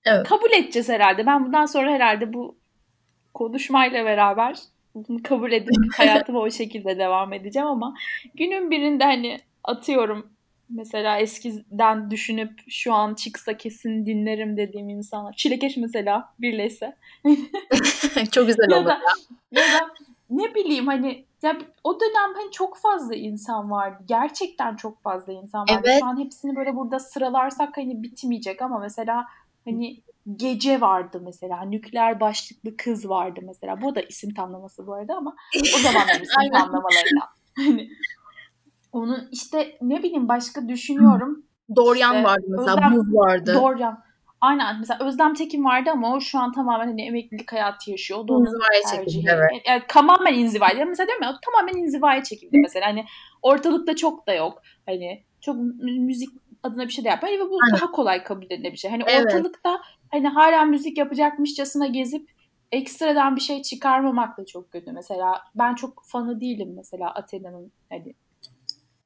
evet. 0.05 0.27
kabul 0.27 0.51
edeceğiz 0.51 0.89
herhalde. 0.89 1.25
Ben 1.25 1.45
bundan 1.45 1.65
sonra 1.65 1.91
herhalde 1.91 2.33
bu 2.33 2.57
konuşmayla 3.33 4.05
beraber 4.05 4.57
bunu 4.95 5.23
kabul 5.23 5.51
edip 5.51 5.75
hayatıma 5.97 6.39
o 6.39 6.51
şekilde 6.51 6.97
devam 6.97 7.33
edeceğim 7.33 7.67
ama 7.67 7.93
günün 8.33 8.71
birinde 8.71 9.03
hani 9.03 9.39
atıyorum 9.63 10.27
mesela 10.69 11.17
eskiden 11.17 12.11
düşünüp 12.11 12.51
şu 12.69 12.93
an 12.93 13.13
çıksa 13.13 13.57
kesin 13.57 14.05
dinlerim 14.05 14.57
dediğim 14.57 14.89
insanlar. 14.89 15.33
Çilekeş 15.33 15.77
mesela 15.77 16.33
birleşse. 16.39 16.95
Çok 18.31 18.47
güzel 18.47 18.73
olur 18.73 18.85
ya. 18.85 18.85
Da, 18.85 18.99
ya 19.51 19.61
da 19.61 19.89
ne 20.29 20.55
bileyim 20.55 20.87
hani 20.87 21.25
ya 21.41 21.57
o 21.83 21.99
dönem 21.99 22.35
hani 22.35 22.51
çok 22.51 22.77
fazla 22.77 23.15
insan 23.15 23.71
vardı. 23.71 24.03
Gerçekten 24.07 24.75
çok 24.75 25.01
fazla 25.03 25.33
insan 25.33 25.61
vardı. 25.61 25.81
Evet. 25.85 25.99
Şu 25.99 26.05
an 26.05 26.19
hepsini 26.19 26.55
böyle 26.55 26.75
burada 26.75 26.99
sıralarsak 26.99 27.77
hani 27.77 28.03
bitmeyecek 28.03 28.61
ama 28.61 28.79
mesela 28.79 29.25
hani 29.65 30.01
gece 30.35 30.81
vardı 30.81 31.21
mesela. 31.25 31.61
Nükleer 31.61 32.19
başlıklı 32.19 32.77
kız 32.77 33.09
vardı 33.09 33.39
mesela. 33.43 33.81
Bu 33.81 33.95
da 33.95 34.01
isim 34.01 34.33
tamlaması 34.33 34.87
bu 34.87 34.93
arada 34.93 35.15
ama 35.15 35.35
o 35.75 35.77
zamanlar 35.77 36.21
isim 36.21 36.51
tamlamalarından. 36.53 37.27
Hani 37.55 37.89
onun 38.91 39.27
işte 39.31 39.77
ne 39.81 40.03
bileyim 40.03 40.27
başka 40.27 40.67
düşünüyorum. 40.67 41.43
Dorian 41.75 42.15
işte, 42.15 42.23
vardı 42.23 42.45
mesela. 42.47 42.75
Özlem, 42.75 42.95
Buz 42.95 43.13
vardı. 43.13 43.53
Dorian. 43.55 44.03
Aynen. 44.41 44.79
Mesela 44.79 45.05
Özlem 45.05 45.33
Tekin 45.33 45.63
vardı 45.63 45.89
ama 45.93 46.15
o 46.15 46.19
şu 46.19 46.39
an 46.39 46.51
tamamen 46.51 46.87
hani 46.87 47.01
emeklilik 47.01 47.51
hayatı 47.51 47.91
yaşıyor. 47.91 48.19
O 48.19 48.27
da 48.27 48.49
tercihi. 48.91 49.25
Evet. 49.29 49.61
Yani, 49.67 49.83
tamamen 49.87 50.33
inzivaya. 50.33 50.85
Mesela 50.85 51.07
diyorum 51.07 51.23
ya 51.23 51.39
tamamen 51.45 51.81
inzivaya 51.81 52.23
çekildi 52.23 52.57
mesela. 52.57 52.85
Hani 52.85 53.05
ortalıkta 53.41 53.95
çok 53.95 54.27
da 54.27 54.33
yok. 54.33 54.61
Hani 54.85 55.23
çok 55.41 55.55
müzik 55.81 56.29
adına 56.63 56.87
bir 56.87 56.91
şey 56.91 57.03
de 57.03 57.09
yapıyor. 57.09 57.33
Ve 57.33 57.49
bu 57.49 57.57
Aynen. 57.63 57.79
daha 57.79 57.91
kolay 57.91 58.23
kabul 58.23 58.45
edilen 58.45 58.71
bir 58.71 58.77
şey. 58.77 58.91
Hani 58.91 59.03
evet. 59.07 59.25
ortalıkta 59.25 59.81
hani 60.11 60.27
hala 60.27 60.65
müzik 60.65 60.97
yapacakmışçasına 60.97 61.87
gezip 61.87 62.29
ekstradan 62.71 63.35
bir 63.35 63.41
şey 63.41 63.61
çıkarmamak 63.61 64.37
da 64.37 64.45
çok 64.45 64.71
kötü. 64.71 64.91
Mesela 64.91 65.41
ben 65.55 65.75
çok 65.75 66.03
fanı 66.05 66.41
değilim 66.41 66.73
mesela 66.75 67.11
Athena'nın 67.11 67.71
hani 67.89 68.13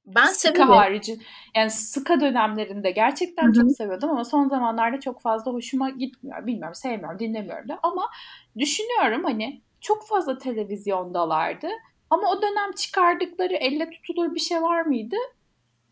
ben 0.06 0.26
Ska 0.26 0.70
harici. 0.70 1.20
Yani 1.56 1.72
Ska 1.72 2.20
dönemlerinde 2.20 2.92
gerçekten 2.92 3.44
Hı-hı. 3.44 3.54
çok 3.54 3.72
seviyordum 3.72 4.10
ama 4.10 4.26
son 4.26 4.50
zamanlarda 4.50 5.00
çok 5.00 5.22
fazla 5.22 5.52
hoşuma 5.52 5.90
gitmiyor. 5.90 6.48
Bilmiyorum, 6.48 6.76
sevmiyorum, 6.76 7.20
dinlemiyorum 7.20 7.70
da. 7.70 7.80
Ama 7.84 8.10
düşünüyorum 8.58 9.24
hani 9.24 9.62
çok 9.82 10.08
fazla 10.08 10.38
televizyondalardı. 10.38 11.68
Ama 12.10 12.32
o 12.32 12.42
dönem 12.42 12.72
çıkardıkları 12.72 13.54
elle 13.54 13.90
tutulur 13.90 14.36
bir 14.36 14.40
şey 14.40 14.62
var 14.62 14.82
mıydı? 14.82 15.16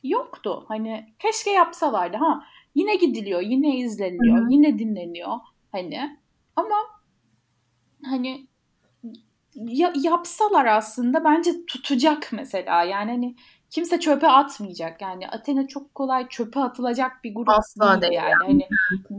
Yoktu. 0.03 0.65
Hani 0.67 1.13
keşke 1.19 1.51
yapsalardı. 1.51 2.17
Ha 2.17 2.43
yine 2.75 2.95
gidiliyor, 2.95 3.41
yine 3.41 3.77
izleniliyor, 3.77 4.37
Hı-hı. 4.37 4.51
yine 4.51 4.79
dinleniyor. 4.79 5.37
Hani 5.71 6.17
ama 6.55 6.75
hani 8.05 8.47
ya, 9.55 9.93
yapsalar 9.95 10.65
aslında 10.65 11.23
bence 11.23 11.65
tutacak 11.65 12.29
mesela. 12.31 12.83
Yani 12.83 13.11
hani 13.11 13.35
kimse 13.71 13.99
çöpe 13.99 14.27
atmayacak. 14.27 15.01
Yani 15.01 15.27
Athena 15.27 15.67
çok 15.67 15.95
kolay 15.95 16.27
çöpe 16.29 16.59
atılacak 16.59 17.11
bir 17.23 17.35
grup 17.35 17.49
Asla 17.49 18.01
değil, 18.01 18.13
yani. 18.13 18.33
Hani 18.47 18.67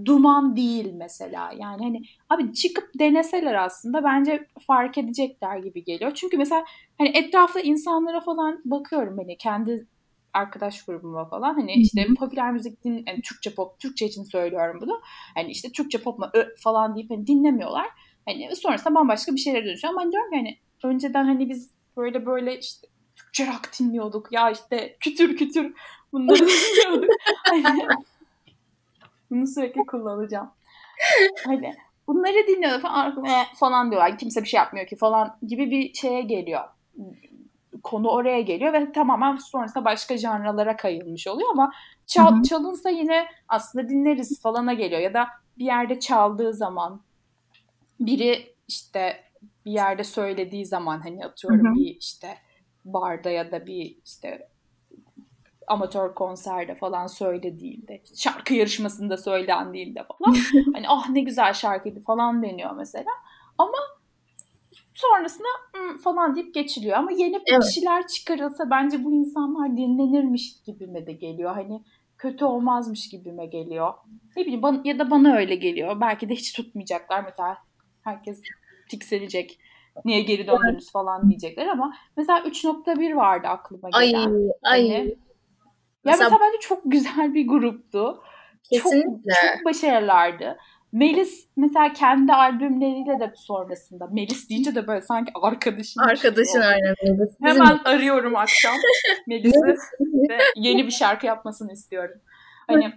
duman 0.05 0.57
değil 0.57 0.93
mesela. 0.95 1.53
Yani 1.59 1.83
hani 1.83 2.03
abi 2.31 2.53
çıkıp 2.53 2.91
deneseler 2.99 3.55
aslında 3.55 4.05
bence 4.05 4.47
fark 4.67 4.99
edecekler 4.99 5.57
gibi 5.57 5.85
geliyor. 5.85 6.13
Çünkü 6.15 6.39
mesela 6.39 6.65
hani 6.99 7.09
etrafta 7.09 7.61
insanlara 7.61 8.21
falan 8.21 8.61
bakıyorum 8.65 9.19
hani 9.19 9.37
kendi 9.37 9.87
arkadaş 10.35 10.85
grubuma 10.85 11.25
falan 11.25 11.55
hani 11.55 11.73
işte 11.73 12.07
popüler 12.19 12.53
müzik 12.53 12.85
din 12.85 13.05
yani 13.07 13.21
Türkçe 13.23 13.55
pop 13.55 13.79
Türkçe 13.79 14.07
için 14.07 14.25
söylüyorum 14.25 14.79
bunu. 14.83 15.01
Hani 15.35 15.51
işte 15.51 15.73
Türkçe 15.73 16.03
pop 16.03 16.21
falan 16.59 16.95
deyip 16.95 17.11
hani 17.11 17.27
dinlemiyorlar. 17.27 17.87
Hani 18.27 18.57
sonrasında 18.57 18.95
bambaşka 18.95 19.33
bir 19.33 19.41
şeyler 19.41 19.65
dönüşüyor 19.65 19.95
ama 19.95 20.03
hani 20.03 20.13
diyorum 20.13 20.31
ki 20.31 20.37
hani 20.37 20.59
önceden 20.85 21.25
hani 21.25 21.49
biz 21.49 21.71
böyle 21.97 22.27
böyle 22.27 22.59
işte 22.59 22.89
Türkçe 23.33 23.53
rock 23.53 23.80
dinliyorduk. 23.80 24.33
Ya 24.33 24.51
işte 24.51 24.97
kütür 25.01 25.37
kütür 25.37 25.74
bunları 26.12 26.39
dinliyorduk. 26.47 27.11
hani, 27.45 27.87
bunu 29.30 29.47
sürekli 29.47 29.87
kullanacağım. 29.87 30.51
Hani 31.47 31.74
bunları 32.07 32.47
dinliyorduk 32.49 32.83
falan, 32.83 33.24
falan 33.55 33.91
diyorlar. 33.91 34.18
Kimse 34.18 34.43
bir 34.43 34.49
şey 34.49 34.59
yapmıyor 34.59 34.87
ki 34.87 34.97
falan 34.97 35.37
gibi 35.47 35.70
bir 35.70 35.95
şeye 35.95 36.22
geliyor. 36.22 36.64
Konu 37.83 38.09
oraya 38.09 38.41
geliyor 38.41 38.72
ve 38.72 38.93
tamamen 38.93 39.37
sonrasında 39.37 39.85
başka 39.85 40.16
janralara 40.16 40.76
kayılmış 40.76 41.26
oluyor 41.26 41.51
ama 41.51 41.72
çal, 42.07 42.43
çalınsa 42.43 42.91
yine 42.91 43.26
aslında 43.49 43.89
dinleriz 43.89 44.43
falana 44.43 44.72
geliyor 44.72 45.01
ya 45.01 45.14
da 45.14 45.28
bir 45.59 45.64
yerde 45.64 46.01
çaldığı 46.01 46.55
zaman 46.55 47.01
biri 48.01 48.55
işte 48.68 49.24
bir 49.66 49.72
yerde 49.72 50.05
söylediği 50.05 50.66
zaman 50.66 51.01
hani 51.01 51.24
atıyorum 51.24 51.66
Hı-hı. 51.66 51.74
bir 51.74 51.97
işte 51.97 52.39
barda 52.85 53.30
ya 53.30 53.53
da 53.53 53.66
bir 53.66 53.97
işte 54.05 54.49
amatör 55.66 56.14
konserde 56.14 56.74
falan 56.74 57.07
söylediğinde, 57.07 58.03
şarkı 58.16 58.55
yarışmasında 58.55 59.16
söylendiğinde 59.16 60.05
falan 60.05 60.37
hani 60.74 60.89
ah 60.89 61.09
ne 61.09 61.20
güzel 61.20 61.53
şarkıydı 61.53 62.03
falan 62.05 62.43
deniyor 62.43 62.76
mesela. 62.76 63.11
Ama 63.59 63.78
sonrasında 64.95 65.49
falan 66.05 66.37
deyip 66.37 66.55
geçiliyor. 66.55 66.97
Ama 66.97 67.12
yeni 67.12 67.41
evet. 67.47 67.62
kişiler 67.62 68.07
çıkarılsa 68.07 68.70
bence 68.70 69.05
bu 69.05 69.12
insanlar 69.12 69.76
dinlenirmiş 69.76 70.62
gibime 70.66 71.07
de 71.07 71.12
geliyor. 71.12 71.55
Hani 71.55 71.83
kötü 72.18 72.45
olmazmış 72.45 73.09
gibime 73.09 73.47
geliyor. 73.47 73.95
Ne 74.37 74.43
bileyim 74.43 74.62
bana, 74.62 74.80
ya 74.85 74.99
da 74.99 75.11
bana 75.11 75.37
öyle 75.37 75.55
geliyor. 75.55 76.01
Belki 76.01 76.28
de 76.28 76.35
hiç 76.35 76.53
tutmayacaklar 76.53 77.24
mesela. 77.24 77.59
Herkes 78.03 78.43
tikselecek 78.89 79.59
niye 80.05 80.20
geri 80.20 80.47
döndünüz 80.47 80.93
falan 80.93 81.28
diyecekler 81.28 81.66
ama 81.66 81.95
mesela 82.16 82.38
3.1 82.38 83.16
vardı 83.16 83.49
aklıma 83.49 83.90
gelen. 83.90 84.14
Ay 84.14 84.16
ay. 84.16 84.51
Hani, 84.62 84.93
ya 84.93 85.05
mesela, 86.05 86.24
mesela 86.24 86.38
bence 86.40 86.59
çok 86.61 86.80
güzel 86.84 87.34
bir 87.34 87.49
gruptu. 87.49 88.22
Kesinlikle. 88.70 89.32
Çok, 89.43 89.57
çok 89.57 89.64
başarılardı. 89.64 90.59
Melis 90.93 91.49
mesela 91.57 91.93
kendi 91.93 92.32
albümleriyle 92.32 93.20
de 93.20 93.32
sonrasında 93.36 94.09
Melis 94.12 94.51
deyince 94.51 94.74
de 94.74 94.86
böyle 94.86 95.03
sanki 95.03 95.32
arkadaşın. 95.43 96.01
Arkadaşın 96.01 96.61
aynen 96.61 96.95
Melis. 97.03 97.34
Hemen 97.43 97.78
arıyorum 97.84 98.36
akşam 98.36 98.74
Melis'i 99.26 99.76
ve 100.30 100.38
yeni 100.57 100.86
bir 100.86 100.90
şarkı 100.90 101.26
yapmasını 101.26 101.72
istiyorum. 101.72 102.20
Hani 102.66 102.93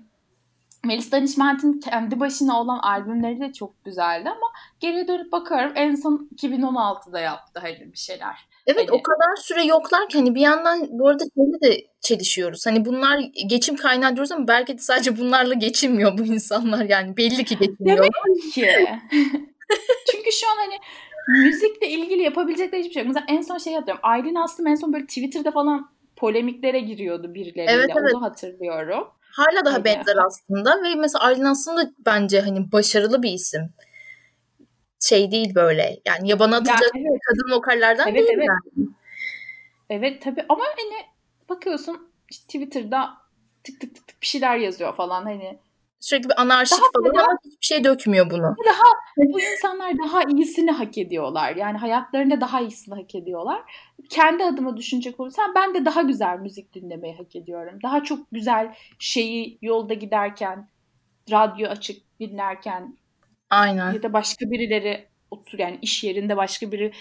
Melis 0.85 1.11
Danişment'in 1.11 1.79
kendi 1.79 2.19
başına 2.19 2.61
olan 2.61 2.79
albümleri 2.79 3.39
de 3.39 3.53
çok 3.53 3.85
güzeldi 3.85 4.29
ama 4.29 4.47
geri 4.79 5.07
dönüp 5.07 5.31
bakıyorum 5.31 5.71
en 5.75 5.95
son 5.95 6.29
2016'da 6.35 7.19
yaptı 7.19 7.59
hani 7.59 7.93
bir 7.93 7.97
şeyler. 7.97 8.35
Evet 8.67 8.89
hani... 8.89 8.99
o 8.99 9.03
kadar 9.03 9.35
süre 9.35 9.63
yoklar 9.63 10.09
ki 10.09 10.17
hani 10.17 10.35
bir 10.35 10.41
yandan 10.41 10.87
bu 10.89 11.07
arada 11.07 11.23
şeyle 11.35 11.61
de 11.61 11.87
çelişiyoruz. 12.01 12.65
Hani 12.65 12.85
bunlar 12.85 13.19
geçim 13.47 13.75
kaynağı 13.75 14.15
diyoruz 14.15 14.31
ama 14.31 14.47
belki 14.47 14.77
de 14.77 14.81
sadece 14.81 15.17
bunlarla 15.17 15.53
geçinmiyor 15.53 16.17
bu 16.17 16.23
insanlar 16.23 16.85
yani 16.85 17.17
belli 17.17 17.45
ki 17.45 17.57
geçinmiyor. 17.57 17.97
Demek 17.97 18.53
ki. 18.53 18.71
Çünkü 20.11 20.31
şu 20.31 20.47
an 20.51 20.55
hani 20.57 20.75
müzikle 21.27 21.89
ilgili 21.89 22.21
yapabilecekleri 22.21 22.81
hiçbir 22.81 22.93
şey 22.93 23.03
yok. 23.03 23.07
Mesela 23.07 23.25
en 23.29 23.41
son 23.41 23.57
şey 23.57 23.73
hatırlıyorum. 23.73 24.01
Aylin 24.03 24.35
Aslım 24.35 24.67
en 24.67 24.75
son 24.75 24.93
böyle 24.93 25.05
Twitter'da 25.05 25.51
falan 25.51 25.89
polemiklere 26.15 26.79
giriyordu 26.79 27.33
birileriyle. 27.33 27.71
Evet, 27.71 27.89
evet. 27.97 28.13
Onu 28.15 28.21
hatırlıyorum. 28.21 29.07
Hala 29.35 29.65
daha 29.65 29.83
benzer 29.85 30.17
aslında 30.27 30.83
ve 30.83 30.95
mesela 30.95 31.23
Aylin 31.23 31.43
aslında 31.43 31.91
bence 32.05 32.41
hani 32.41 32.71
başarılı 32.71 33.23
bir 33.23 33.31
isim. 33.31 33.73
Şey 34.99 35.31
değil 35.31 35.55
böyle 35.55 35.99
yani 36.05 36.29
yabana 36.29 36.55
atacak 36.57 36.95
yani, 36.95 37.07
evet. 37.11 37.19
kadın 37.27 37.57
vokallerden 37.57 38.07
evet, 38.07 38.15
değil 38.15 38.29
evet. 38.33 38.47
yani. 38.47 38.87
Evet 39.89 40.21
tabii 40.21 40.45
ama 40.49 40.63
hani 40.63 41.05
bakıyorsun 41.49 42.11
işte 42.29 42.45
Twitter'da 42.45 43.13
tık 43.63 43.81
tık 43.81 43.95
tık 43.95 44.07
tık 44.07 44.21
bir 44.21 44.27
şeyler 44.27 44.57
yazıyor 44.57 44.95
falan 44.95 45.23
hani 45.23 45.59
sürekli 46.05 46.29
bir 46.29 46.41
anarşik 46.41 46.77
daha 46.77 46.87
falan 46.95 47.15
daha, 47.15 47.25
ama 47.25 47.37
hiçbir 47.45 47.65
şey 47.65 47.83
dökmüyor 47.83 48.29
bunu. 48.29 48.55
Daha 48.65 48.83
bu 49.17 49.41
insanlar 49.41 49.97
daha 49.97 50.23
iyisini 50.23 50.71
hak 50.71 50.97
ediyorlar. 50.97 51.55
Yani 51.55 51.77
hayatlarında 51.77 52.41
daha 52.41 52.61
iyisini 52.61 52.95
hak 52.95 53.15
ediyorlar. 53.15 53.61
Kendi 54.09 54.43
adıma 54.43 54.77
düşünecek 54.77 55.19
olursam 55.19 55.51
ben 55.55 55.73
de 55.73 55.85
daha 55.85 56.01
güzel 56.01 56.39
müzik 56.39 56.73
dinlemeyi 56.73 57.15
hak 57.15 57.35
ediyorum. 57.35 57.79
Daha 57.83 58.03
çok 58.03 58.31
güzel 58.31 58.75
şeyi 58.99 59.57
yolda 59.61 59.93
giderken, 59.93 60.69
radyo 61.31 61.69
açık 61.69 62.19
dinlerken 62.19 62.97
Aynen. 63.49 63.93
ya 63.93 64.03
da 64.03 64.13
başka 64.13 64.51
birileri 64.51 65.07
otur 65.31 65.59
yani 65.59 65.79
iş 65.81 66.03
yerinde 66.03 66.37
başka 66.37 66.71
biri 66.71 66.91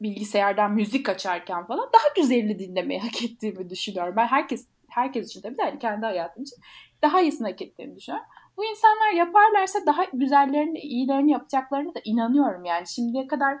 bilgisayardan 0.00 0.72
müzik 0.72 1.08
açarken 1.08 1.66
falan 1.66 1.90
daha 1.94 2.14
güzelini 2.16 2.58
dinlemeyi 2.58 3.00
hak 3.00 3.22
ettiğimi 3.22 3.70
düşünüyorum. 3.70 4.14
Ben 4.16 4.26
herkes 4.26 4.66
herkes 4.88 5.28
için 5.28 5.40
tabii 5.40 5.58
de 5.58 5.62
yani 5.62 5.78
kendi 5.78 6.06
hayatım 6.06 6.42
için 6.42 6.58
daha 7.02 7.20
iyisini 7.20 7.48
hak 7.48 7.62
ettiğini 7.62 7.96
düşünüyorum. 7.96 8.28
Bu 8.56 8.64
insanlar 8.64 9.12
yaparlarsa 9.12 9.86
daha 9.86 10.04
güzellerini, 10.04 10.78
iyilerini 10.78 11.32
yapacaklarını 11.32 11.94
da 11.94 12.00
inanıyorum 12.04 12.64
yani. 12.64 12.86
Şimdiye 12.86 13.26
kadar 13.26 13.58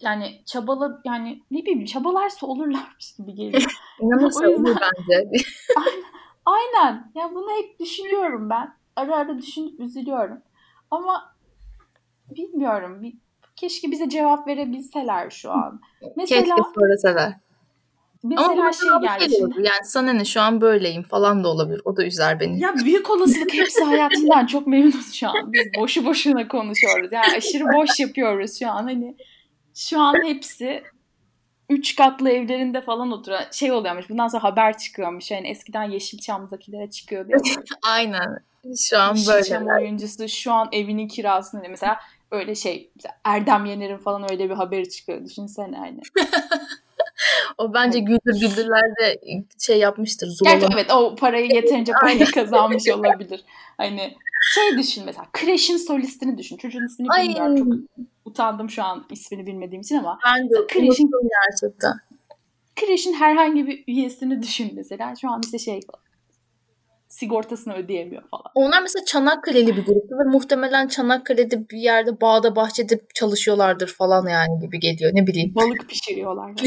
yani 0.00 0.42
çabalı 0.46 1.00
yani 1.04 1.42
ne 1.50 1.62
bileyim 1.62 1.84
çabalarsa 1.84 2.46
olurlarmış 2.46 3.16
gibi 3.18 3.34
geliyor. 3.34 3.80
İnanırsa 4.00 4.46
yüzden... 4.46 4.64
olur 4.64 4.76
bence. 4.80 5.30
aynen, 5.76 6.04
aynen. 6.46 7.12
Ya 7.14 7.34
bunu 7.34 7.50
hep 7.50 7.80
düşünüyorum 7.80 8.50
ben. 8.50 8.74
Ara 8.96 9.16
ara 9.16 9.38
düşünüp 9.38 9.80
üzülüyorum. 9.80 10.42
Ama 10.90 11.34
bilmiyorum. 12.30 13.02
Bir, 13.02 13.14
keşke 13.56 13.90
bize 13.90 14.08
cevap 14.08 14.46
verebilseler 14.46 15.30
şu 15.30 15.50
an. 15.50 15.80
Mesela, 16.16 16.40
keşke 16.40 16.62
söyleseler. 16.80 17.34
Mesela 18.22 18.50
Ama 18.50 18.72
şey 18.72 18.88
geldi. 19.02 19.30
Şey 19.30 19.40
yani 19.40 19.84
sana 19.84 20.12
ne 20.12 20.24
şu 20.24 20.40
an 20.40 20.60
böyleyim 20.60 21.02
falan 21.02 21.44
da 21.44 21.48
olabilir. 21.48 21.82
O 21.84 21.96
da 21.96 22.04
üzer 22.04 22.40
beni. 22.40 22.60
Ya 22.60 22.74
büyük 22.84 23.10
olasılık 23.10 23.54
hepsi 23.54 23.84
hayatından 23.84 24.46
çok 24.46 24.66
memnunuz 24.66 25.12
şu 25.12 25.28
an. 25.28 25.52
Biz 25.52 25.66
boşu 25.78 26.06
boşuna 26.06 26.48
konuşuyoruz. 26.48 27.12
Yani 27.12 27.26
aşırı 27.36 27.64
boş 27.64 28.00
yapıyoruz 28.00 28.58
şu 28.58 28.70
an. 28.70 28.82
Hani 28.82 29.16
şu 29.74 30.00
an 30.00 30.14
hepsi 30.24 30.82
üç 31.70 31.96
katlı 31.96 32.30
evlerinde 32.30 32.80
falan 32.80 33.12
oturan 33.12 33.44
şey 33.52 33.72
oluyormuş. 33.72 34.10
Bundan 34.10 34.28
sonra 34.28 34.42
haber 34.42 34.78
çıkıyormuş. 34.78 35.30
Yani 35.30 35.48
eskiden 35.48 35.84
Yeşilçam'dakilere 35.84 36.90
çıkıyordu. 36.90 37.32
Aynen. 37.82 38.38
Şu 38.78 38.98
an 38.98 39.16
böyle. 39.28 39.38
Yeşilçam 39.38 39.66
oyuncusu 39.66 40.28
şu 40.28 40.52
an 40.52 40.68
evinin 40.72 41.08
kirasını 41.08 41.62
mesela 41.70 42.00
öyle 42.30 42.54
şey 42.54 42.90
Erdem 43.24 43.64
Yener'in 43.64 43.98
falan 43.98 44.30
öyle 44.30 44.50
bir 44.50 44.54
haberi 44.54 44.90
çıkıyor. 44.90 45.24
Düşünsene 45.24 45.76
hani. 45.76 46.00
o 47.58 47.74
bence 47.74 47.98
Güldür 47.98 48.40
Güldürler'de 48.40 49.20
şey 49.58 49.78
yapmıştır. 49.78 50.38
Gerçi 50.44 50.66
evet 50.74 50.92
o 50.92 51.16
parayı 51.16 51.54
yeterince 51.54 51.92
parayı 52.00 52.26
kazanmış 52.26 52.88
olabilir. 52.88 53.44
Hani 53.76 54.16
şey 54.54 54.78
düşün 54.78 55.04
mesela 55.06 55.26
Crash'in 55.40 55.76
solistini 55.76 56.38
düşün. 56.38 56.56
Çocuğun 56.56 56.86
ismini 56.86 57.08
Ay. 57.10 57.28
bilmiyorum. 57.28 57.86
Çok 57.96 58.06
utandım 58.24 58.70
şu 58.70 58.82
an 58.82 59.06
ismini 59.10 59.46
bilmediğim 59.46 59.80
için 59.80 59.96
ama. 59.96 60.18
Ben 60.26 60.50
de 60.50 60.54
Crash'in 60.72 61.10
gerçekten. 61.50 61.92
Crash'in 62.76 63.12
herhangi 63.12 63.66
bir 63.66 63.84
üyesini 63.86 64.42
düşün 64.42 64.72
mesela. 64.74 65.14
Şu 65.16 65.30
an 65.30 65.40
işte 65.44 65.58
şey 65.58 65.80
sigortasını 67.10 67.74
ödeyemiyor 67.74 68.22
falan. 68.30 68.44
Onlar 68.54 68.82
mesela 68.82 69.04
Çanakkale'li 69.04 69.76
bir 69.76 69.84
gruptu 69.84 70.18
ve 70.18 70.24
muhtemelen 70.24 70.88
Çanakkale'de 70.88 71.68
bir 71.68 71.78
yerde 71.78 72.20
bağda 72.20 72.56
bahçede 72.56 73.00
çalışıyorlardır 73.14 73.88
falan 73.88 74.26
yani 74.28 74.60
gibi 74.60 74.80
geliyor. 74.80 75.10
Ne 75.14 75.26
bileyim. 75.26 75.54
Balık 75.54 75.88
pişiriyorlar. 75.88 76.52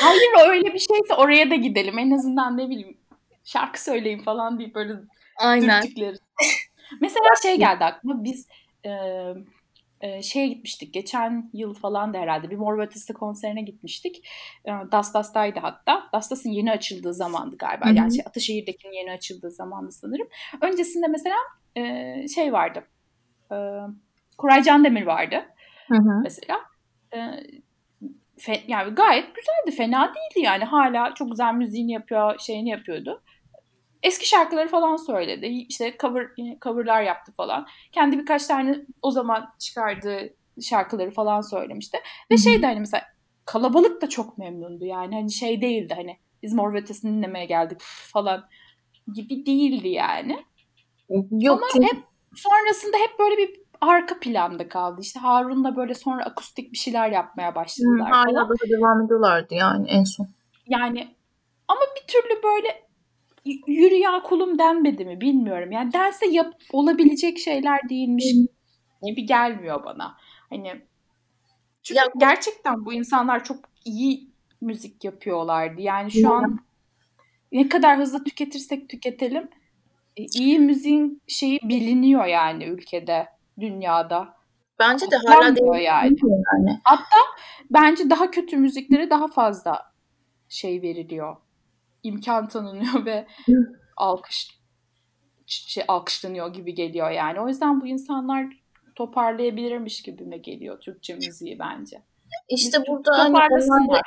Hayır 0.00 0.48
öyle 0.48 0.74
bir 0.74 0.78
şeyse 0.78 1.14
oraya 1.16 1.50
da 1.50 1.54
gidelim. 1.54 1.98
En 1.98 2.10
azından 2.10 2.58
ne 2.58 2.68
bileyim 2.68 2.96
şarkı 3.44 3.82
söyleyin 3.82 4.22
falan 4.22 4.58
deyip 4.58 4.74
böyle 4.74 4.92
Aynen. 5.38 5.84
Mesela 7.00 7.28
şey 7.42 7.58
geldi 7.58 7.84
aklıma. 7.84 8.24
Biz 8.24 8.48
e, 8.86 8.90
e, 10.00 10.22
şeye 10.22 10.48
gitmiştik. 10.48 10.94
Geçen 10.94 11.50
yıl 11.52 11.74
falan 11.74 12.14
da 12.14 12.18
herhalde 12.18 12.50
bir 12.50 12.56
Mor 12.56 12.78
ve 12.78 12.82
Ötesi 12.82 13.12
konserine 13.12 13.62
gitmiştik. 13.62 14.28
E, 14.64 14.70
Dastas'taydı 14.92 15.60
hatta. 15.60 16.08
Dastas'ın 16.12 16.50
yeni 16.50 16.72
açıldığı 16.72 17.14
zamandı 17.14 17.56
galiba. 17.56 17.86
Hı 17.86 17.90
hı. 17.90 17.94
Yani 17.94 18.16
şey, 18.16 18.24
Ataşehir'dekinin 18.26 18.92
yeni 18.92 19.12
açıldığı 19.12 19.50
zamandı 19.50 19.92
sanırım. 19.92 20.28
Öncesinde 20.60 21.06
mesela 21.06 21.36
e, 21.76 22.28
şey 22.28 22.52
vardı. 22.52 22.84
E, 23.52 23.56
Koray 24.38 24.64
Demir 24.64 25.06
vardı 25.06 25.44
Hı 25.88 25.96
hı. 25.96 26.20
mesela. 26.22 26.60
E, 27.14 27.18
fe, 28.38 28.62
yani 28.68 28.94
gayet 28.94 29.34
güzeldi. 29.34 29.76
Fena 29.76 30.08
değildi 30.08 30.46
yani. 30.46 30.64
Hala 30.64 31.14
çok 31.14 31.30
güzel 31.30 31.54
müziğini 31.54 31.92
yapıyor, 31.92 32.38
şeyini 32.38 32.68
yapıyordu. 32.68 33.22
Eski 34.02 34.28
şarkıları 34.28 34.68
falan 34.68 34.96
söyledi. 34.96 35.46
İşte 35.46 35.96
cover 36.00 36.26
coverlar 36.62 37.02
yaptı 37.02 37.32
falan. 37.36 37.66
Kendi 37.92 38.18
birkaç 38.18 38.46
tane 38.46 38.86
o 39.02 39.10
zaman 39.10 39.52
çıkardığı 39.58 40.34
şarkıları 40.62 41.10
falan 41.10 41.40
söylemişti. 41.40 41.98
Ve 42.30 42.34
Hı 42.34 42.38
hı. 42.38 42.42
şeydi 42.42 42.66
hani 42.66 42.80
mesela 42.80 43.04
kalabalık 43.44 44.02
da 44.02 44.08
çok 44.08 44.38
memnundu 44.38 44.84
yani. 44.84 45.14
Hani 45.14 45.32
şey 45.32 45.60
değildi 45.60 45.94
hani 45.96 46.16
biz 46.42 46.52
Mor 46.52 46.74
Ötesi'ni 46.74 47.16
dinlemeye 47.16 47.46
geldik 47.46 47.78
falan 48.12 48.44
gibi 49.14 49.46
değildi 49.46 49.88
yani. 49.88 50.44
Yok 51.30 51.62
Ama 51.74 51.86
hep 51.86 51.98
sonrasında 52.34 52.96
hep 52.96 53.18
böyle 53.18 53.36
bir 53.36 53.60
arka 53.80 54.20
planda 54.20 54.68
kaldı. 54.68 55.00
İşte 55.00 55.20
Harun'la 55.20 55.76
böyle 55.76 55.94
sonra 55.94 56.24
akustik 56.24 56.72
bir 56.72 56.78
şeyler 56.78 57.10
yapmaya 57.10 57.50
Hı, 57.50 57.54
başladılar 57.54 58.10
hala 58.10 58.32
falan. 58.32 58.48
da 58.48 58.68
devam 58.68 59.04
ediyorlardı 59.04 59.54
yani 59.54 59.88
en 59.88 60.04
son. 60.04 60.28
Yani 60.66 61.14
ama 61.68 61.80
bir 61.96 62.12
türlü 62.12 62.42
böyle 62.42 62.89
yürü 63.66 63.94
ya 63.94 64.22
kulum 64.22 64.58
denmedi 64.58 65.04
mi 65.04 65.20
bilmiyorum. 65.20 65.72
Yani 65.72 65.92
dense 65.92 66.26
yap 66.26 66.54
olabilecek 66.72 67.38
şeyler 67.38 67.88
değilmiş 67.88 68.34
gibi 69.02 69.26
gelmiyor 69.26 69.84
bana. 69.84 70.16
Hani 70.50 70.82
çünkü 71.82 71.98
Ya- 71.98 72.12
gerçekten 72.16 72.84
bu 72.84 72.92
insanlar 72.92 73.44
çok 73.44 73.58
iyi 73.84 74.30
müzik 74.60 75.04
yapıyorlardı. 75.04 75.80
Yani 75.80 76.10
şu 76.10 76.32
an 76.32 76.58
ne 77.52 77.68
kadar 77.68 77.98
hızlı 77.98 78.24
tüketirsek 78.24 78.88
tüketelim 78.88 79.48
e, 80.16 80.22
iyi 80.34 80.58
müziğin 80.58 81.22
şeyi 81.28 81.60
biliniyor 81.62 82.24
yani 82.24 82.64
ülkede, 82.64 83.28
dünyada. 83.60 84.34
Bence 84.78 85.10
de 85.10 85.16
hala 85.26 85.56
değil 85.56 85.84
yani. 85.84 86.16
yani. 86.22 86.80
Bence 87.70 88.10
daha 88.10 88.30
kötü 88.30 88.56
müziklere 88.56 89.10
daha 89.10 89.28
fazla 89.28 89.92
şey 90.48 90.82
veriliyor. 90.82 91.36
İmkan 92.02 92.48
tanınıyor 92.48 93.04
ve 93.04 93.26
alkış 93.96 94.60
şey 95.46 95.84
alkışlanıyor 95.88 96.52
gibi 96.52 96.74
geliyor 96.74 97.10
yani. 97.10 97.40
O 97.40 97.48
yüzden 97.48 97.80
bu 97.80 97.86
insanlar 97.86 98.46
toparlayabilirmiş 98.94 100.02
gibime 100.02 100.36
geliyor 100.38 100.80
Türkçe 100.80 101.14
müziği 101.14 101.58
bence. 101.58 102.02
İşte 102.48 102.78
burada 102.88 103.18
hani 103.18 103.32
Toparlasınlar. 103.32 104.02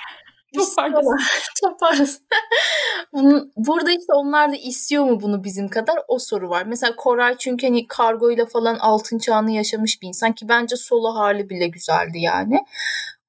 Toparlasınlar. 0.57 1.51
Toparlasın. 1.61 2.25
Bunun- 3.13 3.51
Burada 3.57 3.91
işte 3.91 4.13
onlar 4.13 4.51
da 4.51 4.55
istiyor 4.55 5.03
mu 5.03 5.21
bunu 5.21 5.43
bizim 5.43 5.69
kadar 5.69 5.95
o 6.07 6.19
soru 6.19 6.49
var. 6.49 6.63
Mesela 6.65 6.95
Koray 6.95 7.37
çünkü 7.37 7.67
hani 7.67 7.87
kargoyla 7.87 8.45
falan 8.45 8.75
altın 8.75 9.17
çağını 9.19 9.51
yaşamış 9.51 10.01
bir 10.01 10.07
insan 10.07 10.33
ki 10.33 10.49
bence 10.49 10.75
solo 10.75 11.15
hali 11.15 11.49
bile 11.49 11.67
güzeldi 11.67 12.19
yani. 12.19 12.59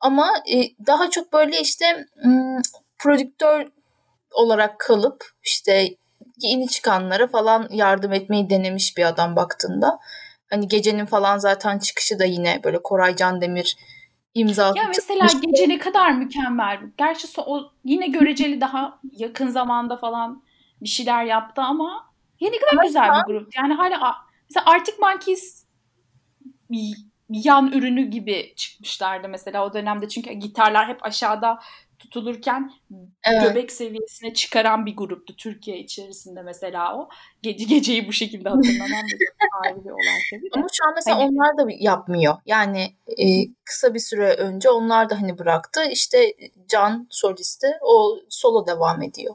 Ama 0.01 0.29
e, 0.53 0.87
daha 0.87 1.11
çok 1.11 1.33
böyle 1.33 1.61
işte 1.61 2.07
prodüktör 2.99 3.67
olarak 4.35 4.79
kalıp 4.79 5.25
işte 5.43 5.89
yeni 6.39 6.69
çıkanlara 6.69 7.27
falan 7.27 7.69
yardım 7.71 8.13
etmeyi 8.13 8.51
denemiş 8.51 8.97
bir 8.97 9.05
adam 9.05 9.37
baktığında. 9.37 9.99
Hani 10.51 10.69
gecenin 10.69 11.07
falan 11.07 11.39
zaten 11.39 11.79
çıkışı 11.79 12.19
da 12.19 12.25
yine 12.25 12.61
böyle 12.65 12.83
Koray 12.83 13.17
Candemir 13.17 13.77
imzası 14.35 14.79
Ya 14.79 14.85
mesela 14.89 15.29
çıkmış. 15.29 15.47
gece 15.53 15.69
ne 15.69 15.79
kadar 15.79 16.13
mükemmel. 16.13 16.81
Gerçi 16.99 17.29
o 17.41 17.73
yine 17.85 18.07
göreceli 18.07 18.61
daha 18.61 19.01
yakın 19.13 19.49
zamanda 19.49 19.97
falan 19.97 20.43
bir 20.81 20.89
şeyler 20.89 21.25
yaptı 21.25 21.63
ama 21.63 22.11
ya 22.41 22.51
ne 22.51 22.59
kadar 22.59 22.73
Ama 22.73 22.83
güzel 22.83 23.09
bir 23.11 23.33
grup. 23.33 23.57
Yani 23.57 23.75
hala 23.75 24.17
mesela 24.51 24.67
Arctic 24.67 24.97
Monkeys 25.01 25.65
yan 27.29 27.73
ürünü 27.73 28.03
gibi 28.03 28.53
çıkmışlardı 28.57 29.29
mesela 29.29 29.67
o 29.67 29.73
dönemde. 29.73 30.09
Çünkü 30.09 30.33
gitarlar 30.33 30.89
hep 30.89 31.05
aşağıda 31.05 31.59
tutulurken 31.99 32.71
Evet. 33.25 33.43
göbek 33.43 33.73
seviyesine 33.73 34.35
çıkaran 34.35 34.87
bir 34.87 34.97
gruptu 34.97 35.37
Türkiye 35.37 35.79
içerisinde 35.79 36.43
mesela 36.43 36.97
o. 36.99 37.09
Gece 37.43 37.65
geceyi 37.65 38.09
bu 38.09 38.13
şekilde 38.13 38.49
hatırlamam 38.49 38.91
da 38.91 39.47
ayrı 39.63 39.77
bir 39.85 39.91
olay 39.91 40.21
tabii. 40.31 40.49
Ama 40.57 40.67
şu 40.73 40.87
an 40.89 40.93
mesela 40.95 41.19
Hani- 41.19 41.25
onlar 41.29 41.59
da 41.59 41.71
yapmıyor. 41.79 42.37
Yani 42.47 42.83
e, 43.09 43.25
kısa 43.65 43.95
bir 43.95 43.99
süre 44.01 44.35
önce 44.35 44.71
onlar 44.71 45.11
da 45.11 45.21
hani 45.23 45.39
bıraktı. 45.39 45.81
İşte 45.91 46.35
Can 46.69 47.07
solisti 47.11 47.67
o 47.83 48.17
solo 48.29 48.67
devam 48.67 49.03
ediyor. 49.03 49.35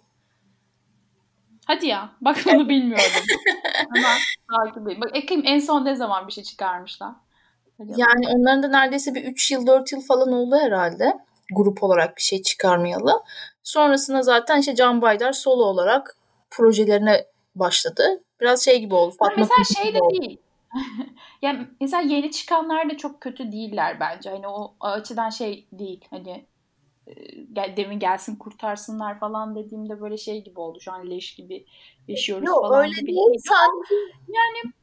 Hadi 1.65 1.87
ya. 1.87 2.11
Bak 2.21 2.37
bunu 2.45 2.69
bilmiyordum. 2.69 3.23
Hemen 3.95 4.17
takip 4.55 4.83
edeyim. 4.83 5.01
Bak 5.01 5.17
Ekim 5.17 5.41
en 5.45 5.59
son 5.59 5.85
ne 5.85 5.95
zaman 5.95 6.27
bir 6.27 6.31
şey 6.33 6.43
çıkarmışlar? 6.43 7.11
Yani 7.79 8.27
onların 8.27 8.63
da 8.63 8.67
neredeyse 8.67 9.15
bir 9.15 9.23
3 9.23 9.51
yıl 9.51 9.67
4 9.67 9.91
yıl 9.91 10.01
falan 10.01 10.31
oldu 10.31 10.55
herhalde. 10.61 11.13
Grup 11.55 11.83
olarak 11.83 12.17
bir 12.17 12.21
şey 12.21 12.41
çıkarmayalı. 12.41 13.23
Sonrasında 13.63 14.21
zaten 14.21 14.59
işte 14.59 14.75
Can 14.75 15.01
Baydar 15.01 15.33
solo 15.33 15.63
olarak 15.63 16.17
projelerine 16.49 17.25
başladı. 17.55 18.23
Biraz 18.41 18.65
şey 18.65 18.79
gibi 18.79 18.95
oldu. 18.95 19.15
Fatma 19.19 19.35
mesela 19.37 19.83
şey 19.83 19.93
de 19.93 20.01
oldu. 20.01 20.21
değil. 20.21 20.37
yani 21.41 21.67
mesela 21.81 22.01
yeni 22.01 22.31
çıkanlar 22.31 22.89
da 22.89 22.97
çok 22.97 23.21
kötü 23.21 23.51
değiller 23.51 23.99
bence. 23.99 24.29
Hani 24.29 24.47
o 24.47 24.75
açıdan 24.79 25.29
şey 25.29 25.67
değil. 25.71 26.05
Hani 26.09 26.45
e, 27.07 27.13
gel, 27.53 27.73
demin 27.77 27.99
gelsin 27.99 28.35
kurtarsınlar 28.35 29.19
falan 29.19 29.55
dediğimde 29.55 30.01
böyle 30.01 30.17
şey 30.17 30.43
gibi 30.43 30.59
oldu. 30.59 30.79
Şu 30.81 30.91
an 30.91 31.09
leş 31.09 31.35
gibi 31.35 31.65
yaşıyoruz 32.07 32.47
Yok 32.47 32.61
falan 32.61 32.81
öyle 32.81 32.99
gibi 32.99 33.07
değil. 33.07 33.41
Sadece 33.47 33.95
yani 34.27 34.73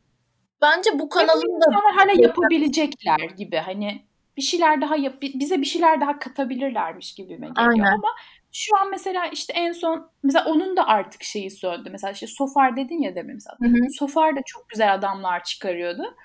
bence 0.62 0.98
bu 0.98 1.08
kanalın 1.08 1.60
da 1.60 1.66
hala 1.96 2.12
yapabilecekler 2.22 3.30
gibi. 3.36 3.56
Hani 3.56 4.02
bir 4.36 4.42
şeyler 4.42 4.80
daha 4.80 4.96
yap 4.96 5.14
bize 5.22 5.60
bir 5.60 5.66
şeyler 5.66 6.00
daha 6.00 6.18
katabilirlermiş 6.18 7.14
gibime 7.14 7.46
geliyor. 7.46 7.68
Aynen. 7.68 7.84
Ama 7.84 8.08
şu 8.52 8.76
an 8.76 8.90
mesela 8.90 9.26
işte 9.26 9.52
en 9.52 9.72
son 9.72 10.10
mesela 10.22 10.44
onun 10.44 10.76
da 10.76 10.86
artık 10.86 11.22
şeyi 11.22 11.50
söndü. 11.50 11.88
Mesela 11.92 12.12
işte 12.12 12.26
Sofar 12.26 12.76
dedin 12.76 13.02
ya 13.02 13.14
demin 13.14 13.34
mesela. 13.34 13.56
Hı 13.60 13.68
hı. 13.68 13.90
Sofar 13.98 14.36
da 14.36 14.40
çok 14.46 14.68
güzel 14.68 14.94
adamlar 14.94 15.44
çıkarıyordu. 15.44 16.16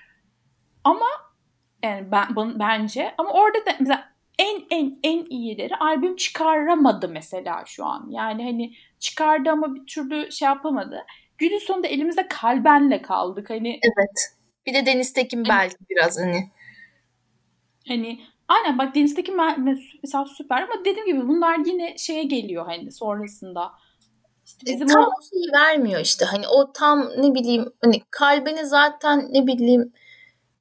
Ama 0.83 1.07
yani 1.83 2.11
ben, 2.11 2.35
ben- 2.35 2.59
bence 2.59 3.15
ama 3.17 3.31
orada 3.31 3.65
da 3.65 3.75
mesela 3.79 4.11
en 4.39 4.61
en 4.69 4.99
en 5.03 5.25
iyileri 5.29 5.75
albüm 5.75 6.15
çıkaramadı 6.15 7.09
mesela 7.09 7.63
şu 7.65 7.85
an. 7.85 8.07
Yani 8.09 8.43
hani 8.43 8.73
çıkardı 8.99 9.49
ama 9.49 9.75
bir 9.75 9.85
türlü 9.85 10.31
şey 10.31 10.45
yapamadı. 10.45 11.05
Günün 11.37 11.59
sonunda 11.59 11.87
elimizde 11.87 12.27
kalbenle 12.27 13.01
kaldık. 13.01 13.49
Hani 13.49 13.79
evet. 13.83 14.35
Bir 14.65 14.73
de 14.73 14.85
Deniz 14.85 15.13
Tekin 15.13 15.45
belki 15.49 15.75
biraz 15.89 16.19
hani. 16.19 16.49
Hani 17.87 18.19
aynen 18.47 18.77
bak 18.77 18.95
Deniz'deki 18.95 19.31
me- 19.31 19.55
me- 19.57 19.99
mesela 20.03 20.25
süper 20.25 20.61
ama 20.61 20.85
dediğim 20.85 21.05
gibi 21.05 21.27
bunlar 21.27 21.57
yine 21.65 21.97
şeye 21.97 22.23
geliyor 22.23 22.65
hani 22.65 22.91
sonrasında. 22.91 23.71
İşte 24.45 24.65
bizim 24.65 24.87
tam 24.87 25.03
o 25.03 25.21
şeyi 25.29 25.61
vermiyor 25.61 26.01
işte. 26.01 26.25
Hani 26.25 26.47
o 26.47 26.73
tam 26.73 27.09
ne 27.17 27.33
bileyim 27.33 27.65
hani 27.81 28.01
kalbini 28.11 28.65
zaten 28.65 29.29
ne 29.33 29.47
bileyim 29.47 29.93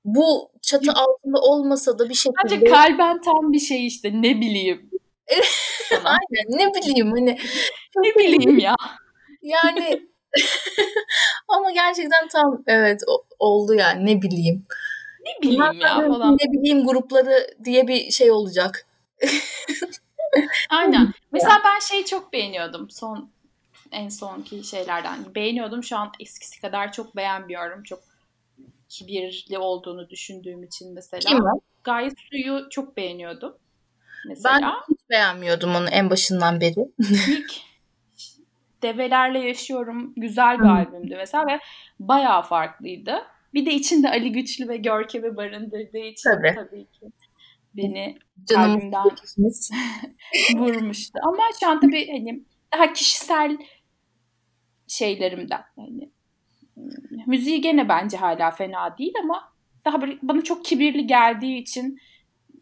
bu 0.04 0.50
çatı 0.62 0.92
altında 0.92 1.38
olmasa 1.40 1.98
da 1.98 2.08
bir 2.08 2.14
şekilde. 2.14 2.36
Bence 2.44 2.64
kalben 2.64 3.20
tam 3.20 3.52
bir 3.52 3.58
şey 3.58 3.86
işte 3.86 4.10
ne 4.14 4.40
bileyim. 4.40 4.90
Aynen 6.04 6.46
ne 6.48 6.74
bileyim 6.74 7.10
hani. 7.10 7.38
ne 7.96 8.14
bileyim 8.14 8.58
ya. 8.58 8.74
Yani 9.42 10.02
ama 11.48 11.70
gerçekten 11.70 12.28
tam 12.28 12.62
evet 12.66 13.00
oldu 13.38 13.74
yani 13.74 14.06
ne 14.06 14.22
bileyim. 14.22 14.66
Ne 15.24 15.42
bileyim 15.42 15.80
ya 15.80 16.08
falan. 16.08 16.34
Ne 16.34 16.52
bileyim 16.52 16.86
grupları 16.86 17.46
diye 17.64 17.88
bir 17.88 18.10
şey 18.10 18.30
olacak. 18.30 18.86
Aynen. 20.70 21.12
Mesela 21.32 21.60
ben 21.64 21.78
şeyi 21.78 22.04
çok 22.04 22.32
beğeniyordum. 22.32 22.90
Son 22.90 23.30
en 23.92 24.08
sonki 24.08 24.64
şeylerden. 24.64 25.34
Beğeniyordum. 25.34 25.84
Şu 25.84 25.96
an 25.96 26.12
eskisi 26.20 26.60
kadar 26.60 26.92
çok 26.92 27.16
beğenmiyorum. 27.16 27.82
Çok 27.82 28.00
kibirli 28.88 29.58
olduğunu 29.58 30.10
düşündüğüm 30.10 30.62
için 30.62 30.94
mesela. 30.94 31.20
Kim? 31.20 31.44
Gaye 31.84 32.10
Su'yu 32.10 32.66
çok 32.70 32.96
beğeniyordum. 32.96 33.54
Mesela. 34.28 34.60
Ben 34.62 34.94
hiç 34.94 35.10
beğenmiyordum 35.10 35.74
onu 35.74 35.88
en 35.88 36.10
başından 36.10 36.60
beri. 36.60 36.88
İlk 36.98 37.52
Develerle 38.82 39.38
Yaşıyorum 39.38 40.12
güzel 40.16 40.58
bir 40.58 40.64
albümdü 40.64 41.16
mesela 41.16 41.46
ve 41.46 41.60
bayağı 42.00 42.42
farklıydı. 42.42 43.22
Bir 43.54 43.66
de 43.66 43.74
içinde 43.74 44.10
Ali 44.10 44.32
Güçlü 44.32 44.68
ve 44.68 44.76
Görkem'i 44.76 45.36
barındırdığı 45.36 45.98
için 45.98 46.30
tabii, 46.30 46.54
tabii 46.54 46.86
ki 46.86 47.06
beni 47.74 48.18
kalbimden 48.54 49.04
vurmuştu. 50.54 51.18
Ama 51.22 51.42
şu 51.60 51.68
an 51.68 51.80
tabii 51.80 52.10
hani 52.10 52.44
daha 52.72 52.92
kişisel 52.92 53.58
şeylerimden. 54.88 55.62
Yani, 55.76 56.10
müziği 57.26 57.60
gene 57.60 57.88
bence 57.88 58.16
hala 58.16 58.50
fena 58.50 58.98
değil 58.98 59.14
ama 59.22 59.52
daha 59.84 60.02
böyle 60.02 60.18
bana 60.22 60.42
çok 60.42 60.64
kibirli 60.64 61.06
geldiği 61.06 61.58
için 61.58 61.98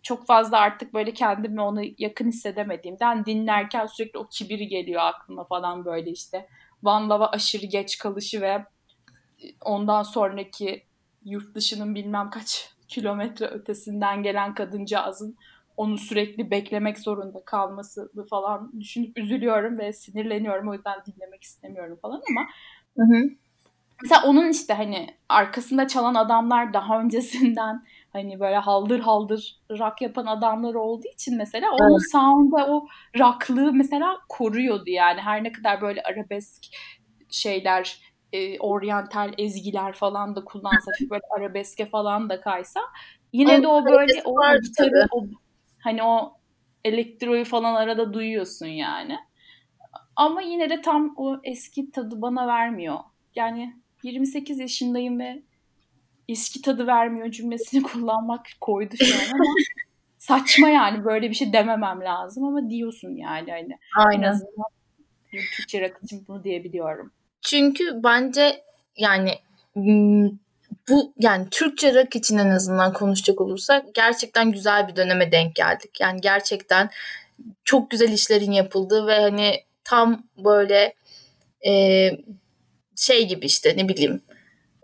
çok 0.03 0.26
fazla 0.26 0.59
artık 0.59 0.95
böyle 0.95 1.12
kendimi 1.12 1.61
ona 1.61 1.82
yakın 1.99 2.28
hissedemediğimden 2.28 3.24
dinlerken 3.24 3.86
sürekli 3.86 4.18
o 4.18 4.28
kibiri 4.28 4.68
geliyor 4.68 5.01
aklıma 5.03 5.45
falan 5.45 5.84
böyle 5.84 6.11
işte. 6.11 6.49
Van 6.82 7.11
Love'a 7.11 7.30
aşırı 7.30 7.66
geç 7.66 7.99
kalışı 7.99 8.41
ve 8.41 8.64
ondan 9.64 10.03
sonraki 10.03 10.82
yurt 11.24 11.55
dışının 11.55 11.95
bilmem 11.95 12.30
kaç 12.30 12.74
kilometre 12.89 13.47
ötesinden 13.47 14.22
gelen 14.22 14.55
kadıncağızın 14.55 15.36
onu 15.76 15.99
sürekli 15.99 16.51
beklemek 16.51 16.99
zorunda 16.99 17.45
kalması 17.45 18.12
falan 18.30 18.72
düşünüp 18.80 19.18
üzülüyorum 19.18 19.78
ve 19.78 19.93
sinirleniyorum. 19.93 20.68
O 20.68 20.74
yüzden 20.74 20.99
dinlemek 21.07 21.43
istemiyorum 21.43 21.99
falan 22.03 22.22
ama 22.30 22.47
hı 22.97 23.03
hı. 23.03 23.30
mesela 24.03 24.22
onun 24.26 24.51
işte 24.51 24.74
hani 24.74 25.07
arkasında 25.28 25.89
çalan 25.89 26.14
adamlar 26.14 26.72
daha 26.74 27.01
öncesinden 27.01 27.84
hani 28.12 28.41
böyle 28.41 28.57
haldır 28.57 29.01
haldır 29.01 29.61
rock 29.70 30.03
yapan 30.03 30.26
adamlar 30.26 30.74
olduğu 30.74 31.09
için 31.14 31.36
mesela 31.36 31.70
onun 31.70 31.91
evet. 31.91 32.12
sound'a 32.12 32.66
o 32.66 32.86
rocklığı 33.18 33.72
mesela 33.72 34.16
koruyordu 34.28 34.91
yani. 34.91 35.20
Her 35.20 35.45
ne 35.45 35.53
kadar 35.53 35.80
böyle 35.80 36.03
arabesk 36.03 36.62
şeyler 37.30 38.01
e, 38.33 38.59
oryantal 38.59 39.35
ezgiler 39.39 39.93
falan 39.93 40.37
da 40.37 40.45
kullansa 40.45 40.91
böyle 41.11 41.22
arabeske 41.37 41.87
falan 41.87 42.29
da 42.29 42.41
kaysa 42.41 42.81
yine 43.33 43.55
Ama 43.55 43.62
de 43.62 43.68
o 43.68 43.85
böyle 43.85 44.22
o 44.24 44.61
gitarı 44.62 45.07
o 45.11 45.26
hani 45.79 46.03
o 46.03 46.39
elektroyu 46.85 47.45
falan 47.45 47.74
arada 47.74 48.12
duyuyorsun 48.12 48.66
yani. 48.66 49.18
Ama 50.16 50.43
yine 50.43 50.70
de 50.70 50.81
tam 50.81 51.14
o 51.16 51.37
eski 51.45 51.91
tadı 51.91 52.22
bana 52.22 52.47
vermiyor. 52.47 52.99
Yani 53.35 53.76
28 54.03 54.59
yaşındayım 54.59 55.18
ve 55.20 55.43
eski 56.29 56.62
tadı 56.62 56.87
vermiyor 56.87 57.31
cümlesini 57.31 57.83
kullanmak 57.93 58.47
koydu 58.61 58.95
şu 58.97 59.14
an 59.14 59.35
ama 59.35 59.55
saçma 60.18 60.68
yani 60.68 61.05
böyle 61.05 61.31
bir 61.31 61.35
şey 61.35 61.53
dememem 61.53 62.01
lazım 62.01 62.45
ama 62.45 62.70
diyorsun 62.70 63.11
yani 63.11 63.51
hani. 63.51 63.79
Aynen. 63.97 64.22
En 64.22 64.29
azından 64.29 64.66
Türkçe 65.57 65.93
için 66.03 66.24
bunu 66.29 66.45
diyebiliyorum. 66.45 67.12
Çünkü 67.51 68.03
bence 68.05 68.62
yani 68.96 69.38
bu 70.88 71.12
yani 71.18 71.46
Türkçe 71.51 71.94
rock 71.94 72.16
için 72.16 72.38
en 72.38 72.51
azından 72.51 72.92
konuşacak 72.92 73.40
olursak 73.40 73.94
gerçekten 73.94 74.53
güzel 74.53 74.88
bir 74.88 74.96
döneme 74.96 75.32
denk 75.32 75.55
geldik. 75.55 76.01
Yani 76.01 76.20
gerçekten 76.20 76.90
çok 77.64 77.90
güzel 77.90 78.12
işlerin 78.12 78.53
yapıldığı 78.53 79.07
ve 79.07 79.20
hani 79.20 79.64
tam 79.84 80.22
böyle 80.44 80.94
e, 81.66 82.11
şey 82.96 83.28
gibi 83.28 83.46
işte 83.46 83.76
ne 83.76 83.88
bileyim 83.88 84.22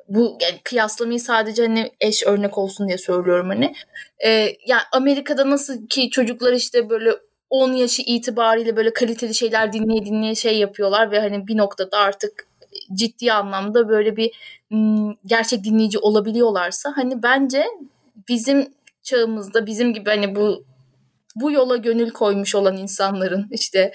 bu 0.09 0.39
yani 0.41 0.61
kıyaslamayı 0.65 1.21
sadece 1.21 1.63
hani 1.63 1.93
eş 2.01 2.27
örnek 2.27 2.59
olsun 2.59 2.89
diye 2.89 2.99
söylüyorum 2.99 3.49
hani. 3.49 3.75
E, 4.25 4.31
yani 4.67 4.83
Amerika'da 4.93 5.51
nasıl 5.51 5.87
ki 5.87 6.11
çocuklar 6.11 6.53
işte 6.53 6.91
böyle 6.91 7.11
10 7.51 7.73
yaşı 7.73 8.03
itibariyle 8.03 8.77
böyle 8.77 8.93
kaliteli 8.93 9.35
şeyler 9.35 9.73
dinleye 9.73 10.05
dinleye 10.05 10.35
şey 10.35 10.59
yapıyorlar 10.59 11.11
ve 11.11 11.21
hani 11.21 11.47
bir 11.47 11.57
noktada 11.57 11.99
artık 11.99 12.54
ciddi 12.95 13.33
anlamda 13.33 13.89
böyle 13.89 14.17
bir 14.17 14.31
gerçek 15.27 15.65
dinleyici 15.65 15.99
olabiliyorlarsa 15.99 16.93
hani 16.97 17.23
bence 17.23 17.67
bizim 18.29 18.75
çağımızda 19.03 19.67
bizim 19.67 19.95
gibi 19.95 20.11
hani 20.11 20.37
bu 20.37 20.65
bu 21.37 21.53
yola 21.53 21.77
gönül 21.77 22.11
koymuş 22.11 22.55
olan 22.55 22.77
insanların 22.77 23.49
işte 23.51 23.93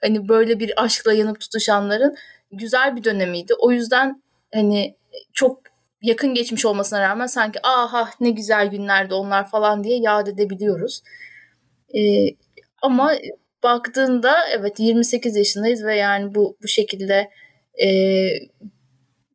hani 0.00 0.28
böyle 0.28 0.60
bir 0.60 0.84
aşkla 0.84 1.12
yanıp 1.12 1.40
tutuşanların 1.40 2.14
güzel 2.52 2.96
bir 2.96 3.04
dönemiydi. 3.04 3.54
O 3.58 3.72
yüzden 3.72 4.22
hani 4.54 4.96
çok 5.32 5.60
yakın 6.02 6.34
geçmiş 6.34 6.66
olmasına 6.66 7.00
rağmen 7.00 7.26
sanki 7.26 7.58
aha 7.62 8.10
ne 8.20 8.30
güzel 8.30 8.66
günlerdi 8.66 9.14
onlar 9.14 9.50
falan 9.50 9.84
diye 9.84 9.98
yad 9.98 10.26
edebiliyoruz. 10.26 11.02
Ee, 11.94 12.28
ama 12.82 13.12
baktığında 13.62 14.48
evet 14.48 14.80
28 14.80 15.36
yaşındayız 15.36 15.84
ve 15.84 15.96
yani 15.96 16.34
bu 16.34 16.56
bu 16.62 16.68
şekilde 16.68 17.30
e, 17.84 17.88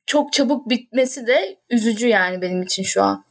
çok 0.06 0.34
çabuk 0.34 0.70
bitmesi 0.70 1.28
de 1.28 1.60
üzücü 1.70 2.08
yani 2.08 2.42
benim 2.42 2.62
için 2.62 2.84
şu 2.84 3.04
an. 3.04 3.26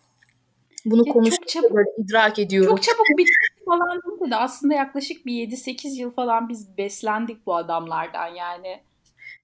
Bunu 0.85 1.05
konuştukça 1.05 1.63
böyle 1.63 1.91
idrak 1.99 2.39
ediyorum. 2.39 2.77
Çok 2.77 2.83
çabuk 2.83 3.19
bitti 3.19 3.33
falan 3.67 4.01
değil 4.03 4.31
de 4.31 4.37
aslında 4.37 4.75
yaklaşık 4.75 5.27
bir 5.27 5.49
7-8 5.49 5.89
yıl 5.89 6.11
falan 6.11 6.49
biz 6.49 6.79
beslendik 6.79 7.47
bu 7.47 7.57
adamlardan 7.57 8.27
yani. 8.27 8.83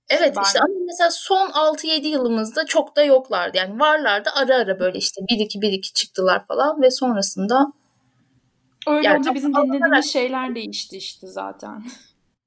Evet 0.08 0.36
ben... 0.36 0.42
işte 0.42 0.58
ama 0.60 0.74
mesela 0.86 1.10
son 1.10 1.48
6-7 1.48 2.06
yılımızda 2.06 2.66
çok 2.66 2.96
da 2.96 3.02
yoklardı. 3.02 3.56
Yani 3.56 3.80
varlardı 3.80 4.30
ara 4.34 4.56
ara 4.56 4.80
böyle 4.80 4.98
işte 4.98 5.20
1-2-1-2 5.20 5.92
çıktılar 5.92 6.46
falan 6.46 6.82
ve 6.82 6.90
sonrasında 6.90 7.72
Öyle 8.88 9.06
yani 9.06 9.16
olunca 9.16 9.34
bizim 9.34 9.54
dinlediğimiz 9.54 10.12
şeyler 10.12 10.54
değişti 10.54 10.96
işte 10.96 11.26
zaten. 11.26 11.84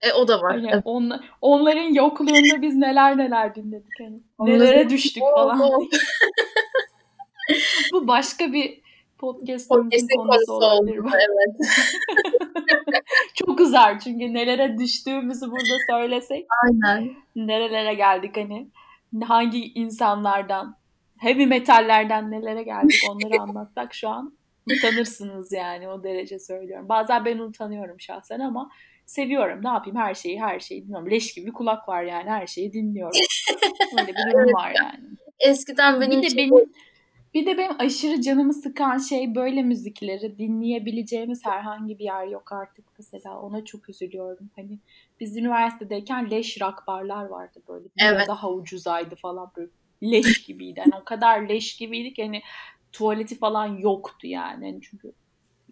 E 0.03 0.13
o 0.13 0.27
da 0.27 0.41
var. 0.41 0.51
Hani 0.51 0.69
evet. 0.73 0.81
on, 0.85 1.21
onların 1.41 1.93
yokluğunda 1.93 2.61
biz 2.61 2.75
neler 2.75 3.17
neler 3.17 3.55
dinledik 3.55 3.99
hani. 3.99 4.19
Nelere 4.39 4.89
düştük 4.89 5.23
falan. 5.35 5.59
Bu 7.93 8.07
başka 8.07 8.53
bir 8.53 8.83
podcast'ımızın 9.17 10.07
konusu 10.17 10.53
olabilir. 10.53 10.97
Oldu, 10.97 11.09
evet. 11.13 11.69
Çok 13.33 13.59
uzar 13.59 13.99
çünkü 13.99 14.33
nelere 14.33 14.77
düştüğümüzü 14.77 15.51
burada 15.51 15.77
söylesek. 15.89 16.45
Aynen. 16.63 17.13
Nerelere 17.35 17.93
geldik 17.93 18.37
hani. 18.37 18.67
Hangi 19.23 19.73
insanlardan, 19.73 20.75
heavy 21.17 21.45
metallerden 21.45 22.31
nelere 22.31 22.63
geldik 22.63 23.01
onları 23.09 23.41
anlatsak 23.41 23.93
şu 23.93 24.09
an 24.09 24.33
utanırsınız 24.77 25.51
yani 25.51 25.89
o 25.89 26.03
derece 26.03 26.39
söylüyorum. 26.39 26.89
Bazen 26.89 27.25
ben 27.25 27.37
utanıyorum 27.37 27.99
şahsen 27.99 28.39
ama 28.39 28.69
seviyorum. 29.05 29.59
Ne 29.63 29.69
yapayım 29.69 29.97
her 29.97 30.13
şeyi 30.13 30.41
her 30.41 30.59
şeyi 30.59 30.83
dinliyorum. 30.83 31.11
Leş 31.11 31.33
gibi 31.33 31.45
bir 31.45 31.53
kulak 31.53 31.89
var 31.89 32.03
yani 32.03 32.29
her 32.29 32.47
şeyi 32.47 32.73
dinliyorum. 32.73 33.19
Böyle 33.97 34.07
bir 34.07 34.13
durum 34.13 34.53
var 34.53 34.73
yani. 34.77 34.99
Eskiden 35.39 36.01
benim 36.01 36.21
bir 36.21 36.31
de 36.31 36.37
benim 36.37 36.65
bir 37.33 37.45
de 37.45 37.57
benim 37.57 37.75
aşırı 37.79 38.21
canımı 38.21 38.53
sıkan 38.53 38.97
şey 38.97 39.35
böyle 39.35 39.63
müzikleri 39.63 40.37
dinleyebileceğimiz 40.37 41.45
herhangi 41.45 41.99
bir 41.99 42.03
yer 42.03 42.27
yok 42.27 42.51
artık 42.51 42.85
mesela. 42.97 43.39
Ona 43.39 43.65
çok 43.65 43.89
üzülüyorum. 43.89 44.49
Hani 44.55 44.79
biz 45.19 45.37
üniversitedeyken 45.37 46.31
leş 46.31 46.61
rock 46.61 46.87
barlar 46.87 47.25
vardı 47.25 47.59
böyle. 47.67 47.87
Evet. 48.01 48.27
Daha 48.27 48.51
ucuzaydı 48.51 49.15
falan 49.15 49.51
böyle. 49.57 49.69
Leş 50.03 50.43
gibiydi. 50.43 50.79
Yani 50.79 51.01
o 51.01 51.03
kadar 51.03 51.49
leş 51.49 51.77
gibiydi 51.77 52.13
ki 52.13 52.23
hani 52.23 52.41
tuvaleti 52.91 53.37
falan 53.37 53.77
yoktu 53.77 54.27
yani. 54.27 54.65
yani 54.65 54.79
çünkü 54.81 55.13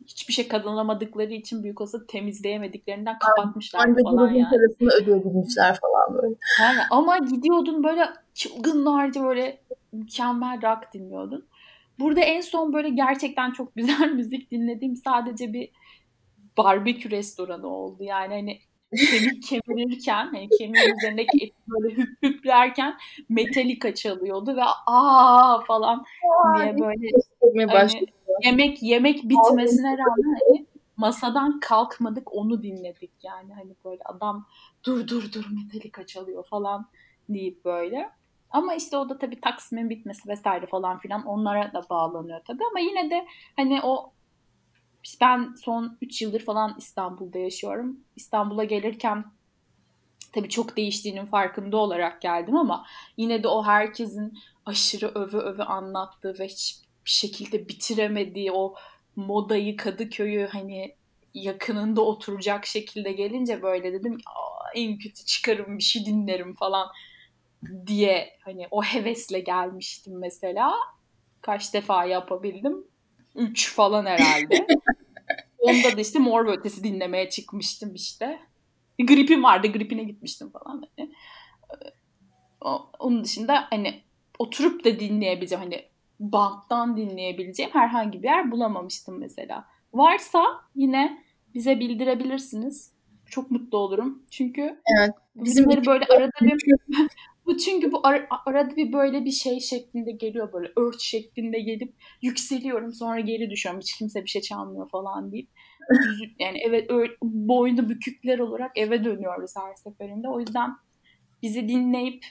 hiçbir 0.08 0.34
şey 0.34 0.48
kazanamadıkları 0.48 1.34
için 1.34 1.64
büyük 1.64 1.82
olsa 1.82 2.06
temizleyemediklerinden 2.08 3.18
kapatmışlar 3.20 3.88
yani, 3.88 4.04
falan 4.04 4.34
yani. 4.34 4.50
parasını 4.50 5.04
ödeyebilmişler 5.04 5.80
falan 5.82 6.22
böyle. 6.22 6.36
Yani 6.62 6.80
ama 6.92 7.18
gidiyordun 7.18 7.84
böyle 7.84 8.06
çılgınlarca 8.34 9.24
böyle 9.24 9.62
mükemmel 9.92 10.62
rock 10.62 10.94
dinliyordun. 10.94 11.46
Burada 12.00 12.22
en 12.22 12.42
son 12.42 12.74
böyle 12.74 12.90
gerçekten 12.90 13.52
çok 13.52 13.76
güzel 13.76 14.12
müzik 14.12 14.52
dinlediğim 14.52 14.96
sadece 14.96 15.54
bir 15.54 15.70
barbekü 16.58 17.12
restoranı 17.12 17.68
oldu. 17.68 18.04
Yani 18.04 18.34
hani 18.34 18.60
kemik 18.98 19.44
kemirirken 19.50 20.26
hani 20.26 20.50
kemiğin 20.60 20.96
üzerindeki 20.98 21.46
eti 21.46 21.56
böyle 21.68 21.98
hüp 21.98 22.24
hüplerken 22.24 22.98
Metallica 23.30 23.94
çalıyordu 23.96 24.56
ve 24.56 24.64
aa 24.88 25.62
falan 25.68 26.06
diye 26.58 26.74
böyle 26.74 27.12
hani, 27.70 28.06
yemek 28.44 28.84
yemek 28.84 29.24
bitmesine 29.24 29.98
rağmen 29.98 30.68
masadan 30.98 31.60
kalkmadık 31.60 32.36
onu 32.36 32.64
dinledik 32.64 33.12
yani 33.24 33.54
hani 33.54 33.76
böyle 33.86 34.04
adam 34.06 34.48
dur 34.84 35.08
dur 35.08 35.32
dur 35.34 35.46
Metallica 35.52 36.06
çalıyor 36.06 36.46
falan 36.46 36.88
deyip 37.30 37.66
böyle. 37.66 38.10
Ama 38.50 38.76
işte 38.76 38.98
o 38.98 39.10
da 39.10 39.18
tabii 39.18 39.42
Taksim'in 39.42 39.90
bitmesi 39.90 40.30
vesaire 40.30 40.66
falan 40.66 41.00
filan 41.00 41.26
onlara 41.26 41.74
da 41.74 41.82
bağlanıyor 41.90 42.40
tabii 42.48 42.64
ama 42.72 42.80
yine 42.80 43.10
de 43.10 43.26
hani 43.56 43.80
o 43.84 44.12
ben 45.22 45.56
son 45.64 45.98
3 46.02 46.22
yıldır 46.22 46.40
falan 46.40 46.76
İstanbul'da 46.78 47.38
yaşıyorum. 47.38 48.00
İstanbul'a 48.16 48.64
gelirken 48.64 49.26
tabii 50.34 50.50
çok 50.50 50.78
değiştiğinin 50.78 51.26
farkında 51.26 51.78
olarak 51.78 52.22
geldim 52.22 52.58
ama 52.58 52.86
yine 53.18 53.44
de 53.44 53.48
o 53.48 53.64
herkesin 53.64 54.38
aşırı 54.66 55.08
öve 55.16 55.38
öve 55.38 55.64
anlattığı 55.64 56.40
ve 56.40 56.50
hiçbir 57.02 57.12
şekilde 57.12 57.68
bitiremediği 57.68 58.52
o 58.52 58.76
modayı, 59.16 59.78
Kadıköy'ü 59.78 60.48
hani 60.52 60.96
yakınında 61.34 62.02
oturacak 62.02 62.66
şekilde 62.66 63.12
gelince 63.12 63.62
böyle 63.62 63.94
dedim 63.94 64.18
en 64.76 64.98
kötü 64.98 65.26
çıkarım 65.26 65.78
bir 65.78 65.84
şey 65.84 66.06
dinlerim 66.06 66.56
falan 66.56 66.88
diye 67.88 68.38
hani 68.42 68.68
o 68.72 68.84
hevesle 68.84 69.40
gelmiştim 69.40 70.20
mesela. 70.20 70.74
Kaç 71.42 71.74
defa 71.74 72.06
yapabildim? 72.06 72.84
Üç 73.36 73.74
falan 73.74 74.06
herhalde. 74.06 74.68
Onda 75.60 75.98
da 75.98 76.02
işte 76.02 76.20
Mor 76.20 76.46
ve 76.46 76.52
Ötesi 76.52 76.84
dinlemeye 76.84 77.30
çıkmıştım 77.30 77.96
işte. 77.96 78.40
Gripim 79.00 79.44
vardı, 79.44 79.68
gripine 79.68 80.04
gitmiştim 80.04 80.52
falan. 80.52 80.84
Hani. 80.98 81.12
Onun 83.00 83.24
dışında 83.24 83.68
hani 83.70 84.02
oturup 84.40 84.86
da 84.86 85.00
dinleyebileceğim 85.00 85.64
hani 85.64 85.91
banttan 86.22 86.98
dinleyebileceğim 86.98 87.72
herhangi 87.74 88.24
bir 88.24 88.28
yer 88.28 88.52
bulamamıştım 88.52 89.20
mesela. 89.20 89.66
Varsa 89.94 90.44
yine 90.76 91.24
bize 91.54 91.80
bildirebilirsiniz. 91.80 92.94
Çok 93.26 93.52
mutlu 93.52 93.78
olurum. 93.78 94.24
Çünkü 94.32 94.62
evet, 95.00 95.12
bizim 95.36 95.66
böyle 95.70 96.06
arada 96.06 96.32
bir 96.42 96.58
bu 97.46 97.58
çünkü 97.58 97.92
bu 97.92 98.08
ar- 98.08 98.28
arada 98.46 98.76
bir 98.76 98.94
böyle 98.94 99.26
bir 99.26 99.32
şey 99.32 99.60
şeklinde 99.60 100.12
geliyor 100.12 100.54
böyle 100.54 100.72
ört 100.76 101.02
şeklinde 101.02 101.60
gelip 101.60 101.94
yükseliyorum 102.22 102.94
sonra 102.94 103.20
geri 103.20 103.50
düşüyorum 103.50 103.82
hiç 103.82 103.98
kimse 103.98 104.24
bir 104.24 104.30
şey 104.30 104.42
çalmıyor 104.42 104.90
falan 104.90 105.32
deyip 105.32 105.50
yani 106.40 106.58
evet 106.68 106.90
boynu 107.24 107.90
bükükler 107.90 108.40
olarak 108.40 108.72
eve 108.76 109.04
dönüyoruz 109.04 109.54
her 109.58 109.76
seferinde. 109.76 110.30
O 110.30 110.40
yüzden 110.40 110.76
bizi 111.42 111.70
dinleyip 111.70 112.26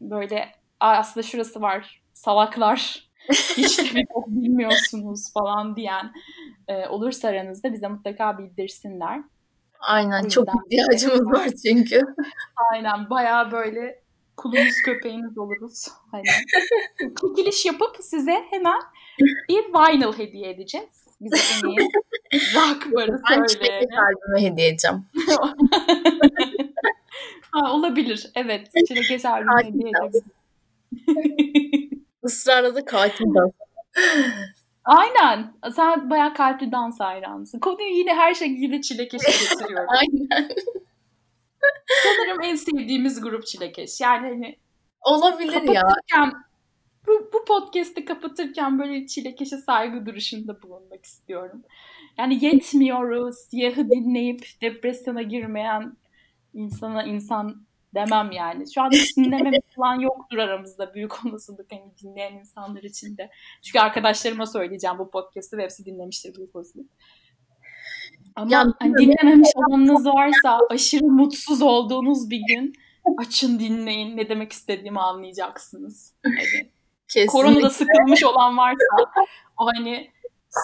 böyle 0.00 0.48
aslında 0.80 1.26
şurası 1.26 1.60
var 1.60 2.02
salaklar 2.12 3.09
hiç 3.32 3.78
de 3.78 4.04
bilmiyorsunuz 4.26 5.32
falan 5.32 5.76
diyen 5.76 6.12
e, 6.68 6.86
olursa 6.86 7.28
aranızda 7.28 7.72
bize 7.72 7.88
mutlaka 7.88 8.38
bildirsinler. 8.38 9.20
Aynen 9.80 10.28
çok 10.28 10.48
ihtiyacımız 10.48 11.26
var 11.26 11.48
çünkü. 11.66 12.00
Aynen 12.72 13.10
bayağı 13.10 13.52
böyle 13.52 14.02
kulunuz 14.36 14.82
köpeğiniz 14.84 15.38
oluruz. 15.38 15.88
Hani 16.10 16.22
çekiliş 17.20 17.66
yapıp 17.66 17.96
size 18.00 18.44
hemen 18.50 18.80
bir 19.48 19.64
vinyl 19.64 20.18
hediye 20.18 20.50
edeceğiz. 20.50 21.06
Bize 21.20 21.36
en 21.36 21.70
iyi 21.70 21.78
rock 22.54 22.94
barı 22.94 23.20
Ben 23.30 23.46
çilekli 23.46 23.98
albümü 23.98 24.50
hediye 24.50 24.68
edeceğim. 24.68 25.04
ha, 27.50 27.72
olabilir. 27.72 28.30
Evet. 28.34 28.70
Çilekli 28.88 29.28
albümü 29.28 29.64
hediye 29.64 29.90
edebiliriz. 29.90 30.22
Israrla 32.24 32.74
da 32.74 32.84
katil 32.84 33.24
dans. 33.34 33.52
Aynen. 34.84 35.54
Sen 35.76 36.10
bayağı 36.10 36.34
kalpli 36.34 36.72
dans 36.72 37.00
hayranısın. 37.00 37.58
Konuyu 37.58 37.96
yine 37.96 38.14
her 38.14 38.34
şekilde 38.34 38.80
çilekeşe 38.80 39.30
getiriyorum. 39.30 39.88
Aynen. 40.00 40.50
Sanırım 42.04 42.42
en 42.42 42.54
sevdiğimiz 42.54 43.20
grup 43.20 43.46
çilekeş. 43.46 44.00
Yani 44.00 44.28
hani 44.28 44.56
olabilir 45.00 45.62
ya. 45.62 45.82
Bu, 47.06 47.30
bu 47.32 47.44
podcast'i 47.44 48.04
kapatırken 48.04 48.78
böyle 48.78 49.06
çilekeşe 49.06 49.56
saygı 49.56 50.06
duruşunda 50.06 50.62
bulunmak 50.62 51.04
istiyorum. 51.04 51.62
Yani 52.18 52.44
yetmiyoruz, 52.44 53.36
siyahı 53.36 53.90
dinleyip 53.90 54.46
depresyona 54.62 55.22
girmeyen 55.22 55.96
insana 56.54 57.02
insan 57.02 57.66
demem 57.94 58.30
yani. 58.32 58.72
Şu 58.74 58.82
an 58.82 58.90
hiç 58.90 59.14
falan 59.76 60.00
yoktur 60.00 60.38
aramızda 60.38 60.94
büyük 60.94 61.26
olasılık 61.26 61.72
hani 61.72 61.96
dinleyen 62.02 62.32
insanlar 62.32 62.82
için 62.82 63.16
de. 63.16 63.30
Çünkü 63.62 63.78
arkadaşlarıma 63.78 64.46
söyleyeceğim 64.46 64.98
bu 64.98 65.10
podcast'ı 65.10 65.56
ve 65.56 65.62
hepsi 65.62 65.84
dinlemiştir 65.84 66.34
büyük 66.34 66.56
olasılık. 66.56 66.90
Ama 68.36 68.52
ya, 68.52 68.64
hani 68.78 68.94
dinlememiş 68.94 69.48
olanınız 69.54 70.06
varsa 70.06 70.58
aşırı 70.70 71.04
mutsuz 71.04 71.62
olduğunuz 71.62 72.30
bir 72.30 72.40
gün 72.48 72.72
açın 73.18 73.58
dinleyin 73.58 74.16
ne 74.16 74.28
demek 74.28 74.52
istediğimi 74.52 75.00
anlayacaksınız. 75.00 76.14
Hani, 76.24 77.26
koronada 77.26 77.70
sıkılmış 77.70 78.24
olan 78.24 78.56
varsa 78.56 78.96
o 79.58 79.66
hani 79.74 80.10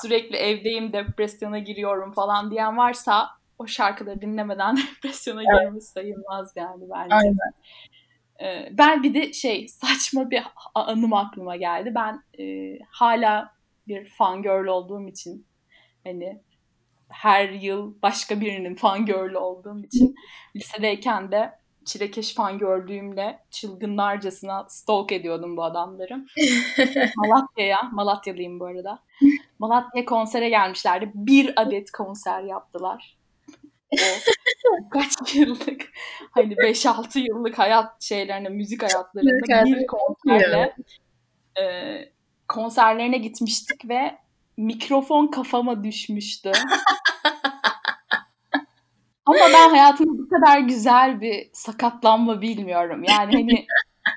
sürekli 0.03 0.37
evdeyim 0.37 0.93
depresyona 0.93 1.59
giriyorum 1.59 2.12
falan 2.12 2.51
diyen 2.51 2.77
varsa 2.77 3.29
o 3.59 3.67
şarkıları 3.67 4.21
dinlemeden 4.21 4.77
depresyona 4.97 5.43
evet. 5.43 5.61
girmiş 5.61 5.85
sayılmaz 5.85 6.53
yani 6.57 6.85
bence. 6.95 7.15
Aynen. 7.15 7.53
Ee, 8.41 8.69
ben 8.79 9.03
bir 9.03 9.15
de 9.15 9.33
şey 9.33 9.69
saçma 9.83 10.31
bir 10.31 10.43
anım 10.75 11.13
aklıma 11.13 11.57
geldi. 11.57 11.93
Ben 11.95 12.23
e, 12.39 12.79
hala 12.91 13.57
bir 13.89 14.09
fangirl 14.09 14.67
olduğum 14.67 15.09
için 15.09 15.47
hani 16.05 16.43
her 17.09 17.49
yıl 17.49 17.95
başka 18.03 18.41
birinin 18.41 18.75
fangirl 18.75 19.35
olduğum 19.35 19.85
için 19.85 20.15
lisedeyken 20.57 21.33
de 21.33 21.53
çilekeş 21.85 22.35
fan 22.35 22.59
gördüğümle 22.59 23.39
çılgınlarcasına 23.51 24.67
stalk 24.69 25.13
ediyordum 25.13 25.57
bu 25.57 25.65
adamları. 25.65 26.15
Malatya'ya, 27.17 27.83
Malatyalıyım 27.93 28.61
bu 28.61 28.67
arada. 28.67 29.03
Malatya 29.59 30.05
konsere 30.05 30.49
gelmişlerdi. 30.49 31.11
Bir 31.15 31.63
adet 31.63 31.91
konser 31.91 32.43
yaptılar 32.43 33.16
o 33.93 34.89
kaç 34.91 35.34
yıllık 35.34 35.89
hani 36.30 36.55
5-6 36.55 37.18
yıllık 37.18 37.59
hayat 37.59 38.03
şeylerine 38.03 38.49
müzik 38.49 38.82
hayatlarında 38.82 39.64
bir 39.64 39.87
konserle 39.87 40.76
e, 41.61 41.64
konserlerine 42.49 43.18
gitmiştik 43.18 43.89
ve 43.89 44.18
mikrofon 44.57 45.26
kafama 45.26 45.84
düşmüştü. 45.84 46.53
Ama 49.26 49.39
ben 49.55 49.70
hayatımda 49.70 50.18
bu 50.18 50.28
kadar 50.28 50.59
güzel 50.59 51.20
bir 51.20 51.51
sakatlanma 51.53 52.41
bilmiyorum. 52.41 53.05
Yani 53.05 53.32
hani 53.32 53.66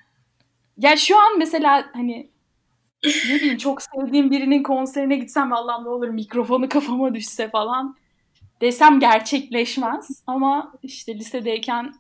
ya 0.78 0.98
şu 0.98 1.20
an 1.20 1.38
mesela 1.38 1.90
hani 1.94 2.30
ne 3.04 3.36
bileyim 3.36 3.58
çok 3.58 3.82
sevdiğim 3.82 4.32
birinin 4.32 4.64
konserine 4.64 5.16
gitsem 5.16 5.54
Allah'ım 5.54 5.86
ne 5.86 5.90
olur 5.90 6.10
mikrofonu 6.10 6.70
kafama 6.70 7.14
düşse 7.16 7.50
falan 7.50 7.96
desem 8.62 9.00
gerçekleşmez 9.00 10.24
ama 10.28 10.74
işte 10.84 11.16
lisedeyken 11.16 11.94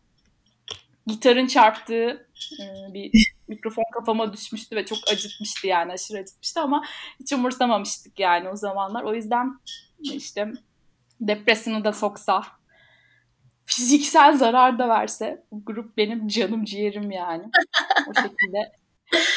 gitarın 1.07 1.47
çarptığı 1.47 2.27
e, 2.59 2.93
bir 2.93 3.11
mikrofon 3.47 3.83
kafama 3.93 4.33
düşmüştü 4.33 4.75
ve 4.75 4.85
çok 4.85 4.97
acıtmıştı 5.11 5.67
yani 5.67 5.91
aşırı 5.91 6.17
acıtmıştı 6.17 6.61
ama 6.61 6.83
hiç 7.19 7.33
umursamamıştık 7.33 8.19
yani 8.19 8.49
o 8.49 8.55
zamanlar. 8.55 9.03
O 9.03 9.13
yüzden 9.15 9.59
işte 9.99 10.51
depresyonu 11.21 11.83
da 11.83 11.93
soksa 11.93 12.43
fiziksel 13.65 14.37
zarar 14.37 14.79
da 14.79 14.89
verse 14.89 15.43
bu 15.51 15.65
grup 15.65 15.97
benim 15.97 16.27
canım 16.27 16.65
ciğerim 16.65 17.11
yani. 17.11 17.43
O 18.09 18.21
şekilde 18.21 18.71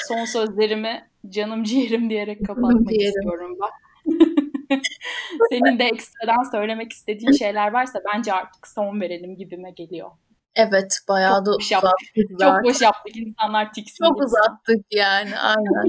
son 0.08 0.24
sözlerimi 0.24 1.08
canım 1.28 1.64
ciğerim 1.64 2.10
diyerek 2.10 2.46
kapatmak 2.46 2.92
istiyorum 2.92 3.58
ben. 3.62 4.32
Senin 5.50 5.78
de 5.78 5.84
ekstradan 5.84 6.50
söylemek 6.50 6.92
istediğin 6.92 7.32
şeyler 7.32 7.72
varsa 7.72 8.00
bence 8.14 8.32
artık 8.32 8.68
son 8.68 9.00
verelim 9.00 9.36
gibime 9.36 9.70
geliyor. 9.70 10.10
Evet 10.56 10.98
bayağı 11.08 11.36
Çok 11.36 11.46
da 11.46 11.52
boş 11.52 11.72
yaptık. 11.72 11.92
Çok 12.40 12.64
boş 12.64 12.82
yaptık. 12.82 13.16
İnsanlar 13.16 13.72
tiksindi. 13.72 14.08
Çok 14.08 14.22
uzattık 14.22 14.84
yani 14.90 15.38
aynen. 15.38 15.88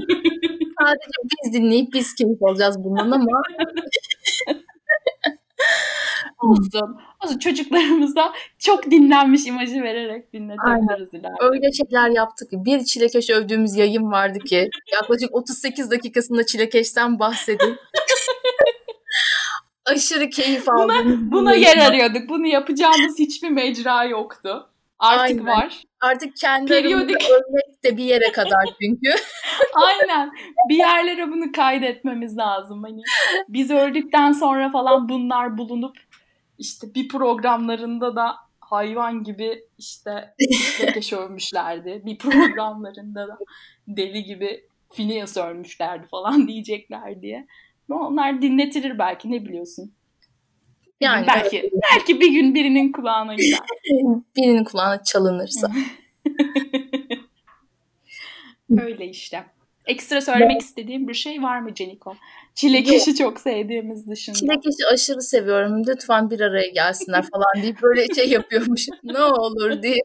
Sadece 0.80 1.10
biz 1.24 1.52
dinleyip 1.52 1.92
biz 1.92 2.14
keyif 2.14 2.42
alacağız 2.42 2.84
bundan 2.84 3.10
ama 3.10 3.26
olsun. 6.38 6.96
olsun. 7.24 7.38
Çocuklarımıza 7.38 8.32
çok 8.58 8.90
dinlenmiş 8.90 9.46
imajı 9.46 9.82
vererek 9.82 10.32
dinletebiliriz 10.32 11.14
ileride. 11.14 11.28
Öyle 11.40 11.72
şeyler 11.72 12.10
yaptık. 12.10 12.48
Bir 12.52 12.84
çilekeş 12.84 13.30
övdüğümüz 13.30 13.76
yayın 13.76 14.12
vardı 14.12 14.38
ki 14.38 14.68
yaklaşık 14.92 15.34
38 15.34 15.90
dakikasında 15.90 16.46
çilekeşten 16.46 17.18
bahsedip 17.18 17.78
aşırı 19.84 20.30
keyif 20.30 20.68
aldım. 20.68 20.88
Buna, 20.88 21.32
buna 21.32 21.54
yer 21.54 21.76
arıyorduk. 21.76 22.28
Bunu 22.28 22.46
yapacağımız 22.46 23.18
hiçbir 23.18 23.50
mecra 23.50 24.04
yoktu. 24.04 24.70
Artık 24.98 25.40
Aynen. 25.40 25.46
var. 25.46 25.82
Artık 26.00 26.36
kendi 26.36 26.68
Periyodik. 26.68 27.16
ölmek 27.30 27.84
de 27.84 27.96
bir 27.96 28.04
yere 28.04 28.32
kadar 28.32 28.64
çünkü. 28.82 29.10
Aynen. 29.74 30.30
Bir 30.68 30.76
yerlere 30.76 31.30
bunu 31.30 31.52
kaydetmemiz 31.52 32.36
lazım. 32.38 32.82
Hani 32.82 33.02
biz 33.48 33.70
öldükten 33.70 34.32
sonra 34.32 34.70
falan 34.70 35.08
bunlar 35.08 35.58
bulunup 35.58 35.96
işte 36.58 36.94
bir 36.94 37.08
programlarında 37.08 38.16
da 38.16 38.36
hayvan 38.60 39.24
gibi 39.24 39.64
işte 39.78 40.34
Lekeş 40.80 41.12
övmüşlerdi. 41.12 42.02
Bir 42.04 42.18
programlarında 42.18 43.28
da 43.28 43.38
deli 43.88 44.24
gibi 44.24 44.68
Phineas 44.92 45.36
ölmüşlerdi 45.36 46.06
falan 46.06 46.48
diyecekler 46.48 47.22
diye. 47.22 47.46
Onlar 47.90 48.42
dinletilir 48.42 48.98
belki 48.98 49.30
ne 49.30 49.44
biliyorsun. 49.44 49.92
Yani 51.00 51.26
belki 51.26 51.58
evet. 51.58 51.72
belki 51.94 52.20
bir 52.20 52.32
gün 52.32 52.54
birinin 52.54 52.92
kulağına 52.92 53.34
gider. 53.34 53.58
birinin 54.36 54.64
kulağına 54.64 55.02
çalınırsa. 55.02 55.70
Öyle 58.80 59.08
işte. 59.08 59.44
Ekstra 59.86 60.20
söylemek 60.20 60.60
istediğim 60.60 61.08
bir 61.08 61.14
şey 61.14 61.42
var 61.42 61.60
mı 61.60 61.74
Ceniko? 61.74 62.14
Çilekeşi 62.54 63.14
çok 63.14 63.40
sevdiğimiz 63.40 64.08
dışında. 64.08 64.36
Çilekeşi 64.36 64.86
aşırı 64.92 65.22
seviyorum. 65.22 65.82
Lütfen 65.86 66.30
bir 66.30 66.40
araya 66.40 66.68
gelsinler 66.68 67.24
falan 67.32 67.62
deyip 67.62 67.82
böyle 67.82 68.14
şey 68.14 68.28
yapıyormuş. 68.28 68.86
ne 69.04 69.22
olur 69.22 69.82
diye. 69.82 70.00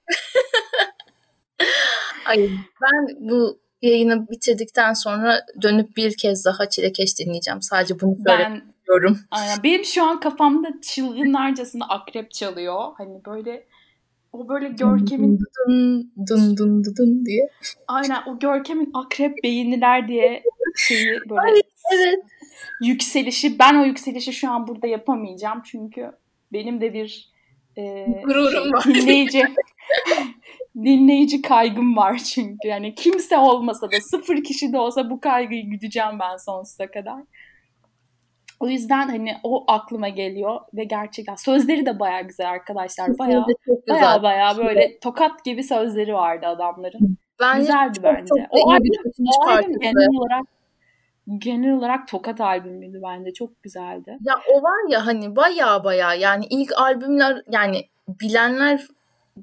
Ay 2.25 2.49
ben 2.81 3.07
bu 3.19 3.59
yayını 3.81 4.29
bitirdikten 4.29 4.93
sonra 4.93 5.45
dönüp 5.61 5.97
bir 5.97 6.17
kez 6.17 6.45
daha 6.45 6.69
Çilekeş 6.69 7.19
dinleyeceğim. 7.19 7.61
Sadece 7.61 7.99
bunu 7.99 8.15
söylüyorum. 8.27 9.19
Aynen. 9.31 9.63
Benim 9.63 9.85
şu 9.85 10.03
an 10.03 10.19
kafamda 10.19 10.67
çılgınlarcasında 10.81 11.85
akrep 11.85 12.31
çalıyor. 12.31 12.79
Hani 12.97 13.25
böyle 13.25 13.67
o 14.33 14.49
böyle 14.49 14.67
Görkem'in 14.67 15.39
dun 15.39 16.11
dun 16.29 16.57
dun 16.57 16.83
dun, 16.83 16.95
dun 16.97 17.25
diye. 17.25 17.49
Aynen 17.87 18.21
o 18.27 18.39
Görkem'in 18.39 18.91
akrep 18.93 19.43
beyinliler 19.43 20.07
diye 20.07 20.43
şeyi 20.75 21.19
böyle 21.29 21.41
Ay, 21.41 21.61
evet. 21.95 22.19
yükselişi 22.81 23.59
ben 23.59 23.75
o 23.75 23.85
yükselişi 23.85 24.33
şu 24.33 24.51
an 24.51 24.67
burada 24.67 24.87
yapamayacağım 24.87 25.61
çünkü 25.65 26.11
benim 26.53 26.81
de 26.81 26.93
bir 26.93 27.29
e, 27.77 28.05
gururum 28.25 28.63
şey, 28.63 28.71
var. 28.71 28.83
Dinleyici 28.85 29.43
dinleyici 30.75 31.41
kaygım 31.41 31.97
var 31.97 32.17
çünkü. 32.33 32.67
Yani 32.67 32.95
kimse 32.95 33.37
olmasa 33.37 33.91
da 33.91 33.95
sıfır 34.01 34.43
kişi 34.43 34.73
de 34.73 34.79
olsa 34.79 35.09
bu 35.09 35.19
kaygıyı 35.19 35.69
güdeceğim 35.69 36.19
ben 36.19 36.37
sonsuza 36.37 36.91
kadar. 36.91 37.21
O 38.59 38.67
yüzden 38.67 39.07
hani 39.07 39.37
o 39.43 39.65
aklıma 39.67 40.09
geliyor 40.09 40.59
ve 40.73 40.83
gerçekten 40.83 41.35
sözleri 41.35 41.85
de 41.85 41.99
baya 41.99 42.21
güzel 42.21 42.49
arkadaşlar. 42.49 43.17
Baya 43.19 43.45
baya 43.89 44.23
baya 44.23 44.57
böyle 44.57 44.99
tokat 44.99 45.45
gibi 45.45 45.63
sözleri 45.63 46.13
vardı 46.13 46.47
adamların. 46.47 47.17
Bence 47.39 47.59
Güzeldi 47.59 47.93
çok, 47.95 48.03
bence. 48.03 48.25
Çok 48.27 48.37
o 48.51 48.71
albüm, 48.71 48.91
o 49.37 49.47
albüm 49.47 49.79
genel 49.79 50.07
olarak 50.17 50.45
genel 51.37 51.73
olarak 51.73 52.07
Tokat 52.07 52.41
albümüydü 52.41 53.01
bence. 53.03 53.33
Çok 53.33 53.63
güzeldi. 53.63 54.17
Ya 54.21 54.33
o 54.53 54.63
var 54.63 54.89
ya 54.89 55.05
hani 55.05 55.35
baya 55.35 55.83
baya 55.83 56.13
yani 56.13 56.45
ilk 56.49 56.71
albümler 56.77 57.43
yani 57.51 57.81
bilenler 58.07 58.87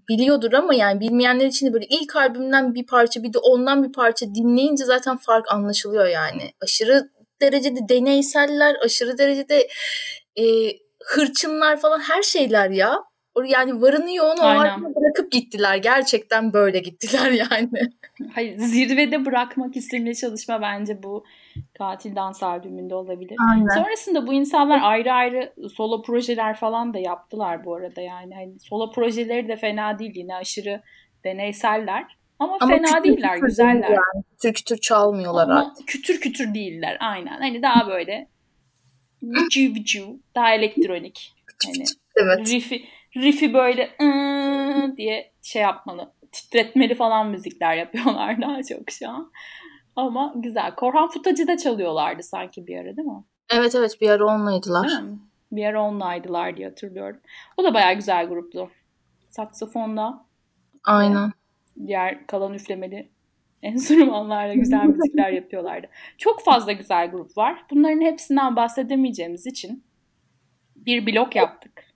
biliyordur 0.08 0.52
ama 0.52 0.74
yani 0.74 1.00
bilmeyenler 1.00 1.46
için 1.46 1.66
de 1.66 1.72
böyle 1.72 1.86
ilk 1.86 2.16
albümden 2.16 2.74
bir 2.74 2.86
parça 2.86 3.22
bir 3.22 3.32
de 3.32 3.38
ondan 3.38 3.84
bir 3.84 3.92
parça 3.92 4.34
dinleyince 4.34 4.84
zaten 4.84 5.16
fark 5.16 5.52
anlaşılıyor 5.52 6.06
yani. 6.06 6.52
Aşırı 6.62 7.10
derecede 7.40 7.88
deneyseller, 7.88 8.76
aşırı 8.84 9.18
derecede 9.18 9.68
e, 10.36 10.44
hırçınlar 11.04 11.80
falan 11.80 12.00
her 12.00 12.22
şeyler 12.22 12.70
ya. 12.70 12.98
Yani 13.46 13.82
varını 13.82 14.14
yoğunu 14.14 14.40
o 14.40 14.94
bırakıp 14.94 15.32
gittiler. 15.32 15.76
Gerçekten 15.76 16.52
böyle 16.52 16.78
gittiler 16.78 17.30
yani. 17.50 17.68
Hayır 18.34 18.58
zirvede 18.58 19.24
bırakmak 19.24 19.76
isimli 19.76 20.16
çalışma 20.16 20.60
bence 20.60 21.02
bu 21.02 21.24
Katil 21.78 22.16
Dans 22.16 22.42
albümünde 22.42 22.94
olabilir. 22.94 23.36
Aynen. 23.50 23.68
Sonrasında 23.68 24.26
bu 24.26 24.32
insanlar 24.32 24.80
ayrı 24.82 25.12
ayrı 25.12 25.52
solo 25.76 26.02
projeler 26.02 26.56
falan 26.56 26.94
da 26.94 26.98
yaptılar 26.98 27.64
bu 27.64 27.74
arada 27.74 28.00
yani. 28.00 28.34
Hani 28.34 28.58
solo 28.58 28.92
projeleri 28.92 29.48
de 29.48 29.56
fena 29.56 29.98
değil 29.98 30.12
yine 30.14 30.34
aşırı 30.34 30.82
deneyseller. 31.24 32.16
Ama, 32.38 32.58
Ama 32.60 32.76
fena 32.76 33.04
değiller, 33.04 33.34
kütür 33.34 33.46
güzeller. 33.46 33.88
Yani. 33.88 34.24
Kütür 34.30 34.54
kütür 34.54 34.78
çalmıyorlar 34.78 35.42
Ama 35.48 35.60
artık. 35.60 35.88
kütür 35.88 36.20
kütür 36.20 36.54
değiller 36.54 36.96
aynen. 37.00 37.38
Hani 37.38 37.62
daha 37.62 37.88
böyle 37.88 38.28
vıcı 39.22 39.74
vıcı, 39.74 40.04
daha 40.34 40.54
elektronik. 40.54 41.34
Hani 41.64 41.84
evet. 42.16 42.38
Riff'i, 42.38 42.84
riff'i 43.16 43.54
böyle 43.54 43.90
diye 44.96 45.32
şey 45.42 45.62
yapmalı. 45.62 46.12
Titretmeli 46.32 46.94
falan 46.94 47.28
müzikler 47.30 47.74
yapıyorlar 47.76 48.40
daha 48.42 48.62
çok 48.62 48.90
şu 48.90 49.08
an. 49.08 49.32
Ama 49.96 50.32
güzel. 50.36 50.74
Korhan 50.74 51.08
Futacı 51.08 51.46
da 51.46 51.56
çalıyorlardı 51.56 52.22
sanki 52.22 52.66
bir 52.66 52.76
ara 52.76 52.96
değil 52.96 53.08
mi? 53.08 53.24
Evet 53.50 53.74
evet 53.74 54.00
bir 54.00 54.10
ara 54.10 54.24
onlaydılar. 54.24 55.02
Bir 55.52 55.64
ara 55.64 55.82
onlaydılar 55.82 56.56
diye 56.56 56.68
hatırlıyorum. 56.68 57.20
O 57.56 57.64
da 57.64 57.74
bayağı 57.74 57.94
güzel 57.94 58.26
gruptu. 58.26 58.70
Saksafonda. 59.30 60.24
Aynen. 60.84 61.32
Diğer 61.86 62.26
kalan 62.26 62.54
üflemeli 62.54 63.08
enstrümanlarla 63.62 64.54
güzel 64.54 64.84
müzikler 64.84 65.30
yapıyorlardı. 65.30 65.86
Çok 66.18 66.44
fazla 66.44 66.72
güzel 66.72 67.10
grup 67.10 67.36
var. 67.36 67.64
Bunların 67.70 68.00
hepsinden 68.00 68.56
bahsedemeyeceğimiz 68.56 69.46
için 69.46 69.84
bir 70.76 71.06
blok 71.06 71.36
yaptık. 71.36 71.86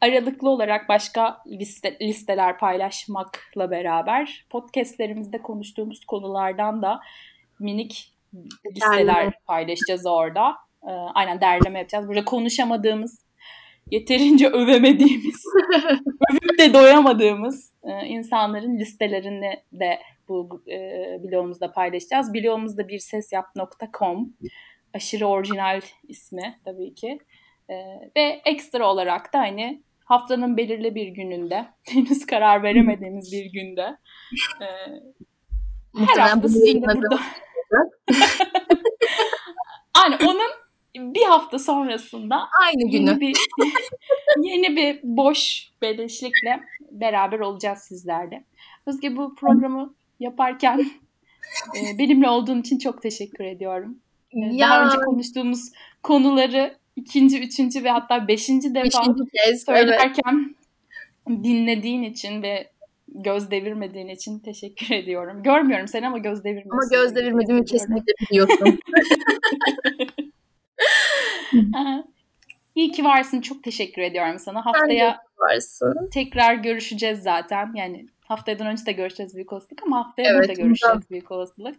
Aralıklı 0.00 0.48
olarak 0.48 0.88
başka 0.88 1.38
liste, 1.46 1.98
listeler 2.00 2.58
paylaşmakla 2.58 3.70
beraber 3.70 4.46
podcastlerimizde 4.50 5.42
konuştuğumuz 5.42 6.04
konulardan 6.04 6.82
da 6.82 7.00
minik 7.60 8.12
listeler 8.74 9.32
paylaşacağız 9.46 10.06
orada. 10.06 10.56
Ee, 10.88 10.90
aynen 10.90 11.40
derleme 11.40 11.78
yapacağız. 11.78 12.08
Burada 12.08 12.24
konuşamadığımız, 12.24 13.24
yeterince 13.90 14.48
övemediğimiz, 14.60 15.44
övüp 16.30 16.58
de 16.58 16.74
doyamadığımız 16.74 17.72
e, 17.84 18.06
insanların 18.06 18.78
listelerini 18.78 19.62
de 19.72 19.98
bu 20.28 20.62
e, 20.68 20.78
blogumuzda 21.24 21.72
paylaşacağız. 21.72 22.34
Blogumuzda 22.34 22.88
bir 22.88 22.98
sesyap.com 22.98 24.32
aşırı 24.94 25.26
orijinal 25.26 25.80
ismi 26.08 26.60
tabii 26.64 26.94
ki. 26.94 27.18
E, 27.68 27.74
ve 28.16 28.42
ekstra 28.44 28.88
olarak 28.88 29.32
da 29.32 29.38
hani 29.38 29.82
haftanın 30.04 30.56
belirli 30.56 30.94
bir 30.94 31.08
gününde, 31.08 31.66
henüz 31.88 32.26
karar 32.26 32.62
veremediğimiz 32.62 33.32
bir 33.32 33.52
günde 33.52 33.96
e, 34.60 34.66
her 35.96 36.18
hafta 36.18 36.48
sizinle 36.48 36.86
burada 36.86 37.20
Aynen 39.94 40.18
onun 40.26 40.50
bir 40.96 41.22
hafta 41.22 41.58
sonrasında 41.58 42.48
aynı 42.62 42.90
günü 42.90 43.10
yeni 43.10 43.20
bir, 43.20 43.36
yeni 44.42 44.76
bir 44.76 45.00
boş 45.02 45.70
beleşlikle 45.82 46.60
beraber 46.90 47.40
olacağız 47.40 47.78
sizlerle. 47.78 48.44
Özge 48.86 49.16
bu 49.16 49.34
programı 49.34 49.94
yaparken 50.20 50.78
e, 51.76 51.98
benimle 51.98 52.28
olduğun 52.28 52.60
için 52.60 52.78
çok 52.78 53.02
teşekkür 53.02 53.44
ediyorum. 53.44 53.98
E, 54.32 54.38
ya. 54.54 54.68
Daha 54.68 54.84
önce 54.84 54.96
konuştuğumuz 54.96 55.72
konuları 56.02 56.76
ikinci, 56.96 57.40
üçüncü 57.40 57.84
ve 57.84 57.90
hatta 57.90 58.28
beşinci 58.28 58.74
defa 58.74 58.84
beşinci 58.84 59.22
kez, 59.30 59.64
söylerken 59.64 60.56
evet. 61.28 61.44
dinlediğin 61.44 62.02
için 62.02 62.42
ve 62.42 62.70
göz 63.14 63.50
devirmediğin 63.50 64.08
için 64.08 64.38
teşekkür 64.38 64.90
ediyorum. 64.94 65.42
Görmüyorum 65.42 65.88
seni 65.88 66.06
ama 66.06 66.18
göz 66.18 66.44
devirmiyorsun. 66.44 66.96
Ama 66.96 67.02
göz 67.02 67.14
devirmediğimi 67.14 67.64
kesinlikle 67.64 68.12
biliyorsun. 68.30 68.78
İyi 72.74 72.92
ki 72.92 73.04
varsın. 73.04 73.40
Çok 73.40 73.64
teşekkür 73.64 74.02
ediyorum 74.02 74.38
sana. 74.38 74.66
Haftaya 74.66 75.18
varsın. 75.38 76.08
tekrar 76.12 76.54
görüşeceğiz 76.54 77.22
zaten. 77.22 77.72
Yani 77.74 78.06
haftadan 78.24 78.66
önce 78.66 78.86
de 78.86 78.92
görüşeceğiz 78.92 79.34
büyük 79.34 79.52
olasılık 79.52 79.82
ama 79.82 80.06
haftaya 80.06 80.30
evet, 80.30 80.48
da 80.48 80.52
görüşeceğiz 80.52 81.10
büyük 81.10 81.30
olasılık. 81.30 81.76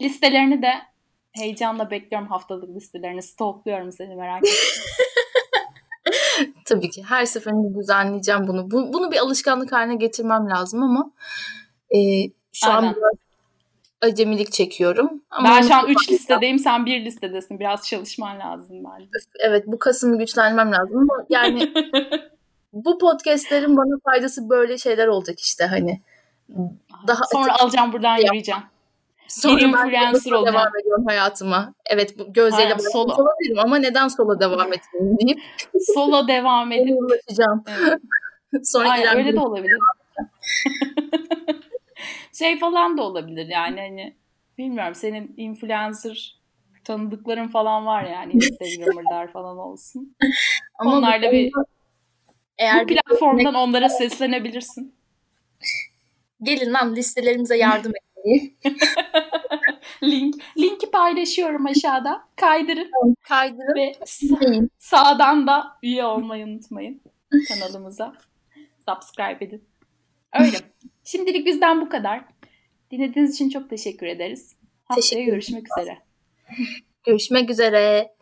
Listelerini 0.00 0.62
de 0.62 0.72
heyecanla 1.32 1.90
bekliyorum 1.90 2.28
haftalık 2.28 2.76
listelerini. 2.76 3.22
Stalkluyorum 3.22 3.92
seni 3.92 4.16
merak 4.16 4.38
etme. 4.38 4.50
Tabii 6.64 6.90
ki 6.90 7.02
her 7.02 7.24
seferinde 7.24 7.78
düzenleyeceğim 7.78 8.46
bunu. 8.46 8.70
Bu, 8.70 8.92
bunu 8.92 9.10
bir 9.12 9.16
alışkanlık 9.16 9.72
haline 9.72 9.94
getirmem 9.94 10.50
lazım 10.50 10.82
ama 10.82 11.10
e, 11.90 11.98
şu 12.52 12.70
Aynen. 12.70 12.88
an 12.88 12.94
acemilik 14.00 14.52
çekiyorum. 14.52 15.22
Ama 15.30 15.48
ben 15.48 15.62
şu 15.62 15.74
an 15.74 15.88
3 15.88 16.10
listedeyim 16.10 16.58
sen 16.58 16.86
bir 16.86 17.04
listedesin. 17.04 17.60
Biraz 17.60 17.88
çalışman 17.88 18.38
lazım 18.40 18.76
bence. 18.84 19.08
Evet 19.38 19.66
bu 19.66 19.78
Kasım'ı 19.78 20.18
güçlenmem 20.18 20.72
lazım 20.72 20.96
ama 20.98 21.26
yani 21.28 21.72
bu 22.72 22.98
podcastlerin 22.98 23.76
bana 23.76 23.98
faydası 24.04 24.48
böyle 24.48 24.78
şeyler 24.78 25.06
olacak 25.06 25.40
işte 25.40 25.64
hani. 25.64 26.00
Daha 27.06 27.24
Sonra 27.32 27.54
alacağım 27.58 27.92
buradan 27.92 28.16
yürüyeceğim. 28.16 28.62
Sonra 29.28 29.56
bir 29.56 29.62
influencer 29.62 30.32
olacağım. 30.32 30.46
devam 30.46 30.76
ediyorum 30.80 31.04
hayatıma. 31.06 31.74
Evet 31.86 32.18
bu 32.18 32.32
gözleriyle 32.32 32.78
sola 32.78 33.14
olabilirim 33.14 33.58
ama 33.58 33.76
neden 33.76 34.08
sola 34.08 34.40
devam 34.40 34.72
etmeyeyim 34.72 35.18
deyip. 35.18 35.38
sola 35.94 36.28
devam 36.28 36.72
edip. 36.72 36.96
ulaşacağım. 37.00 37.64
Evet. 37.68 38.00
Sonra 38.64 38.90
Aynen, 38.90 39.16
öyle 39.16 39.32
de 39.32 39.40
olabilir. 39.40 39.78
şey 42.32 42.58
falan 42.58 42.98
da 42.98 43.02
olabilir 43.02 43.46
yani 43.46 43.80
hani 43.80 44.16
bilmiyorum 44.58 44.94
senin 44.94 45.34
influencer 45.36 46.40
tanıdıkların 46.84 47.48
falan 47.48 47.86
var 47.86 48.04
yani 48.04 48.32
Instagram'lar 48.32 49.32
falan 49.32 49.58
olsun. 49.58 50.16
Ama 50.78 50.96
Onlarla 50.96 51.32
bir 51.32 51.52
konuda 51.52 51.68
bu 51.68 51.74
eğer 52.58 52.88
bir 52.88 52.96
platformdan 52.96 53.54
onlara 53.54 53.88
seslenebilirsin. 53.88 54.94
gelin 56.42 56.72
lan 56.72 56.96
listelerimize 56.96 57.56
yardım 57.56 57.90
edin. 57.90 58.13
Link 60.02 60.34
linki 60.58 60.90
paylaşıyorum 60.90 61.66
aşağıda. 61.66 62.28
Kaydırın 62.36 62.90
Kaydırın. 63.22 63.74
ve 63.74 63.92
sa- 63.92 64.68
sağdan 64.78 65.46
da 65.46 65.76
üye 65.82 66.04
olmayı 66.04 66.46
unutmayın 66.46 67.02
kanalımıza. 67.48 68.14
Subscribe 68.88 69.44
edin. 69.44 69.64
Öyle. 70.40 70.56
Şimdilik 71.04 71.46
bizden 71.46 71.80
bu 71.80 71.88
kadar. 71.88 72.24
Dinlediğiniz 72.90 73.34
için 73.34 73.50
çok 73.50 73.70
teşekkür 73.70 74.06
ederiz. 74.06 74.56
Haftaya 74.84 75.02
Teşekkür 75.02 75.32
görüşmek 75.32 75.66
üzere. 75.78 75.98
Görüşmek 77.06 77.50
üzere. 77.50 78.14